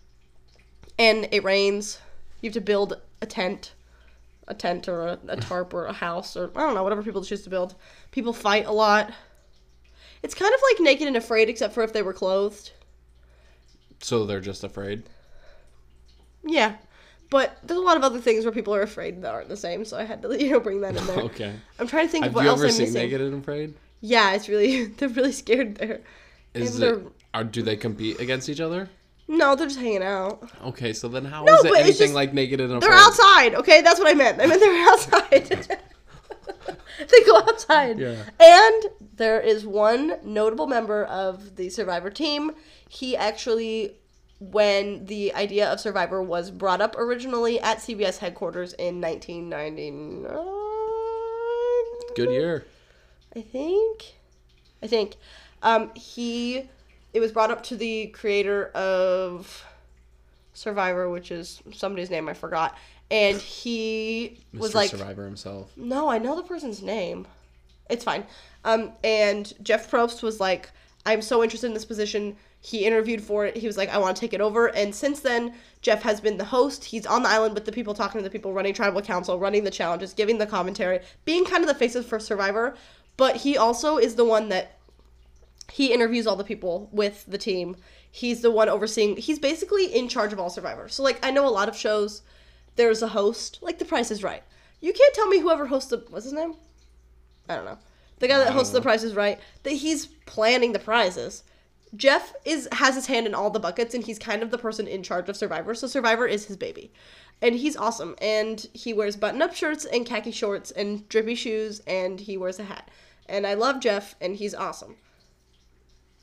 And 0.97 1.27
it 1.31 1.43
rains. 1.43 1.99
You 2.41 2.49
have 2.49 2.55
to 2.55 2.61
build 2.61 2.99
a 3.21 3.25
tent 3.25 3.73
a 4.47 4.53
tent 4.53 4.87
or 4.87 5.07
a, 5.07 5.19
a 5.27 5.37
tarp 5.37 5.73
or 5.73 5.85
a 5.85 5.93
house 5.93 6.35
or 6.37 6.51
I 6.55 6.59
don't 6.61 6.73
know, 6.75 6.83
whatever 6.83 7.03
people 7.03 7.23
choose 7.23 7.43
to 7.43 7.49
build. 7.49 7.75
People 8.11 8.33
fight 8.33 8.65
a 8.65 8.71
lot. 8.71 9.11
It's 10.21 10.33
kind 10.35 10.53
of 10.53 10.59
like 10.71 10.81
naked 10.81 11.07
and 11.07 11.17
afraid, 11.17 11.49
except 11.49 11.73
for 11.73 11.83
if 11.83 11.91
they 11.93 12.01
were 12.01 12.13
clothed. 12.13 12.71
So 13.99 14.25
they're 14.25 14.39
just 14.41 14.63
afraid. 14.63 15.03
Yeah, 16.45 16.75
but 17.29 17.57
there's 17.63 17.79
a 17.79 17.83
lot 17.83 17.97
of 17.97 18.03
other 18.03 18.19
things 18.19 18.43
where 18.45 18.51
people 18.53 18.75
are 18.75 18.81
afraid 18.81 19.21
that 19.21 19.33
aren't 19.33 19.49
the 19.49 19.57
same. 19.57 19.85
So 19.85 19.97
I 19.97 20.03
had 20.03 20.21
to 20.21 20.37
you 20.43 20.51
know 20.51 20.59
bring 20.59 20.81
that 20.81 20.95
in 20.95 21.05
there. 21.07 21.19
okay. 21.19 21.53
I'm 21.79 21.87
trying 21.87 22.07
to 22.07 22.11
think 22.11 22.23
Have 22.25 22.31
of 22.31 22.35
what 22.35 22.43
you 22.43 22.49
else 22.49 22.59
ever 22.59 22.67
I'm 22.67 22.71
seen 22.73 22.85
missing. 22.87 23.01
Naked 23.01 23.21
and 23.21 23.41
Afraid? 23.41 23.73
Yeah, 24.01 24.33
it's 24.33 24.49
really 24.49 24.85
they're 24.97 25.09
really 25.09 25.31
scared 25.31 25.75
there. 25.75 26.01
Is 26.53 26.75
And 26.75 26.83
it? 26.83 26.87
they're- 26.87 27.11
Are, 27.33 27.43
do 27.43 27.61
they 27.63 27.75
compete 27.77 28.19
against 28.19 28.49
each 28.49 28.59
other? 28.59 28.89
No, 29.27 29.55
they're 29.55 29.67
just 29.67 29.79
hanging 29.79 30.03
out. 30.03 30.49
Okay, 30.65 30.91
so 30.93 31.07
then 31.07 31.25
how 31.25 31.43
is 31.45 31.47
No, 31.47 31.53
it 31.59 31.63
but 31.63 31.71
it's 31.71 31.79
anything 31.79 32.07
just- 32.07 32.13
like 32.13 32.33
Naked 32.33 32.59
and 32.61 32.71
Afraid? 32.73 32.81
They're 32.91 32.97
outside. 32.99 33.55
Okay, 33.55 33.81
that's 33.81 33.99
what 33.99 34.09
I 34.09 34.13
meant. 34.13 34.41
I 34.41 34.45
meant 34.47 34.59
they're 34.59 34.87
outside. 34.89 35.67
they 37.09 37.23
go 37.25 37.37
outside. 37.37 37.99
Yeah. 37.99 38.15
And 38.39 38.83
there 39.15 39.39
is 39.39 39.65
one 39.65 40.17
notable 40.23 40.67
member 40.67 41.05
of 41.05 41.55
the 41.55 41.69
Survivor 41.69 42.09
team. 42.09 42.51
He 42.89 43.15
actually, 43.15 43.95
when 44.39 45.05
the 45.05 45.33
idea 45.33 45.71
of 45.71 45.79
Survivor 45.79 46.21
was 46.21 46.51
brought 46.51 46.81
up 46.81 46.95
originally 46.97 47.59
at 47.61 47.77
CBS 47.77 48.17
headquarters 48.17 48.73
in 48.73 48.99
1999, 49.01 50.27
Good 52.15 52.29
year. 52.29 52.65
I 53.35 53.41
think. 53.41 54.15
I 54.83 54.87
think. 54.87 55.15
Um, 55.63 55.91
he. 55.95 56.69
It 57.13 57.19
was 57.19 57.31
brought 57.31 57.51
up 57.51 57.63
to 57.63 57.75
the 57.75 58.07
creator 58.07 58.67
of 58.69 59.63
Survivor, 60.53 61.09
which 61.09 61.31
is 61.31 61.61
somebody's 61.73 62.09
name 62.09 62.27
I 62.29 62.33
forgot, 62.33 62.77
and 63.11 63.37
he 63.37 64.39
Mr. 64.53 64.59
was 64.59 64.75
like, 64.75 64.89
Survivor 64.89 65.25
himself. 65.25 65.71
"No, 65.75 66.09
I 66.09 66.17
know 66.17 66.35
the 66.35 66.43
person's 66.43 66.81
name. 66.81 67.27
It's 67.89 68.03
fine." 68.03 68.25
Um, 68.63 68.93
and 69.03 69.51
Jeff 69.61 69.89
Probst 69.89 70.23
was 70.23 70.39
like, 70.39 70.71
"I'm 71.05 71.21
so 71.21 71.43
interested 71.43 71.67
in 71.67 71.73
this 71.73 71.85
position." 71.85 72.35
He 72.61 72.85
interviewed 72.85 73.21
for 73.21 73.45
it. 73.45 73.57
He 73.57 73.67
was 73.67 73.77
like, 73.77 73.89
"I 73.89 73.97
want 73.97 74.15
to 74.15 74.19
take 74.21 74.33
it 74.33 74.41
over." 74.41 74.67
And 74.67 74.95
since 74.95 75.19
then, 75.19 75.53
Jeff 75.81 76.01
has 76.03 76.21
been 76.21 76.37
the 76.37 76.45
host. 76.45 76.85
He's 76.85 77.05
on 77.05 77.23
the 77.23 77.29
island 77.29 77.55
with 77.55 77.65
the 77.65 77.71
people, 77.71 77.93
talking 77.93 78.19
to 78.19 78.23
the 78.23 78.29
people, 78.29 78.53
running 78.53 78.73
tribal 78.73 79.01
council, 79.01 79.37
running 79.37 79.65
the 79.65 79.71
challenges, 79.71 80.13
giving 80.13 80.37
the 80.37 80.47
commentary, 80.47 81.01
being 81.25 81.45
kind 81.45 81.61
of 81.63 81.67
the 81.67 81.75
faces 81.75 82.05
for 82.05 82.19
Survivor. 82.19 82.75
But 83.17 83.37
he 83.37 83.57
also 83.57 83.97
is 83.97 84.15
the 84.15 84.25
one 84.25 84.49
that 84.49 84.77
he 85.71 85.93
interviews 85.93 86.27
all 86.27 86.35
the 86.35 86.43
people 86.43 86.89
with 86.91 87.25
the 87.27 87.37
team. 87.37 87.75
He's 88.11 88.41
the 88.41 88.51
one 88.51 88.69
overseeing. 88.69 89.17
He's 89.17 89.39
basically 89.39 89.85
in 89.85 90.07
charge 90.07 90.33
of 90.33 90.39
all 90.39 90.49
Survivor. 90.49 90.87
So 90.89 91.03
like 91.03 91.19
I 91.25 91.31
know 91.31 91.47
a 91.47 91.49
lot 91.49 91.69
of 91.69 91.75
shows, 91.75 92.21
there's 92.75 93.01
a 93.01 93.07
host. 93.07 93.59
Like 93.61 93.79
The 93.79 93.85
Price 93.85 94.11
is 94.11 94.23
Right. 94.23 94.43
You 94.81 94.93
can't 94.93 95.13
tell 95.15 95.27
me 95.27 95.39
whoever 95.39 95.67
hosts 95.67 95.89
the 95.89 96.05
what's 96.09 96.25
his 96.25 96.33
name? 96.33 96.55
I 97.49 97.55
don't 97.55 97.65
know. 97.65 97.77
The 98.19 98.27
guy 98.27 98.37
that 98.37 98.53
hosts 98.53 98.73
The 98.73 98.81
Price 98.81 99.03
is 99.03 99.15
Right. 99.15 99.39
That 99.63 99.73
he's 99.73 100.05
planning 100.05 100.73
the 100.73 100.79
prizes. 100.79 101.43
Jeff 101.95 102.33
is 102.43 102.67
has 102.71 102.95
his 102.95 103.07
hand 103.07 103.27
in 103.27 103.35
all 103.35 103.49
the 103.49 103.59
buckets, 103.59 103.93
and 103.93 104.03
he's 104.03 104.17
kind 104.17 104.41
of 104.41 104.51
the 104.51 104.57
person 104.57 104.87
in 104.87 105.03
charge 105.03 105.29
of 105.29 105.37
Survivor. 105.37 105.75
So 105.75 105.87
Survivor 105.87 106.25
is 106.25 106.45
his 106.45 106.57
baby, 106.57 106.91
and 107.41 107.55
he's 107.55 107.77
awesome. 107.77 108.15
And 108.19 108.65
he 108.73 108.93
wears 108.93 109.15
button-up 109.15 109.53
shirts 109.53 109.85
and 109.85 110.05
khaki 110.05 110.31
shorts 110.31 110.71
and 110.71 111.07
drippy 111.07 111.35
shoes, 111.35 111.81
and 111.85 112.19
he 112.19 112.35
wears 112.35 112.59
a 112.59 112.63
hat. 112.63 112.89
And 113.27 113.45
I 113.45 113.53
love 113.53 113.79
Jeff, 113.79 114.15
and 114.19 114.35
he's 114.35 114.55
awesome. 114.55 114.95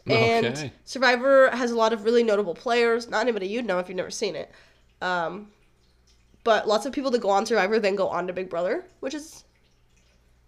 And 0.06 0.46
Okay. 0.46 0.72
Survivor 0.84 1.50
has 1.50 1.70
a 1.70 1.76
lot 1.76 1.92
of 1.92 2.04
really 2.04 2.22
notable 2.22 2.54
players. 2.54 3.08
Not 3.08 3.20
anybody 3.20 3.46
you'd 3.48 3.66
know 3.66 3.78
if 3.78 3.88
you've 3.88 3.96
never 3.96 4.10
seen 4.10 4.34
it. 4.36 4.50
Um, 5.02 5.48
but 6.44 6.66
lots 6.66 6.86
of 6.86 6.92
people 6.92 7.10
that 7.10 7.20
go 7.20 7.30
on 7.30 7.44
Survivor 7.46 7.78
then 7.78 7.96
go 7.96 8.08
on 8.08 8.26
to 8.26 8.32
Big 8.32 8.48
Brother, 8.48 8.84
which 9.00 9.14
is 9.14 9.44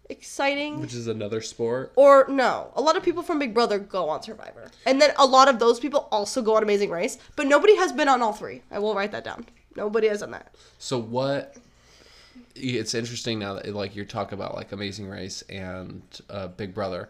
exciting. 0.09 0.81
Which 0.81 0.95
is 0.95 1.07
another 1.07 1.41
sport. 1.41 1.93
or 1.97 2.27
no, 2.29 2.71
a 2.75 2.81
lot 2.83 2.97
of 2.97 3.03
people 3.03 3.23
from 3.23 3.39
Big 3.39 3.55
Brother 3.55 3.79
go 3.79 4.09
on 4.09 4.23
Survivor, 4.23 4.71
and 4.87 5.01
then 5.01 5.13
a 5.19 5.27
lot 5.27 5.49
of 5.49 5.59
those 5.59 5.81
people 5.81 6.09
also 6.11 6.43
go 6.43 6.57
on 6.57 6.63
Amazing 6.63 6.91
Race. 6.91 7.19
But 7.37 7.47
nobody 7.47 7.77
has 7.77 7.93
been 7.93 8.09
on 8.09 8.23
all 8.23 8.33
three. 8.33 8.63
I 8.71 8.79
will 8.79 8.95
write 8.95 9.13
that 9.13 9.25
down. 9.25 9.47
Nobody 9.77 10.09
has 10.09 10.21
done 10.21 10.33
that. 10.33 10.55
So 10.79 10.99
what? 10.99 11.57
It's 12.55 12.95
interesting 12.95 13.39
now 13.39 13.55
that 13.55 13.67
like 13.75 13.97
you're 13.97 14.05
talking 14.05 14.39
about 14.39 14.55
like 14.55 14.73
Amazing 14.73 15.09
Race 15.09 15.43
and 15.43 16.03
uh, 16.29 16.49
Big 16.49 16.75
Brother. 16.75 17.09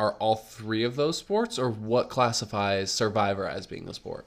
Are 0.00 0.14
all 0.14 0.36
three 0.36 0.82
of 0.82 0.96
those 0.96 1.18
sports, 1.18 1.58
or 1.58 1.68
what 1.68 2.08
classifies 2.08 2.90
Survivor 2.90 3.46
as 3.46 3.66
being 3.66 3.86
a 3.86 3.92
sport? 3.92 4.24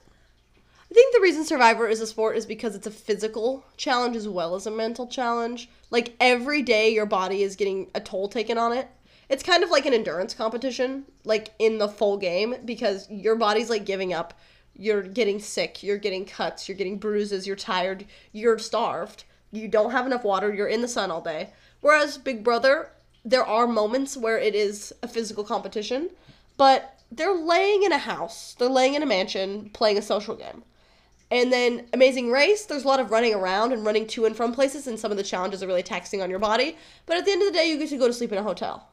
I 0.88 0.94
think 0.94 1.12
the 1.12 1.20
reason 1.20 1.44
Survivor 1.44 1.88
is 1.88 2.00
a 2.00 2.06
sport 2.06 2.36
is 2.36 2.46
because 2.46 2.76
it's 2.76 2.86
a 2.86 2.92
physical 2.92 3.64
challenge 3.76 4.14
as 4.14 4.28
well 4.28 4.54
as 4.54 4.68
a 4.68 4.70
mental 4.70 5.08
challenge. 5.08 5.68
Like 5.90 6.14
every 6.20 6.62
day, 6.62 6.90
your 6.90 7.06
body 7.06 7.42
is 7.42 7.56
getting 7.56 7.88
a 7.92 8.00
toll 8.00 8.28
taken 8.28 8.56
on 8.56 8.72
it. 8.72 8.86
It's 9.28 9.42
kind 9.42 9.64
of 9.64 9.70
like 9.70 9.84
an 9.84 9.94
endurance 9.94 10.32
competition, 10.32 11.06
like 11.24 11.52
in 11.58 11.78
the 11.78 11.88
full 11.88 12.18
game, 12.18 12.54
because 12.64 13.10
your 13.10 13.34
body's 13.34 13.68
like 13.68 13.84
giving 13.84 14.12
up. 14.12 14.32
You're 14.76 15.02
getting 15.02 15.40
sick, 15.40 15.82
you're 15.82 15.98
getting 15.98 16.24
cuts, 16.24 16.68
you're 16.68 16.78
getting 16.78 16.98
bruises, 16.98 17.48
you're 17.48 17.56
tired, 17.56 18.06
you're 18.30 18.60
starved, 18.60 19.24
you 19.50 19.66
don't 19.66 19.90
have 19.90 20.06
enough 20.06 20.22
water, 20.22 20.54
you're 20.54 20.68
in 20.68 20.82
the 20.82 20.88
sun 20.88 21.10
all 21.10 21.20
day. 21.20 21.50
Whereas 21.80 22.16
Big 22.16 22.44
Brother, 22.44 22.90
there 23.24 23.44
are 23.44 23.66
moments 23.66 24.16
where 24.16 24.38
it 24.38 24.54
is 24.54 24.92
a 25.02 25.08
physical 25.08 25.44
competition, 25.44 26.10
but 26.56 26.98
they're 27.10 27.34
laying 27.34 27.82
in 27.82 27.92
a 27.92 27.98
house, 27.98 28.54
they're 28.58 28.68
laying 28.68 28.94
in 28.94 29.02
a 29.02 29.06
mansion, 29.06 29.70
playing 29.72 29.98
a 29.98 30.02
social 30.02 30.34
game. 30.34 30.62
And 31.30 31.52
then 31.52 31.86
Amazing 31.92 32.30
Race, 32.30 32.66
there's 32.66 32.84
a 32.84 32.88
lot 32.88 33.00
of 33.00 33.10
running 33.10 33.34
around 33.34 33.72
and 33.72 33.84
running 33.84 34.06
to 34.08 34.24
and 34.26 34.36
from 34.36 34.52
places, 34.52 34.86
and 34.86 34.98
some 34.98 35.10
of 35.10 35.16
the 35.16 35.22
challenges 35.22 35.62
are 35.62 35.66
really 35.66 35.82
taxing 35.82 36.20
on 36.22 36.30
your 36.30 36.38
body. 36.38 36.76
But 37.06 37.16
at 37.16 37.24
the 37.24 37.32
end 37.32 37.42
of 37.42 37.48
the 37.48 37.54
day, 37.58 37.68
you 37.68 37.78
get 37.78 37.88
to 37.88 37.96
go 37.96 38.06
to 38.06 38.12
sleep 38.12 38.30
in 38.30 38.38
a 38.38 38.42
hotel. 38.42 38.88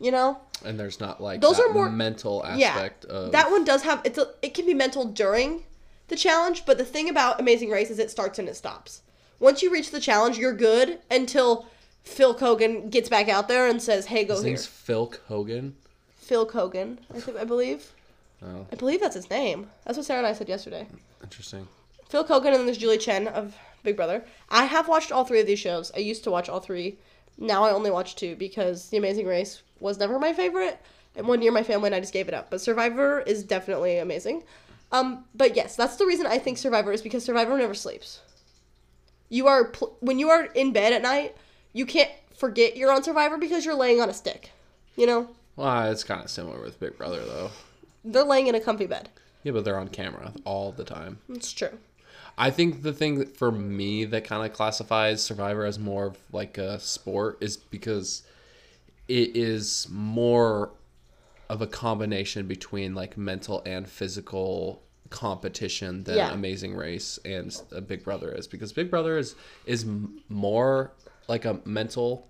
You 0.00 0.12
know, 0.12 0.38
And 0.64 0.78
there's 0.78 1.00
not 1.00 1.20
like 1.20 1.40
Those 1.40 1.58
are 1.58 1.72
more- 1.72 1.90
mental 1.90 2.42
yeah, 2.56 2.68
aspect 2.68 3.04
of 3.06 3.32
that 3.32 3.50
one 3.50 3.64
does 3.64 3.82
have 3.82 4.00
it's 4.04 4.16
a, 4.16 4.28
it 4.42 4.54
can 4.54 4.64
be 4.64 4.72
mental 4.72 5.04
during 5.04 5.64
the 6.06 6.14
challenge, 6.14 6.64
but 6.64 6.78
the 6.78 6.84
thing 6.84 7.08
about 7.08 7.40
Amazing 7.40 7.70
Race 7.70 7.90
is 7.90 7.98
it 7.98 8.08
starts 8.10 8.38
and 8.38 8.48
it 8.48 8.54
stops. 8.54 9.02
Once 9.40 9.60
you 9.60 9.70
reach 9.72 9.90
the 9.90 9.98
challenge, 10.00 10.38
you're 10.38 10.52
good 10.52 11.00
until 11.10 11.66
Phil 12.08 12.34
Keoghan 12.34 12.90
gets 12.90 13.08
back 13.08 13.28
out 13.28 13.48
there 13.48 13.68
and 13.68 13.80
says, 13.80 14.06
"Hey, 14.06 14.24
go 14.24 14.34
His 14.34 14.42
here." 14.42 14.50
name's 14.50 14.66
Phil 14.66 15.12
Hogan. 15.28 15.76
Phil 16.16 16.46
Keoghan, 16.46 16.98
I 17.14 17.20
think 17.20 17.36
I 17.38 17.44
believe. 17.44 17.92
Oh, 18.42 18.66
I 18.72 18.76
believe 18.76 19.00
that's 19.00 19.14
his 19.14 19.30
name. 19.30 19.68
That's 19.84 19.96
what 19.96 20.06
Sarah 20.06 20.18
and 20.18 20.26
I 20.26 20.32
said 20.32 20.48
yesterday. 20.48 20.86
interesting. 21.22 21.66
Phil 22.08 22.24
Keoghan 22.24 22.46
and 22.46 22.54
then 22.56 22.64
there's 22.66 22.78
Julie 22.78 22.98
Chen 22.98 23.28
of 23.28 23.56
Big 23.82 23.96
Brother. 23.96 24.24
I 24.48 24.64
have 24.64 24.88
watched 24.88 25.12
all 25.12 25.24
three 25.24 25.40
of 25.40 25.46
these 25.46 25.58
shows. 25.58 25.90
I 25.94 25.98
used 25.98 26.24
to 26.24 26.30
watch 26.30 26.48
all 26.48 26.60
three. 26.60 26.98
Now 27.36 27.64
I 27.64 27.70
only 27.72 27.90
watch 27.90 28.16
two 28.16 28.34
because 28.36 28.88
The 28.88 28.96
Amazing 28.96 29.26
Race 29.26 29.62
was 29.80 29.98
never 29.98 30.18
my 30.18 30.32
favorite. 30.32 30.78
And 31.16 31.26
one 31.28 31.42
year 31.42 31.52
my 31.52 31.62
family 31.62 31.86
and 31.88 31.94
I 31.94 32.00
just 32.00 32.12
gave 32.12 32.28
it 32.28 32.34
up. 32.34 32.50
But 32.50 32.60
Survivor 32.60 33.20
is 33.20 33.42
definitely 33.44 33.98
amazing. 33.98 34.44
Um, 34.92 35.24
but 35.34 35.54
yes, 35.56 35.76
that's 35.76 35.96
the 35.96 36.06
reason 36.06 36.26
I 36.26 36.38
think 36.38 36.58
Survivor 36.58 36.92
is 36.92 37.02
because 37.02 37.24
Survivor 37.24 37.56
never 37.58 37.74
sleeps. 37.74 38.20
You 39.28 39.46
are 39.48 39.64
pl- 39.66 39.96
when 40.00 40.18
you 40.18 40.30
are 40.30 40.44
in 40.44 40.72
bed 40.72 40.92
at 40.92 41.02
night, 41.02 41.36
you 41.78 41.86
can't 41.86 42.10
forget 42.36 42.76
you're 42.76 42.92
on 42.92 43.02
Survivor 43.04 43.38
because 43.38 43.64
you're 43.64 43.74
laying 43.74 44.00
on 44.00 44.08
a 44.10 44.14
stick. 44.14 44.50
You 44.96 45.06
know, 45.06 45.28
Well, 45.56 45.68
uh, 45.68 45.90
it's 45.92 46.02
kind 46.04 46.22
of 46.24 46.28
similar 46.30 46.60
with 46.60 46.80
Big 46.80 46.98
Brother 46.98 47.24
though. 47.24 47.50
they're 48.04 48.24
laying 48.24 48.48
in 48.48 48.54
a 48.56 48.60
comfy 48.60 48.86
bed. 48.86 49.08
Yeah, 49.44 49.52
but 49.52 49.64
they're 49.64 49.78
on 49.78 49.88
camera 49.88 50.32
all 50.44 50.72
the 50.72 50.84
time. 50.84 51.18
It's 51.28 51.52
true. 51.52 51.78
I 52.36 52.50
think 52.50 52.82
the 52.82 52.92
thing 52.92 53.18
that 53.20 53.36
for 53.36 53.50
me 53.52 54.04
that 54.06 54.24
kind 54.24 54.44
of 54.44 54.52
classifies 54.56 55.22
Survivor 55.22 55.64
as 55.64 55.78
more 55.78 56.06
of 56.06 56.18
like 56.32 56.58
a 56.58 56.78
sport 56.80 57.38
is 57.40 57.56
because 57.56 58.22
it 59.06 59.36
is 59.36 59.86
more 59.90 60.70
of 61.48 61.62
a 61.62 61.66
combination 61.66 62.46
between 62.46 62.94
like 62.94 63.16
mental 63.16 63.62
and 63.64 63.88
physical 63.88 64.82
competition 65.10 66.04
than 66.04 66.16
Yeah. 66.16 66.32
Amazing 66.32 66.74
Race 66.74 67.18
and 67.24 67.56
uh, 67.74 67.80
Big 67.80 68.02
Brother 68.04 68.30
is 68.32 68.46
because 68.46 68.72
Big 68.72 68.90
Brother 68.90 69.16
is 69.16 69.34
is 69.64 69.86
more 70.28 70.92
like 71.28 71.44
a 71.44 71.60
mental 71.64 72.28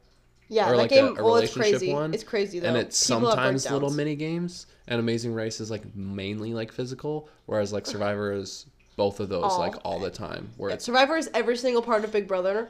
Yeah, 0.49 0.71
or 0.71 0.77
like 0.77 0.91
game. 0.91 1.17
a, 1.17 1.21
a 1.21 1.25
well, 1.25 1.37
it's 1.37 1.57
relationship 1.57 1.81
crazy. 1.81 1.93
one. 1.93 2.15
It's 2.15 2.25
crazy 2.25 2.59
though. 2.61 2.69
and 2.69 2.77
it's 2.77 3.07
People 3.07 3.31
sometimes 3.31 3.71
little 3.71 3.91
mini 3.91 4.17
games. 4.17 4.67
And 4.87 4.99
Amazing 5.01 5.35
Race 5.35 5.61
is 5.61 5.71
like 5.71 5.95
mainly 5.95 6.55
like 6.55 6.73
physical, 6.73 7.29
whereas 7.47 7.73
like 7.73 7.87
Survivor 7.87 8.33
is 8.33 8.67
both 8.97 9.21
of 9.21 9.29
those 9.29 9.45
All. 9.45 9.59
like 9.59 9.75
all 9.85 10.01
the 10.01 10.11
time. 10.11 10.51
Where 10.57 10.71
it's 10.71 10.85
Survivor 10.85 11.17
is 11.17 11.31
every 11.35 11.57
single 11.57 11.83
part 11.83 12.05
of 12.05 12.13
Big 12.13 12.27
Brother 12.27 12.69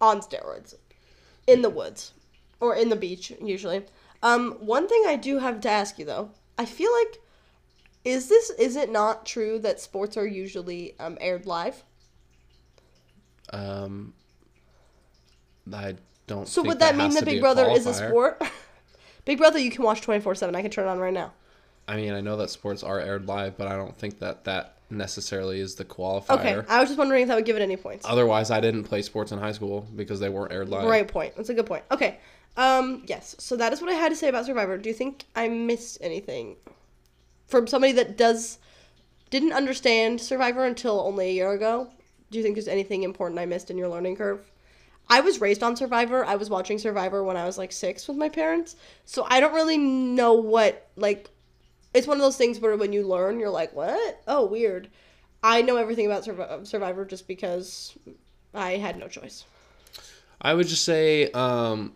on 0.00 0.20
steroids. 0.20 0.74
In 1.46 1.62
the 1.62 1.70
woods. 1.70 2.12
Or 2.60 2.74
in 2.74 2.88
the 2.88 2.96
beach, 2.96 3.32
usually. 3.42 3.84
Um, 4.22 4.52
one 4.60 4.88
thing 4.88 5.04
I 5.06 5.14
do 5.16 5.38
have 5.38 5.60
to 5.60 5.68
ask 5.70 5.98
you 5.98 6.04
though. 6.04 6.30
I 6.56 6.64
feel 6.64 6.90
like 6.92 7.18
is 8.04 8.28
this 8.28 8.50
is 8.50 8.74
it 8.74 8.90
not 8.90 9.26
true 9.26 9.58
that 9.60 9.80
sports 9.80 10.16
are 10.16 10.26
usually 10.26 10.98
um, 10.98 11.18
aired 11.20 11.46
live? 11.46 11.84
um, 13.52 14.12
I 15.74 15.96
don't. 16.26 16.46
So 16.46 16.62
would 16.62 16.80
that, 16.80 16.96
mean 16.96 17.10
that 17.10 17.20
to 17.20 17.26
be 17.26 17.32
Big 17.32 17.40
Brother 17.40 17.68
is 17.70 17.86
a 17.86 17.94
sport? 17.94 18.42
Big 19.24 19.38
Brother 19.38 19.58
you 19.58 19.70
can 19.70 19.84
watch 19.84 20.00
24/7. 20.02 20.54
I 20.54 20.62
can 20.62 20.70
turn 20.70 20.86
it 20.86 20.90
on 20.90 20.98
right 20.98 21.12
now. 21.12 21.32
I 21.86 21.96
mean, 21.96 22.12
I 22.12 22.20
know 22.20 22.36
that 22.36 22.50
sports 22.50 22.82
are 22.82 23.00
aired 23.00 23.26
live, 23.26 23.56
but 23.56 23.66
I 23.66 23.76
don't 23.76 23.96
think 23.96 24.18
that 24.18 24.44
that 24.44 24.74
necessarily 24.90 25.60
is 25.60 25.74
the 25.74 25.84
qualifier. 25.84 26.30
Okay. 26.38 26.62
I 26.68 26.80
was 26.80 26.88
just 26.88 26.98
wondering 26.98 27.22
if 27.22 27.28
that 27.28 27.34
would 27.34 27.44
give 27.44 27.56
it 27.56 27.62
any 27.62 27.76
points. 27.76 28.06
Otherwise, 28.08 28.50
I 28.50 28.60
didn't 28.60 28.84
play 28.84 29.02
sports 29.02 29.32
in 29.32 29.38
high 29.38 29.52
school 29.52 29.86
because 29.96 30.20
they 30.20 30.28
weren't 30.28 30.52
aired 30.52 30.68
live. 30.68 30.86
Great 30.86 31.08
point. 31.08 31.34
That's 31.36 31.48
a 31.48 31.54
good 31.54 31.66
point. 31.66 31.84
Okay. 31.90 32.18
Um, 32.56 33.04
yes. 33.06 33.36
So 33.38 33.56
that 33.56 33.72
is 33.72 33.80
what 33.80 33.90
I 33.90 33.94
had 33.94 34.10
to 34.10 34.16
say 34.16 34.28
about 34.28 34.46
Survivor. 34.46 34.76
Do 34.78 34.88
you 34.88 34.94
think 34.94 35.24
I 35.34 35.48
missed 35.48 35.98
anything 36.00 36.56
from 37.46 37.66
somebody 37.66 37.92
that 37.94 38.16
does 38.16 38.58
didn't 39.30 39.52
understand 39.52 40.20
Survivor 40.20 40.64
until 40.64 41.00
only 41.00 41.28
a 41.28 41.32
year 41.32 41.52
ago? 41.52 41.88
Do 42.30 42.38
you 42.38 42.44
think 42.44 42.56
there's 42.56 42.68
anything 42.68 43.02
important 43.02 43.40
I 43.40 43.46
missed 43.46 43.70
in 43.70 43.78
your 43.78 43.88
learning 43.88 44.16
curve? 44.16 44.50
I 45.10 45.20
was 45.20 45.40
raised 45.40 45.62
on 45.62 45.76
Survivor. 45.76 46.24
I 46.24 46.36
was 46.36 46.50
watching 46.50 46.78
Survivor 46.78 47.24
when 47.24 47.36
I 47.36 47.46
was 47.46 47.56
like 47.56 47.72
6 47.72 48.06
with 48.08 48.16
my 48.16 48.28
parents. 48.28 48.76
So 49.04 49.26
I 49.28 49.40
don't 49.40 49.54
really 49.54 49.78
know 49.78 50.34
what 50.34 50.88
like 50.96 51.30
it's 51.94 52.06
one 52.06 52.18
of 52.18 52.22
those 52.22 52.36
things 52.36 52.60
where 52.60 52.76
when 52.76 52.92
you 52.92 53.06
learn 53.06 53.40
you're 53.40 53.48
like, 53.50 53.72
"What? 53.74 54.20
Oh, 54.28 54.44
weird." 54.44 54.88
I 55.42 55.62
know 55.62 55.76
everything 55.76 56.06
about 56.06 56.24
Survi- 56.24 56.66
Survivor 56.66 57.04
just 57.04 57.26
because 57.28 57.96
I 58.52 58.72
had 58.72 58.98
no 58.98 59.08
choice. 59.08 59.44
I 60.40 60.54
would 60.54 60.66
just 60.66 60.84
say, 60.84 61.30
um, 61.32 61.92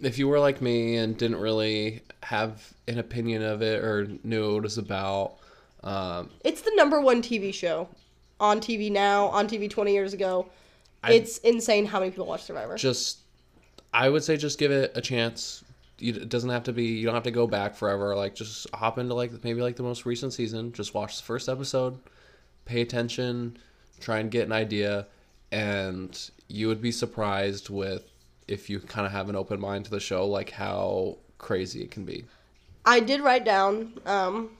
if 0.00 0.18
you 0.18 0.28
were 0.28 0.38
like 0.38 0.60
me 0.60 0.96
and 0.96 1.16
didn't 1.16 1.40
really 1.40 2.02
have 2.22 2.72
an 2.88 2.98
opinion 2.98 3.42
of 3.42 3.62
it 3.62 3.82
or 3.82 4.08
knew 4.22 4.52
what 4.52 4.58
it 4.58 4.62
was 4.62 4.78
about, 4.78 5.34
um, 5.82 6.30
It's 6.44 6.60
the 6.62 6.72
number 6.74 7.00
one 7.00 7.22
TV 7.22 7.52
show 7.52 7.88
on 8.38 8.60
TV 8.60 8.90
now, 8.90 9.26
on 9.26 9.48
TV 9.48 9.68
20 9.68 9.92
years 9.92 10.12
ago. 10.12 10.46
I- 11.02 11.12
it's 11.14 11.38
insane 11.38 11.86
how 11.86 11.98
many 12.00 12.10
people 12.10 12.26
watch 12.26 12.44
Survivor. 12.44 12.76
just 12.76 13.18
I 13.94 14.08
would 14.08 14.24
say 14.24 14.36
just 14.36 14.58
give 14.58 14.70
it 14.70 14.92
a 14.94 15.00
chance. 15.00 15.64
It 15.98 16.28
doesn't 16.28 16.50
have 16.50 16.64
to 16.64 16.72
be. 16.72 16.84
You 16.84 17.04
don't 17.04 17.14
have 17.14 17.22
to 17.24 17.30
go 17.30 17.46
back 17.46 17.74
forever. 17.76 18.16
Like 18.16 18.34
just 18.34 18.66
hop 18.74 18.98
into 18.98 19.14
like 19.14 19.44
maybe 19.44 19.60
like 19.60 19.76
the 19.76 19.82
most 19.82 20.06
recent 20.06 20.32
season. 20.32 20.72
Just 20.72 20.94
watch 20.94 21.18
the 21.18 21.22
first 21.22 21.48
episode, 21.48 21.98
pay 22.64 22.80
attention, 22.80 23.58
try 24.00 24.18
and 24.18 24.30
get 24.30 24.46
an 24.46 24.52
idea, 24.52 25.06
and 25.52 26.30
you 26.48 26.68
would 26.68 26.80
be 26.80 26.90
surprised 26.90 27.68
with 27.70 28.10
if 28.48 28.68
you 28.68 28.80
kind 28.80 29.06
of 29.06 29.12
have 29.12 29.28
an 29.28 29.36
open 29.36 29.60
mind 29.60 29.84
to 29.84 29.90
the 29.90 30.00
show, 30.00 30.26
like 30.26 30.50
how 30.50 31.18
crazy 31.38 31.82
it 31.82 31.90
can 31.90 32.04
be. 32.04 32.24
I 32.84 32.98
did 33.00 33.20
write 33.20 33.44
down 33.44 33.92
um, 34.06 34.50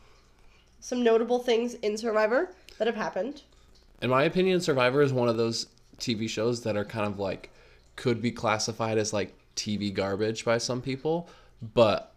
some 0.81 1.03
notable 1.03 1.39
things 1.41 1.75
in 1.75 1.97
Survivor 1.97 2.51
that 2.79 2.87
have 2.87 2.97
happened. 2.97 3.43
In 4.01 4.11
my 4.11 4.25
opinion, 4.25 4.61
Survivor 4.61 5.03
is 5.03 5.13
one 5.13 5.29
of 5.29 5.37
those 5.37 5.67
TV 6.03 6.29
shows 6.29 6.63
that 6.65 6.77
are 6.77 6.85
kind 6.85 7.07
of 7.07 7.19
like 7.19 7.51
could 7.97 8.21
be 8.21 8.31
classified 8.33 8.99
as 8.99 9.13
like 9.13 9.35
TV 9.57 9.93
garbage 9.95 10.45
by 10.45 10.59
some 10.59 10.83
people, 10.83 11.29
but 11.75 12.13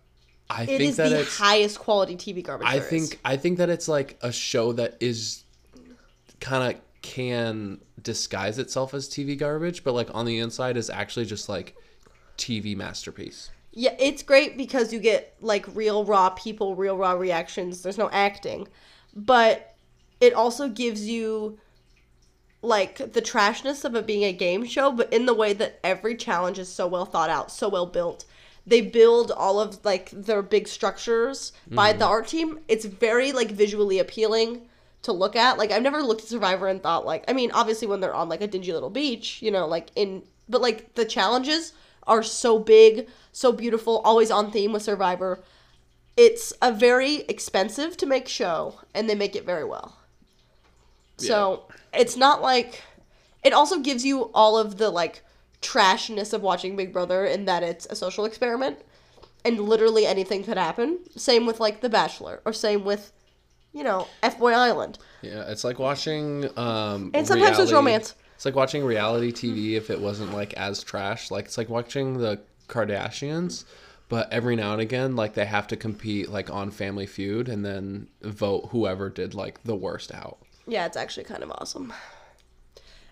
I 0.49 0.65
It 0.67 0.77
think 0.77 0.81
is 0.81 0.97
that 0.97 1.09
the 1.09 1.21
it's 1.21 1.37
highest 1.37 1.79
quality 1.79 2.17
TV 2.17 2.43
garbage. 2.43 2.67
I 2.67 2.79
there 2.79 2.93
is. 2.93 3.09
think 3.09 3.19
I 3.25 3.37
think 3.37 3.57
that 3.59 3.69
it's 3.69 3.87
like 3.87 4.17
a 4.21 4.31
show 4.31 4.73
that 4.73 4.97
is 4.99 5.43
kind 6.39 6.75
of 6.75 6.81
can 7.01 7.79
disguise 8.01 8.57
itself 8.59 8.93
as 8.93 9.07
TV 9.09 9.37
garbage, 9.37 9.83
but 9.83 9.93
like 9.93 10.09
on 10.13 10.25
the 10.25 10.39
inside 10.39 10.77
is 10.77 10.89
actually 10.89 11.25
just 11.25 11.49
like 11.49 11.75
TV 12.37 12.75
masterpiece. 12.75 13.51
Yeah, 13.71 13.95
it's 13.99 14.23
great 14.23 14.57
because 14.57 14.93
you 14.93 14.99
get 14.99 15.35
like 15.41 15.65
real 15.75 16.05
raw 16.05 16.29
people, 16.29 16.75
real 16.75 16.97
raw 16.97 17.13
reactions. 17.13 17.83
There's 17.83 17.97
no 17.97 18.09
acting. 18.11 18.67
But 19.15 19.75
it 20.21 20.33
also 20.33 20.69
gives 20.69 21.07
you 21.07 21.59
like 22.65 23.13
the 23.13 23.21
trashness 23.21 23.85
of 23.85 23.95
it 23.95 24.05
being 24.05 24.23
a 24.23 24.33
game 24.33 24.65
show, 24.65 24.91
but 24.91 25.11
in 25.13 25.25
the 25.25 25.33
way 25.33 25.53
that 25.53 25.79
every 25.83 26.15
challenge 26.15 26.59
is 26.59 26.71
so 26.71 26.87
well 26.87 27.05
thought 27.05 27.29
out, 27.29 27.51
so 27.51 27.69
well 27.69 27.85
built. 27.85 28.25
They 28.67 28.81
build 28.81 29.31
all 29.31 29.59
of 29.59 29.83
like 29.85 30.09
their 30.11 30.41
big 30.41 30.67
structures 30.67 31.53
by 31.69 31.91
mm-hmm. 31.91 31.99
the 31.99 32.05
art 32.05 32.27
team. 32.27 32.59
It's 32.67 32.85
very 32.85 33.31
like 33.31 33.51
visually 33.51 33.99
appealing 33.99 34.67
to 35.03 35.11
look 35.11 35.35
at. 35.35 35.57
Like 35.57 35.71
I've 35.71 35.83
never 35.83 36.01
looked 36.01 36.21
at 36.21 36.27
Survivor 36.27 36.67
and 36.67 36.81
thought 36.81 37.05
like 37.05 37.23
I 37.27 37.33
mean, 37.33 37.51
obviously 37.51 37.87
when 37.87 37.99
they're 37.99 38.13
on 38.13 38.29
like 38.29 38.41
a 38.41 38.47
dingy 38.47 38.73
little 38.73 38.89
beach, 38.89 39.41
you 39.41 39.51
know, 39.51 39.67
like 39.67 39.89
in 39.95 40.23
but 40.49 40.61
like 40.61 40.95
the 40.95 41.05
challenges 41.05 41.73
are 42.07 42.23
so 42.23 42.59
big, 42.59 43.07
so 43.31 43.51
beautiful, 43.51 43.99
always 43.99 44.31
on 44.31 44.51
theme 44.51 44.73
with 44.73 44.83
Survivor. 44.83 45.39
It's 46.17 46.53
a 46.61 46.71
very 46.71 47.17
expensive 47.27 47.97
to 47.97 48.05
make 48.05 48.27
show 48.27 48.79
and 48.93 49.09
they 49.09 49.15
make 49.15 49.35
it 49.35 49.45
very 49.45 49.63
well. 49.63 49.97
So, 51.17 51.67
it's 51.93 52.17
not 52.17 52.41
like 52.41 52.83
it 53.43 53.53
also 53.53 53.79
gives 53.79 54.03
you 54.03 54.31
all 54.33 54.57
of 54.57 54.77
the 54.77 54.89
like 54.89 55.23
trashness 55.61 56.33
of 56.33 56.41
watching 56.41 56.75
Big 56.75 56.91
Brother 56.91 57.25
in 57.25 57.45
that 57.45 57.63
it's 57.63 57.85
a 57.87 57.95
social 57.95 58.25
experiment 58.25 58.79
and 59.43 59.59
literally 59.59 60.05
anything 60.05 60.43
could 60.43 60.57
happen. 60.57 60.99
Same 61.15 61.45
with 61.45 61.59
like 61.59 61.81
The 61.81 61.89
Bachelor 61.89 62.41
or 62.45 62.53
same 62.53 62.83
with 62.83 63.11
you 63.71 63.83
know, 63.83 64.07
F 64.23 64.39
Boy 64.39 64.53
Island. 64.53 64.97
Yeah, 65.21 65.49
it's 65.49 65.63
like 65.63 65.79
watching 65.79 66.49
um 66.57 67.11
And 67.13 67.27
sometimes 67.27 67.57
there's 67.57 67.73
romance. 67.73 68.15
It's 68.35 68.45
like 68.45 68.55
watching 68.55 68.83
reality 68.83 69.31
TV 69.31 69.73
if 69.73 69.89
it 69.89 69.99
wasn't 69.99 70.33
like 70.33 70.53
as 70.53 70.83
trash. 70.83 71.29
Like 71.29 71.45
it's 71.45 71.57
like 71.57 71.69
watching 71.69 72.17
the 72.17 72.39
Kardashians, 72.67 73.65
but 74.09 74.31
every 74.31 74.55
now 74.55 74.71
and 74.71 74.81
again 74.81 75.15
like 75.15 75.33
they 75.33 75.45
have 75.45 75.67
to 75.67 75.75
compete 75.75 76.29
like 76.29 76.49
on 76.49 76.71
Family 76.71 77.05
Feud 77.05 77.49
and 77.49 77.65
then 77.65 78.07
vote 78.21 78.69
whoever 78.71 79.09
did 79.09 79.33
like 79.33 79.63
the 79.63 79.75
worst 79.75 80.13
out. 80.13 80.37
Yeah, 80.67 80.85
it's 80.85 80.97
actually 80.97 81.25
kind 81.25 81.43
of 81.43 81.51
awesome. 81.51 81.93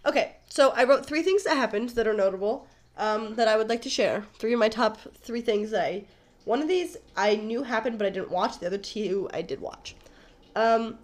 Okay, 0.06 0.36
so 0.50 0.72
I 0.72 0.84
wrote 0.84 1.06
three 1.06 1.24
things 1.24 1.44
that 1.44 1.56
happened 1.56 1.90
that 1.90 2.08
are 2.08 2.14
notable 2.14 2.68
um, 2.98 3.36
that 3.36 3.48
I 3.48 3.56
would 3.58 3.70
like 3.70 3.82
to 3.84 3.90
share. 3.90 4.26
Three 4.38 4.54
of 4.54 4.60
my 4.60 4.70
top 4.70 5.00
three 5.22 5.42
things 5.42 5.72
that 5.72 5.84
I. 5.84 6.04
One 6.46 6.62
of 6.62 6.68
these 6.68 6.98
I 7.16 7.36
knew 7.36 7.64
happened, 7.64 7.98
but 7.98 8.06
I 8.08 8.10
didn't 8.10 8.32
watch. 8.32 8.60
The 8.60 8.68
other 8.68 8.78
two 8.78 9.30
I 9.34 9.42
did 9.42 9.62
watch. 9.62 9.96
Um, 10.56 10.98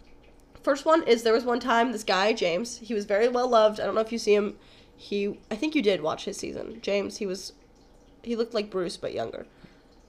first 0.64 0.86
one 0.86 1.04
is 1.08 1.24
there 1.24 1.34
was 1.34 1.46
one 1.46 1.60
time 1.62 1.92
this 1.92 2.04
guy 2.04 2.34
James. 2.34 2.78
He 2.80 2.94
was 2.94 3.06
very 3.06 3.30
well 3.30 3.48
loved. 3.48 3.80
I 3.80 3.86
don't 3.86 3.96
know 3.96 4.02
if 4.02 4.12
you 4.12 4.18
see 4.18 4.36
him. 4.36 4.58
He 4.98 5.40
I 5.50 5.56
think 5.56 5.76
you 5.76 5.82
did 5.82 6.02
watch 6.02 6.26
his 6.26 6.38
season. 6.38 6.80
James. 6.82 7.18
He 7.18 7.26
was. 7.26 7.54
He 8.22 8.36
looked 8.36 8.54
like 8.54 8.70
Bruce 8.70 8.98
but 8.98 9.14
younger. 9.14 9.46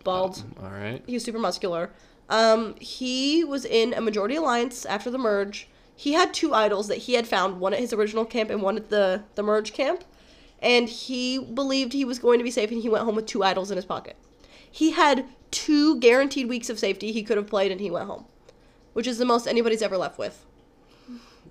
bald. 0.02 0.42
All 0.60 0.70
right. 0.70 1.00
He 1.06 1.14
was 1.14 1.22
super 1.22 1.38
muscular. 1.38 1.90
Um, 2.28 2.74
he 2.80 3.44
was 3.44 3.64
in 3.64 3.94
a 3.94 4.00
majority 4.00 4.36
alliance 4.36 4.84
after 4.84 5.10
the 5.10 5.18
merge. 5.18 5.68
He 6.00 6.14
had 6.14 6.32
two 6.32 6.54
idols 6.54 6.88
that 6.88 6.96
he 6.96 7.12
had 7.12 7.28
found, 7.28 7.60
one 7.60 7.74
at 7.74 7.78
his 7.78 7.92
original 7.92 8.24
camp 8.24 8.48
and 8.48 8.62
one 8.62 8.78
at 8.78 8.88
the 8.88 9.24
the 9.34 9.42
merge 9.42 9.74
camp. 9.74 10.02
And 10.62 10.88
he 10.88 11.38
believed 11.38 11.92
he 11.92 12.06
was 12.06 12.18
going 12.18 12.38
to 12.38 12.44
be 12.44 12.50
safe, 12.50 12.70
and 12.70 12.80
he 12.80 12.88
went 12.88 13.04
home 13.04 13.16
with 13.16 13.26
two 13.26 13.44
idols 13.44 13.70
in 13.70 13.76
his 13.76 13.84
pocket. 13.84 14.16
He 14.70 14.92
had 14.92 15.26
two 15.50 16.00
guaranteed 16.00 16.48
weeks 16.48 16.70
of 16.70 16.78
safety 16.78 17.12
he 17.12 17.22
could 17.22 17.36
have 17.36 17.48
played, 17.48 17.70
and 17.70 17.82
he 17.82 17.90
went 17.90 18.06
home, 18.06 18.24
which 18.94 19.06
is 19.06 19.18
the 19.18 19.26
most 19.26 19.46
anybody's 19.46 19.82
ever 19.82 19.98
left 19.98 20.18
with. 20.18 20.46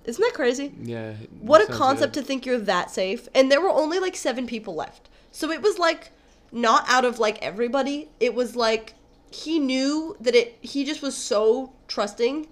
Isn't 0.04 0.20
that 0.20 0.34
crazy? 0.34 0.72
Yeah. 0.82 1.12
What 1.40 1.62
a 1.62 1.72
concept 1.72 2.14
good. 2.14 2.22
to 2.22 2.26
think 2.26 2.44
you're 2.44 2.58
that 2.58 2.90
safe. 2.90 3.28
And 3.36 3.52
there 3.52 3.60
were 3.60 3.70
only 3.70 4.00
like 4.00 4.16
seven 4.16 4.48
people 4.48 4.74
left. 4.74 5.08
So 5.30 5.52
it 5.52 5.62
was 5.62 5.78
like 5.78 6.10
not 6.50 6.84
out 6.88 7.04
of 7.04 7.20
like 7.20 7.40
everybody. 7.40 8.08
It 8.18 8.34
was 8.34 8.56
like 8.56 8.94
he 9.30 9.60
knew 9.60 10.16
that 10.18 10.34
it 10.34 10.58
he 10.60 10.84
just 10.84 11.02
was 11.02 11.16
so 11.16 11.72
trusting. 11.86 12.48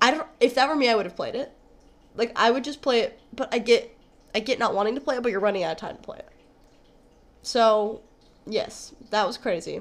I 0.00 0.10
don't 0.10 0.26
if 0.40 0.54
that 0.54 0.68
were 0.68 0.76
me 0.76 0.88
I 0.88 0.94
would 0.94 1.06
have 1.06 1.16
played 1.16 1.34
it. 1.34 1.52
Like 2.14 2.32
I 2.36 2.50
would 2.50 2.64
just 2.64 2.82
play 2.82 3.00
it, 3.00 3.20
but 3.32 3.52
I 3.52 3.58
get 3.58 3.96
I 4.34 4.40
get 4.40 4.58
not 4.58 4.74
wanting 4.74 4.94
to 4.94 5.00
play 5.00 5.16
it, 5.16 5.22
but 5.22 5.32
you're 5.32 5.40
running 5.40 5.64
out 5.64 5.72
of 5.72 5.78
time 5.78 5.96
to 5.96 6.02
play 6.02 6.18
it. 6.18 6.28
So, 7.42 8.02
yes, 8.46 8.94
that 9.10 9.26
was 9.26 9.38
crazy. 9.38 9.80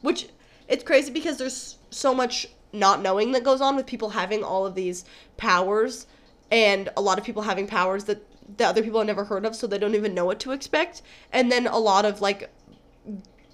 Which 0.00 0.28
it's 0.68 0.84
crazy 0.84 1.10
because 1.10 1.38
there's 1.38 1.78
so 1.90 2.14
much 2.14 2.46
not 2.72 3.02
knowing 3.02 3.32
that 3.32 3.42
goes 3.42 3.60
on 3.60 3.76
with 3.76 3.86
people 3.86 4.10
having 4.10 4.44
all 4.44 4.66
of 4.66 4.74
these 4.74 5.04
powers 5.36 6.06
and 6.50 6.88
a 6.96 7.00
lot 7.00 7.18
of 7.18 7.24
people 7.24 7.42
having 7.42 7.66
powers 7.66 8.04
that 8.04 8.24
the 8.58 8.66
other 8.66 8.82
people 8.82 9.00
have 9.00 9.06
never 9.06 9.24
heard 9.24 9.44
of 9.44 9.56
so 9.56 9.66
they 9.66 9.78
don't 9.78 9.94
even 9.94 10.14
know 10.14 10.24
what 10.24 10.38
to 10.40 10.52
expect 10.52 11.02
and 11.32 11.50
then 11.50 11.66
a 11.66 11.78
lot 11.78 12.04
of 12.04 12.20
like 12.20 12.50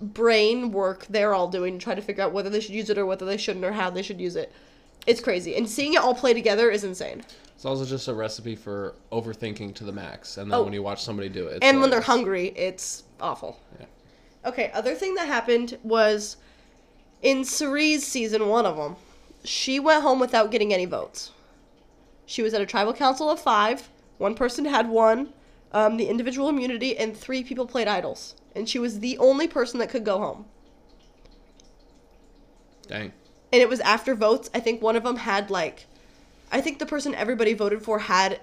brain 0.01 0.71
work 0.71 1.07
they're 1.09 1.35
all 1.35 1.49
doing 1.49 1.79
to 1.79 1.85
try 1.85 1.95
to 1.95 2.03
figure 2.03 2.23
out 2.23 2.33
whether 2.33 2.51
they 2.51 2.61
should 2.61 2.75
use 2.75 2.91
it 2.91 2.99
or 2.99 3.07
whether 3.07 3.25
they 3.25 3.37
shouldn't 3.37 3.65
or 3.65 3.73
how 3.73 3.89
they 3.89 4.03
should 4.03 4.21
use 4.21 4.37
it 4.37 4.53
it's 5.07 5.21
crazy 5.21 5.57
and 5.57 5.69
seeing 5.69 5.95
it 5.95 6.01
all 6.01 6.15
play 6.15 6.35
together 6.35 6.71
is 6.71 6.85
insane 6.85 7.23
It's 7.55 7.65
also 7.65 7.85
just 7.85 8.09
a 8.09 8.15
recipe 8.15 8.55
for 8.57 8.95
overthinking 9.13 9.75
to 9.77 9.85
the 9.85 9.93
max, 9.93 10.37
and 10.37 10.51
then 10.51 10.59
Oh. 10.59 10.63
when 10.65 10.73
you 10.73 10.83
watch 10.83 11.03
somebody 11.03 11.29
do 11.29 11.47
it, 11.47 11.57
it's 11.57 11.67
and 11.67 11.81
when 11.81 11.91
they're 11.91 12.01
hilarious. 12.01 12.07
hungry 12.07 12.47
it's 12.57 13.05
awful 13.21 13.59
Yeah. 13.81 13.87
okay 14.45 14.71
other 14.75 14.95
thing 14.95 15.15
that 15.15 15.27
happened 15.27 15.79
was 15.83 16.37
in 17.23 17.45
Cirie's 17.45 18.07
season 18.07 18.49
one 18.49 18.67
of 18.67 18.77
them 18.77 18.97
she 19.45 19.79
went 19.81 20.03
home 20.03 20.19
without 20.21 20.51
getting 20.51 20.75
any 20.75 20.85
votes 20.87 21.31
she 22.27 22.43
was 22.43 22.53
at 22.55 22.61
a 22.61 22.67
tribal 22.67 22.93
council 22.93 23.31
of 23.31 23.41
five 23.41 23.89
one 24.19 24.35
person 24.35 24.65
had 24.67 24.89
one 24.89 25.33
um, 25.73 25.97
the 25.99 26.09
individual 26.09 26.49
immunity 26.49 26.97
and 26.97 27.17
three 27.17 27.43
people 27.45 27.67
played 27.67 27.87
idols 27.89 28.35
and 28.55 28.69
she 28.69 28.79
was 28.79 29.01
the 29.01 29.17
only 29.19 29.47
person 29.49 29.79
that 29.79 29.89
could 29.91 30.05
go 30.05 30.19
home 30.19 30.45
Dang. 32.89 33.13
And 33.57 33.63
it 33.63 33.71
was 33.71 33.81
after 33.81 34.15
votes. 34.15 34.51
I 34.53 34.61
think 34.61 34.83
one 34.83 34.97
of 34.97 35.03
them 35.03 35.17
had 35.17 35.51
like, 35.51 35.87
I 36.53 36.61
think 36.61 36.79
the 36.79 36.85
person 36.85 37.15
everybody 37.15 37.55
voted 37.55 37.83
for 37.83 38.01
had 38.01 38.39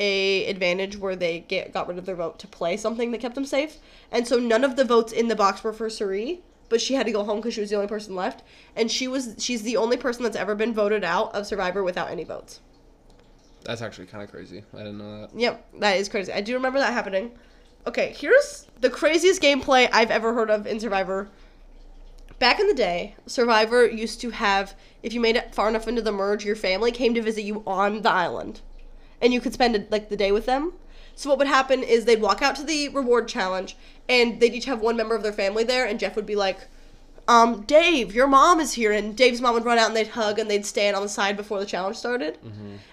a 0.00 0.46
advantage 0.46 0.96
where 0.96 1.14
they 1.14 1.40
get 1.40 1.74
got 1.74 1.86
rid 1.86 1.98
of 1.98 2.06
their 2.06 2.14
vote 2.16 2.38
to 2.38 2.46
play 2.46 2.78
something 2.78 3.10
that 3.10 3.20
kept 3.20 3.34
them 3.34 3.44
safe, 3.44 3.76
and 4.10 4.26
so 4.26 4.38
none 4.38 4.64
of 4.64 4.76
the 4.76 4.86
votes 4.86 5.12
in 5.12 5.28
the 5.28 5.36
box 5.36 5.62
were 5.62 5.74
for 5.74 5.90
Cirie, 5.90 6.40
but 6.70 6.80
she 6.80 6.94
had 6.94 7.04
to 7.04 7.12
go 7.12 7.24
home 7.24 7.36
because 7.36 7.52
she 7.52 7.60
was 7.60 7.68
the 7.68 7.76
only 7.76 7.88
person 7.88 8.14
left, 8.16 8.42
and 8.74 8.90
she 8.90 9.06
was 9.06 9.34
she's 9.36 9.64
the 9.64 9.76
only 9.76 9.98
person 9.98 10.22
that's 10.22 10.34
ever 10.34 10.54
been 10.54 10.72
voted 10.72 11.04
out 11.04 11.34
of 11.34 11.46
Survivor 11.46 11.84
without 11.84 12.10
any 12.10 12.24
votes. 12.24 12.60
That's 13.64 13.82
actually 13.82 14.06
kind 14.06 14.24
of 14.24 14.30
crazy. 14.30 14.64
I 14.72 14.78
didn't 14.78 14.96
know 14.96 15.20
that. 15.20 15.38
Yep, 15.38 15.66
that 15.80 15.98
is 15.98 16.08
crazy. 16.08 16.32
I 16.32 16.40
do 16.40 16.54
remember 16.54 16.78
that 16.78 16.94
happening. 16.94 17.32
Okay, 17.86 18.14
here's 18.16 18.66
the 18.80 18.88
craziest 18.88 19.42
gameplay 19.42 19.90
I've 19.92 20.10
ever 20.10 20.32
heard 20.32 20.48
of 20.48 20.66
in 20.66 20.80
Survivor. 20.80 21.28
Back 22.38 22.60
in 22.60 22.68
the 22.68 22.74
day, 22.74 23.14
Survivor 23.26 23.86
used 23.86 24.20
to 24.20 24.30
have 24.30 24.74
if 25.02 25.12
you 25.12 25.20
made 25.20 25.36
it 25.36 25.54
far 25.54 25.68
enough 25.68 25.86
into 25.88 26.02
the 26.02 26.12
merge, 26.12 26.44
your 26.44 26.56
family 26.56 26.90
came 26.92 27.14
to 27.14 27.22
visit 27.22 27.42
you 27.42 27.62
on 27.66 28.02
the 28.02 28.10
island. 28.10 28.60
And 29.20 29.32
you 29.32 29.40
could 29.40 29.52
spend 29.54 29.86
like 29.90 30.08
the 30.08 30.16
day 30.16 30.32
with 30.32 30.46
them. 30.46 30.72
So 31.14 31.30
what 31.30 31.38
would 31.38 31.46
happen 31.46 31.82
is 31.82 32.04
they'd 32.04 32.20
walk 32.20 32.42
out 32.42 32.56
to 32.56 32.62
the 32.64 32.88
reward 32.90 33.26
challenge 33.28 33.76
and 34.08 34.38
they'd 34.38 34.52
each 34.52 34.66
have 34.66 34.80
one 34.82 34.96
member 34.96 35.14
of 35.14 35.22
their 35.22 35.32
family 35.32 35.64
there 35.64 35.86
and 35.86 35.98
Jeff 35.98 36.14
would 36.16 36.26
be 36.26 36.36
like, 36.36 36.58
um, 37.26 37.62
Dave, 37.62 38.14
your 38.14 38.26
mom 38.26 38.60
is 38.60 38.74
here 38.74 38.92
and 38.92 39.16
Dave's 39.16 39.40
mom 39.40 39.54
would 39.54 39.64
run 39.64 39.78
out 39.78 39.88
and 39.88 39.96
they'd 39.96 40.08
hug 40.08 40.38
and 40.38 40.50
they'd 40.50 40.66
stand 40.66 40.94
on 40.94 41.02
the 41.02 41.08
side 41.08 41.36
before 41.36 41.58
the 41.58 41.66
challenge 41.66 41.96
started. 41.96 42.38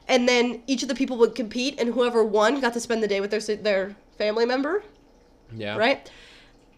And 0.07 0.27
then 0.27 0.63
each 0.67 0.83
of 0.83 0.89
the 0.89 0.95
people 0.95 1.17
would 1.17 1.35
compete 1.35 1.79
and 1.79 1.93
whoever 1.93 2.23
won 2.23 2.61
got 2.61 2.73
to 2.73 2.79
spend 2.79 3.03
the 3.03 3.07
day 3.07 3.19
with 3.19 3.31
their 3.31 3.41
their 3.57 3.95
family 4.17 4.45
member 4.45 4.83
Yeah. 5.53 5.75
right? 5.77 6.09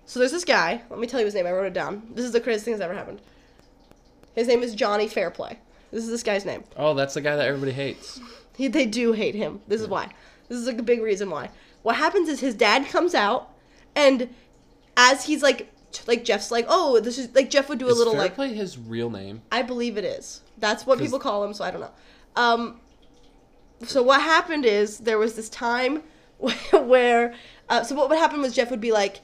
So 0.06 0.20
there's 0.20 0.32
this 0.32 0.46
guy. 0.46 0.82
Let 0.90 1.00
me 1.00 1.08
tell 1.08 1.20
you 1.20 1.26
his 1.26 1.36
name. 1.36 1.48
I 1.48 1.52
wrote 1.52 1.66
it 1.66 1.74
down. 1.74 2.08
This 2.14 2.26
is 2.26 2.32
the 2.32 2.40
craziest 2.40 2.66
thing 2.66 2.74
that's 2.74 2.84
ever 2.84 2.94
happened. 2.94 3.22
His 4.36 4.48
name 4.48 4.62
is 4.64 4.76
Johnny 4.76 5.08
Fairplay. 5.08 5.60
This 5.92 6.04
is 6.04 6.10
this 6.10 6.24
guy's 6.24 6.46
name. 6.46 6.64
Oh, 6.76 6.94
that's 6.94 7.14
the 7.14 7.22
guy 7.22 7.36
that 7.36 7.48
everybody 7.48 7.72
hates. 7.72 8.20
He, 8.56 8.68
they 8.68 8.86
do 8.86 9.14
hate 9.14 9.36
him. 9.36 9.62
This 9.68 9.82
is 9.82 9.88
why. 9.88 10.12
This 10.50 10.58
is 10.60 10.68
like 10.68 10.78
a 10.78 10.84
big 10.84 11.02
reason 11.02 11.30
why. 11.30 11.50
What 11.84 11.96
happens 11.96 12.30
is 12.30 12.40
his 12.40 12.56
dad 12.56 12.88
comes 12.88 13.16
out, 13.16 13.50
and 13.96 14.30
as 14.98 15.26
he's 15.26 15.42
like, 15.42 15.72
like 16.08 16.26
Jeff's 16.26 16.52
like, 16.52 16.66
oh, 16.68 17.00
this 17.00 17.18
is 17.18 17.34
like 17.34 17.50
Jeff 17.50 17.70
would 17.70 17.80
do 17.80 17.88
a 17.88 17.92
Is 17.92 17.98
little 17.98 18.14
like, 18.14 18.36
Fairplay 18.36 18.54
his 18.56 18.78
real 18.78 19.10
name? 19.10 19.42
I 19.52 19.62
believe 19.62 19.98
it 19.98 20.04
is. 20.04 20.42
That's 20.58 20.86
what 20.86 21.00
people 21.00 21.20
call 21.20 21.44
him, 21.44 21.54
so 21.54 21.64
I 21.64 21.72
don't 21.72 21.82
know. 21.82 21.92
Um, 22.36 22.80
so 23.84 24.04
what 24.04 24.22
happened 24.22 24.66
is 24.66 25.00
there 25.00 25.18
was 25.18 25.36
this 25.36 25.50
time 25.50 26.04
where, 26.72 27.34
uh, 27.70 27.84
so 27.84 27.96
what 27.96 28.10
would 28.10 28.18
happen 28.18 28.42
was 28.42 28.54
Jeff 28.54 28.70
would 28.72 28.82
be 28.82 28.92
like, 28.92 29.22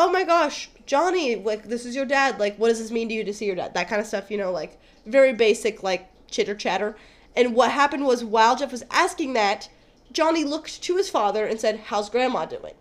"Oh 0.00 0.08
my 0.12 0.22
gosh, 0.22 0.70
Johnny, 0.86 1.34
like 1.34 1.64
this 1.64 1.84
is 1.84 1.96
your 1.96 2.04
dad. 2.04 2.38
Like, 2.38 2.56
what 2.56 2.68
does 2.68 2.78
this 2.78 2.92
mean 2.92 3.08
to 3.08 3.14
you 3.14 3.24
to 3.24 3.34
see 3.34 3.46
your 3.46 3.56
dad? 3.56 3.74
That 3.74 3.88
kind 3.88 4.00
of 4.00 4.06
stuff, 4.06 4.30
you 4.30 4.38
know, 4.38 4.52
like 4.52 4.78
very 5.04 5.32
basic, 5.32 5.82
like 5.82 6.08
chitter 6.30 6.54
chatter." 6.54 6.96
And 7.34 7.54
what 7.54 7.72
happened 7.72 8.04
was 8.06 8.24
while 8.24 8.54
Jeff 8.54 8.70
was 8.70 8.84
asking 8.92 9.32
that, 9.32 9.68
Johnny 10.12 10.44
looked 10.44 10.82
to 10.82 10.96
his 10.96 11.10
father 11.10 11.44
and 11.46 11.58
said, 11.60 11.80
"How's 11.86 12.10
Grandma 12.10 12.46
doing?" 12.46 12.74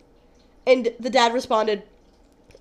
And 0.68 0.94
the 1.00 1.10
dad 1.10 1.34
responded, 1.34 1.84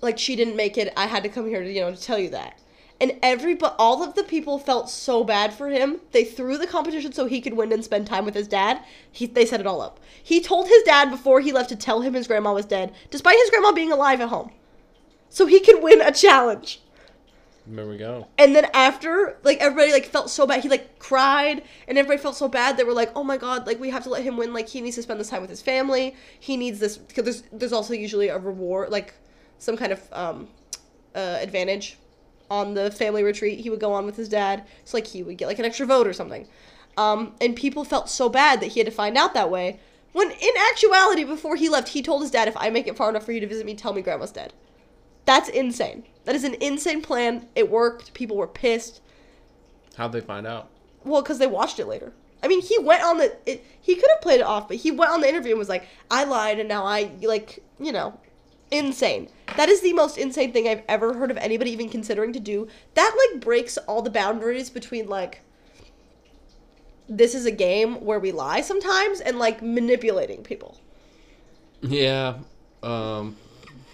like 0.01 0.17
she 0.17 0.35
didn't 0.35 0.55
make 0.55 0.77
it. 0.77 0.91
I 0.97 1.05
had 1.05 1.23
to 1.23 1.29
come 1.29 1.47
here 1.47 1.61
to 1.61 1.71
you 1.71 1.81
know 1.81 1.93
to 1.93 2.01
tell 2.01 2.19
you 2.19 2.29
that. 2.29 2.59
And 2.99 3.13
every 3.21 3.53
but 3.53 3.75
all 3.77 4.03
of 4.03 4.15
the 4.15 4.23
people 4.23 4.57
felt 4.57 4.89
so 4.89 5.23
bad 5.23 5.53
for 5.53 5.69
him. 5.69 6.01
They 6.11 6.23
threw 6.23 6.57
the 6.57 6.65
competition 6.65 7.11
so 7.11 7.25
he 7.25 7.41
could 7.41 7.53
win 7.53 7.71
and 7.71 7.83
spend 7.83 8.07
time 8.07 8.25
with 8.25 8.33
his 8.33 8.47
dad. 8.47 8.83
He 9.11 9.27
they 9.27 9.45
set 9.45 9.59
it 9.59 9.67
all 9.67 9.81
up. 9.81 9.99
He 10.23 10.41
told 10.41 10.67
his 10.67 10.81
dad 10.83 11.11
before 11.11 11.39
he 11.39 11.51
left 11.51 11.69
to 11.69 11.75
tell 11.75 12.01
him 12.01 12.15
his 12.15 12.27
grandma 12.27 12.53
was 12.53 12.65
dead, 12.65 12.93
despite 13.11 13.37
his 13.37 13.51
grandma 13.51 13.71
being 13.71 13.91
alive 13.91 14.19
at 14.19 14.29
home. 14.29 14.51
So 15.29 15.45
he 15.45 15.59
could 15.59 15.83
win 15.83 16.01
a 16.01 16.11
challenge. 16.11 16.81
There 17.67 17.85
we 17.85 17.97
go. 17.97 18.27
And 18.37 18.55
then 18.55 18.65
after, 18.73 19.37
like 19.43 19.59
everybody 19.59 19.91
like 19.91 20.05
felt 20.05 20.29
so 20.29 20.47
bad. 20.47 20.63
He 20.63 20.69
like 20.69 20.97
cried, 20.99 21.63
and 21.87 21.97
everybody 21.97 22.19
felt 22.19 22.37
so 22.37 22.47
bad. 22.47 22.77
They 22.77 22.83
were 22.83 22.93
like, 22.93 23.11
"Oh 23.15 23.23
my 23.23 23.37
god, 23.37 23.67
like 23.67 23.79
we 23.79 23.89
have 23.91 24.03
to 24.03 24.09
let 24.09 24.23
him 24.23 24.37
win. 24.37 24.53
Like 24.53 24.69
he 24.69 24.81
needs 24.81 24.95
to 24.95 25.03
spend 25.03 25.19
this 25.19 25.29
time 25.29 25.41
with 25.41 25.49
his 25.49 25.61
family. 25.61 26.15
He 26.39 26.57
needs 26.57 26.79
this 26.79 26.97
because 26.97 27.25
there's 27.25 27.43
there's 27.51 27.73
also 27.73 27.93
usually 27.93 28.29
a 28.29 28.39
reward, 28.39 28.89
like 28.89 29.13
some 29.59 29.75
kind 29.75 29.91
of 29.91 30.01
um, 30.13 30.47
uh, 31.13 31.37
advantage 31.41 31.97
on 32.49 32.73
the 32.73 32.91
family 32.91 33.23
retreat. 33.23 33.59
He 33.59 33.69
would 33.69 33.79
go 33.79 33.93
on 33.93 34.05
with 34.05 34.15
his 34.15 34.29
dad, 34.29 34.65
so 34.85 34.97
like 34.97 35.07
he 35.07 35.23
would 35.23 35.37
get 35.37 35.47
like 35.47 35.59
an 35.59 35.65
extra 35.65 35.85
vote 35.85 36.07
or 36.07 36.13
something. 36.13 36.47
Um, 36.97 37.35
and 37.39 37.55
people 37.55 37.83
felt 37.83 38.09
so 38.09 38.27
bad 38.29 38.59
that 38.61 38.67
he 38.67 38.79
had 38.79 38.87
to 38.87 38.91
find 38.91 39.17
out 39.17 39.33
that 39.33 39.51
way. 39.51 39.79
When 40.13 40.31
in 40.31 40.53
actuality, 40.71 41.23
before 41.23 41.55
he 41.55 41.69
left, 41.69 41.89
he 41.89 42.01
told 42.01 42.21
his 42.21 42.31
dad, 42.31 42.47
"If 42.47 42.57
I 42.57 42.69
make 42.69 42.87
it 42.87 42.97
far 42.97 43.09
enough 43.09 43.23
for 43.23 43.31
you 43.31 43.39
to 43.39 43.47
visit 43.47 43.65
me, 43.65 43.75
tell 43.75 43.93
me 43.93 44.01
grandma's 44.01 44.31
dead." 44.31 44.53
That's 45.25 45.49
insane. 45.49 46.05
That 46.23 46.35
is 46.35 46.43
an 46.43 46.55
insane 46.61 47.01
plan. 47.01 47.47
It 47.55 47.69
worked. 47.69 48.13
People 48.13 48.37
were 48.37 48.47
pissed. 48.47 49.01
How'd 49.95 50.13
they 50.13 50.21
find 50.21 50.47
out? 50.47 50.69
Well, 51.03 51.21
because 51.21 51.39
they 51.39 51.47
watched 51.47 51.79
it 51.79 51.87
later. 51.87 52.13
I 52.41 52.47
mean, 52.47 52.61
he 52.61 52.79
went 52.79 53.03
on 53.03 53.17
the. 53.17 53.35
It, 53.45 53.65
he 53.79 53.95
could 53.95 54.09
have 54.09 54.21
played 54.21 54.39
it 54.39 54.45
off, 54.45 54.67
but 54.67 54.77
he 54.77 54.91
went 54.91 55.11
on 55.11 55.21
the 55.21 55.29
interview 55.29 55.51
and 55.51 55.59
was 55.59 55.69
like, 55.69 55.87
"I 56.09 56.23
lied, 56.23 56.59
and 56.59 56.69
now 56.69 56.85
I 56.85 57.11
like, 57.21 57.63
you 57.79 57.91
know, 57.91 58.19
insane." 58.71 59.29
That 59.55 59.69
is 59.69 59.81
the 59.81 59.93
most 59.93 60.17
insane 60.17 60.51
thing 60.51 60.67
I've 60.67 60.83
ever 60.87 61.13
heard 61.13 61.31
of 61.31 61.37
anybody 61.37 61.71
even 61.71 61.89
considering 61.89 62.33
to 62.33 62.39
do. 62.39 62.67
That 62.93 63.15
like 63.31 63.41
breaks 63.41 63.77
all 63.77 64.01
the 64.01 64.09
boundaries 64.09 64.69
between 64.69 65.07
like. 65.07 65.41
This 67.09 67.33
is 67.33 67.45
a 67.45 67.51
game 67.51 68.03
where 68.03 68.19
we 68.19 68.33
lie 68.33 68.59
sometimes 68.59 69.21
and 69.21 69.39
like 69.39 69.61
manipulating 69.61 70.43
people. 70.43 70.77
Yeah. 71.81 72.39
Um, 72.83 73.37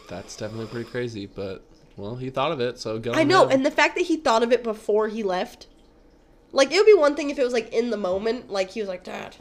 that's 0.09 0.35
definitely 0.35 0.67
pretty 0.67 0.89
crazy, 0.89 1.25
but 1.27 1.63
well, 1.97 2.15
he 2.15 2.29
thought 2.29 2.51
of 2.51 2.59
it, 2.59 2.79
so 2.79 2.99
go. 2.99 3.13
I 3.13 3.23
know, 3.23 3.43
ahead. 3.43 3.55
and 3.55 3.65
the 3.65 3.71
fact 3.71 3.95
that 3.95 4.05
he 4.05 4.17
thought 4.17 4.43
of 4.43 4.51
it 4.51 4.63
before 4.63 5.07
he 5.07 5.23
left, 5.23 5.67
like 6.51 6.71
it 6.71 6.77
would 6.77 6.85
be 6.85 6.93
one 6.93 7.15
thing 7.15 7.29
if 7.29 7.39
it 7.39 7.43
was 7.43 7.53
like 7.53 7.71
in 7.73 7.89
the 7.89 7.97
moment, 7.97 8.49
like 8.49 8.71
he 8.71 8.79
was 8.79 8.89
like, 8.89 9.03
"Dad," 9.03 9.35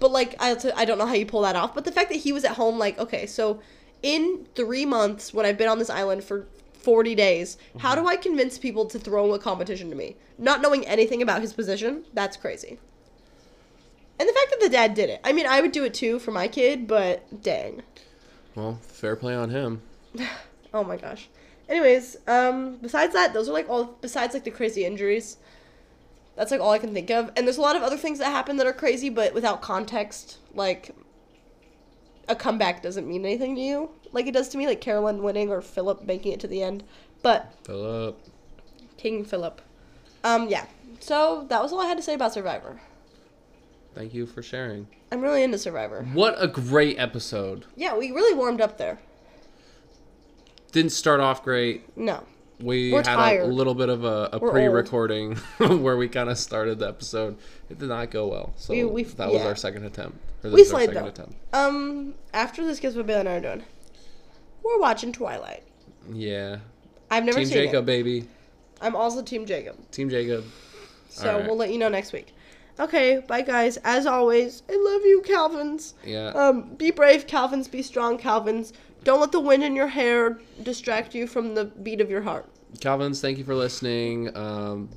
but 0.00 0.10
like 0.10 0.34
I, 0.38 0.56
I 0.76 0.84
don't 0.84 0.98
know 0.98 1.06
how 1.06 1.14
you 1.14 1.26
pull 1.26 1.42
that 1.42 1.56
off. 1.56 1.74
But 1.74 1.84
the 1.84 1.92
fact 1.92 2.10
that 2.10 2.16
he 2.18 2.32
was 2.32 2.44
at 2.44 2.52
home, 2.52 2.78
like, 2.78 2.98
okay, 2.98 3.26
so 3.26 3.60
in 4.02 4.46
three 4.54 4.84
months 4.84 5.32
when 5.34 5.44
I've 5.46 5.58
been 5.58 5.68
on 5.68 5.78
this 5.78 5.90
island 5.90 6.24
for 6.24 6.46
forty 6.72 7.14
days, 7.14 7.56
how 7.78 7.94
do 7.94 8.06
I 8.06 8.16
convince 8.16 8.58
people 8.58 8.86
to 8.86 8.98
throw 8.98 9.32
a 9.34 9.38
competition 9.38 9.90
to 9.90 9.96
me, 9.96 10.16
not 10.38 10.60
knowing 10.62 10.86
anything 10.86 11.22
about 11.22 11.42
his 11.42 11.52
position? 11.52 12.04
That's 12.14 12.36
crazy. 12.36 12.78
And 14.20 14.28
the 14.28 14.32
fact 14.32 14.50
that 14.50 14.60
the 14.60 14.68
dad 14.68 14.94
did 14.94 15.10
it, 15.10 15.20
I 15.22 15.32
mean, 15.32 15.46
I 15.46 15.60
would 15.60 15.70
do 15.72 15.84
it 15.84 15.94
too 15.94 16.18
for 16.18 16.32
my 16.32 16.48
kid, 16.48 16.86
but 16.88 17.42
dang. 17.42 17.82
well, 18.54 18.78
fair 18.82 19.14
play 19.16 19.34
on 19.34 19.50
him. 19.50 19.82
Oh 20.74 20.84
my 20.84 20.98
gosh. 20.98 21.30
Anyways, 21.66 22.18
um, 22.26 22.76
besides 22.82 23.14
that, 23.14 23.32
those 23.32 23.48
are 23.48 23.52
like 23.52 23.70
all. 23.70 23.96
Besides 24.02 24.34
like 24.34 24.44
the 24.44 24.50
crazy 24.50 24.84
injuries, 24.84 25.38
that's 26.36 26.50
like 26.50 26.60
all 26.60 26.72
I 26.72 26.78
can 26.78 26.92
think 26.92 27.10
of. 27.10 27.32
And 27.36 27.46
there's 27.46 27.56
a 27.56 27.62
lot 27.62 27.74
of 27.74 27.82
other 27.82 27.96
things 27.96 28.18
that 28.18 28.26
happen 28.26 28.58
that 28.58 28.66
are 28.66 28.72
crazy, 28.74 29.08
but 29.08 29.32
without 29.32 29.62
context, 29.62 30.36
like 30.54 30.94
a 32.28 32.36
comeback 32.36 32.82
doesn't 32.82 33.06
mean 33.08 33.24
anything 33.24 33.54
to 33.56 33.60
you, 33.60 33.90
like 34.12 34.26
it 34.26 34.32
does 34.32 34.48
to 34.50 34.58
me, 34.58 34.66
like 34.66 34.80
Carolyn 34.80 35.22
winning 35.22 35.50
or 35.50 35.60
Philip 35.60 36.04
making 36.04 36.32
it 36.32 36.40
to 36.40 36.46
the 36.46 36.62
end. 36.62 36.84
But 37.22 37.52
Philip. 37.64 38.18
King 38.96 39.24
Philip, 39.24 39.60
um, 40.24 40.48
yeah. 40.48 40.66
So 41.00 41.46
that 41.48 41.62
was 41.62 41.72
all 41.72 41.80
I 41.80 41.86
had 41.86 41.96
to 41.96 42.02
say 42.02 42.14
about 42.14 42.32
Survivor. 42.34 42.80
Thank 43.94 44.14
you 44.14 44.26
for 44.26 44.42
sharing. 44.42 44.88
I'm 45.10 45.20
really 45.20 45.42
into 45.42 45.58
Survivor. 45.58 46.06
What 46.12 46.34
a 46.38 46.46
great 46.48 46.98
episode. 46.98 47.64
Yeah, 47.76 47.96
we 47.96 48.10
really 48.10 48.34
warmed 48.36 48.60
up 48.60 48.78
there. 48.78 48.98
Didn't 50.72 50.92
start 50.92 51.20
off 51.20 51.42
great. 51.42 51.96
No. 51.96 52.24
We 52.60 52.92
We're 52.92 53.04
had 53.04 53.40
a 53.40 53.46
little 53.46 53.74
bit 53.74 53.88
of 53.88 54.04
a, 54.04 54.30
a 54.32 54.40
pre-recording 54.40 55.36
where 55.58 55.96
we 55.96 56.08
kind 56.08 56.28
of 56.28 56.36
started 56.38 56.80
the 56.80 56.88
episode. 56.88 57.38
It 57.70 57.78
did 57.78 57.88
not 57.88 58.10
go 58.10 58.26
well, 58.26 58.52
so 58.56 58.72
We- 58.72 58.84
we- 58.84 59.02
that 59.04 59.30
was 59.30 59.42
our 59.42 59.56
second 59.56 59.84
attempt. 59.84 60.18
We 60.42 60.50
this 60.50 60.68
is 60.68 60.72
our 60.72 60.80
slayed 60.80 60.94
second 60.94 61.14
though. 61.52 61.58
Um, 61.58 62.14
after 62.32 62.64
this, 62.64 62.80
guess 62.80 62.94
what 62.94 63.06
Bailey 63.06 63.20
and 63.20 63.28
I 63.28 63.32
are 63.36 63.40
doing? 63.40 63.64
We're 64.62 64.78
watching 64.78 65.12
Twilight. 65.12 65.64
Yeah. 66.12 66.58
I've 67.10 67.24
never 67.24 67.38
Team 67.38 67.46
seen 67.46 67.54
Jacob, 67.54 67.84
it. 67.84 67.86
baby. 67.86 68.28
I'm 68.80 68.94
also 68.94 69.22
Team 69.22 69.46
Jacob. 69.46 69.76
Team 69.90 70.10
Jacob. 70.10 70.44
So 71.08 71.30
Alright. 71.30 71.46
we'll 71.46 71.56
let 71.56 71.72
you 71.72 71.78
know 71.78 71.88
next 71.88 72.12
week. 72.12 72.34
Okay, 72.78 73.20
bye 73.26 73.42
guys. 73.42 73.76
As 73.78 74.06
always, 74.06 74.62
I 74.70 74.76
love 74.76 75.02
you, 75.04 75.22
Calvins. 75.26 75.94
Yeah. 76.04 76.28
Um, 76.28 76.74
be 76.76 76.92
brave, 76.92 77.26
Calvins. 77.26 77.66
Be 77.66 77.82
strong, 77.82 78.18
Calvins. 78.18 78.72
Don't 79.04 79.20
let 79.20 79.32
the 79.32 79.40
wind 79.40 79.64
in 79.64 79.74
your 79.74 79.88
hair 79.88 80.38
distract 80.62 81.14
you 81.14 81.26
from 81.26 81.54
the 81.54 81.64
beat 81.64 82.00
of 82.00 82.10
your 82.10 82.22
heart. 82.22 82.46
Calvins, 82.80 83.20
thank 83.20 83.38
you 83.38 83.44
for 83.44 83.54
listening. 83.54 84.34
Um, 84.36 84.90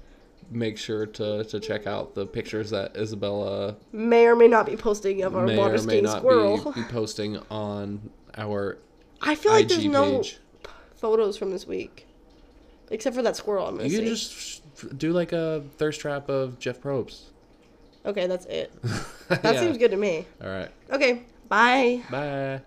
make 0.52 0.78
sure 0.78 1.06
to, 1.06 1.44
to 1.46 1.60
check 1.60 1.88
out 1.88 2.14
the 2.14 2.26
pictures 2.26 2.70
that 2.72 2.96
Isabella 2.98 3.78
May 3.92 4.28
or 4.28 4.36
may 4.36 4.48
not 4.48 4.66
be 4.66 4.76
posting 4.76 5.24
of 5.24 5.36
our 5.36 5.46
may 5.46 5.58
water 5.58 5.76
or 5.76 5.84
may 5.84 6.02
not 6.02 6.20
squirrel. 6.20 6.72
be, 6.74 6.82
be 6.82 6.88
posting 6.90 7.38
on 7.50 8.10
our 8.38 8.78
I 9.22 9.36
feel 9.36 9.52
like 9.54 9.68
there's 9.68 9.86
no 9.86 10.18
page. 10.18 10.40
photos 10.96 11.38
from 11.38 11.52
this 11.52 11.66
week, 11.68 12.08
except 12.90 13.16
for 13.16 13.22
that 13.22 13.36
squirrel. 13.36 13.68
I'm 13.68 13.76
You 13.80 13.90
can 13.90 13.90
see. 13.90 14.06
just 14.10 14.98
do 14.98 15.12
like 15.14 15.32
a 15.32 15.64
thirst 15.78 16.02
trap 16.02 16.28
of 16.30 16.60
Jeff 16.60 16.82
Probst. 16.82 17.22
Okay, 18.06 18.28
that's 18.28 18.46
it. 18.48 18.72
That 19.30 19.60
seems 19.60 19.78
good 19.78 19.92
to 19.92 19.98
me. 19.98 20.26
All 20.44 20.50
right. 20.50 20.70
Okay, 20.92 21.24
bye. 21.48 22.02
Bye. 22.12 22.62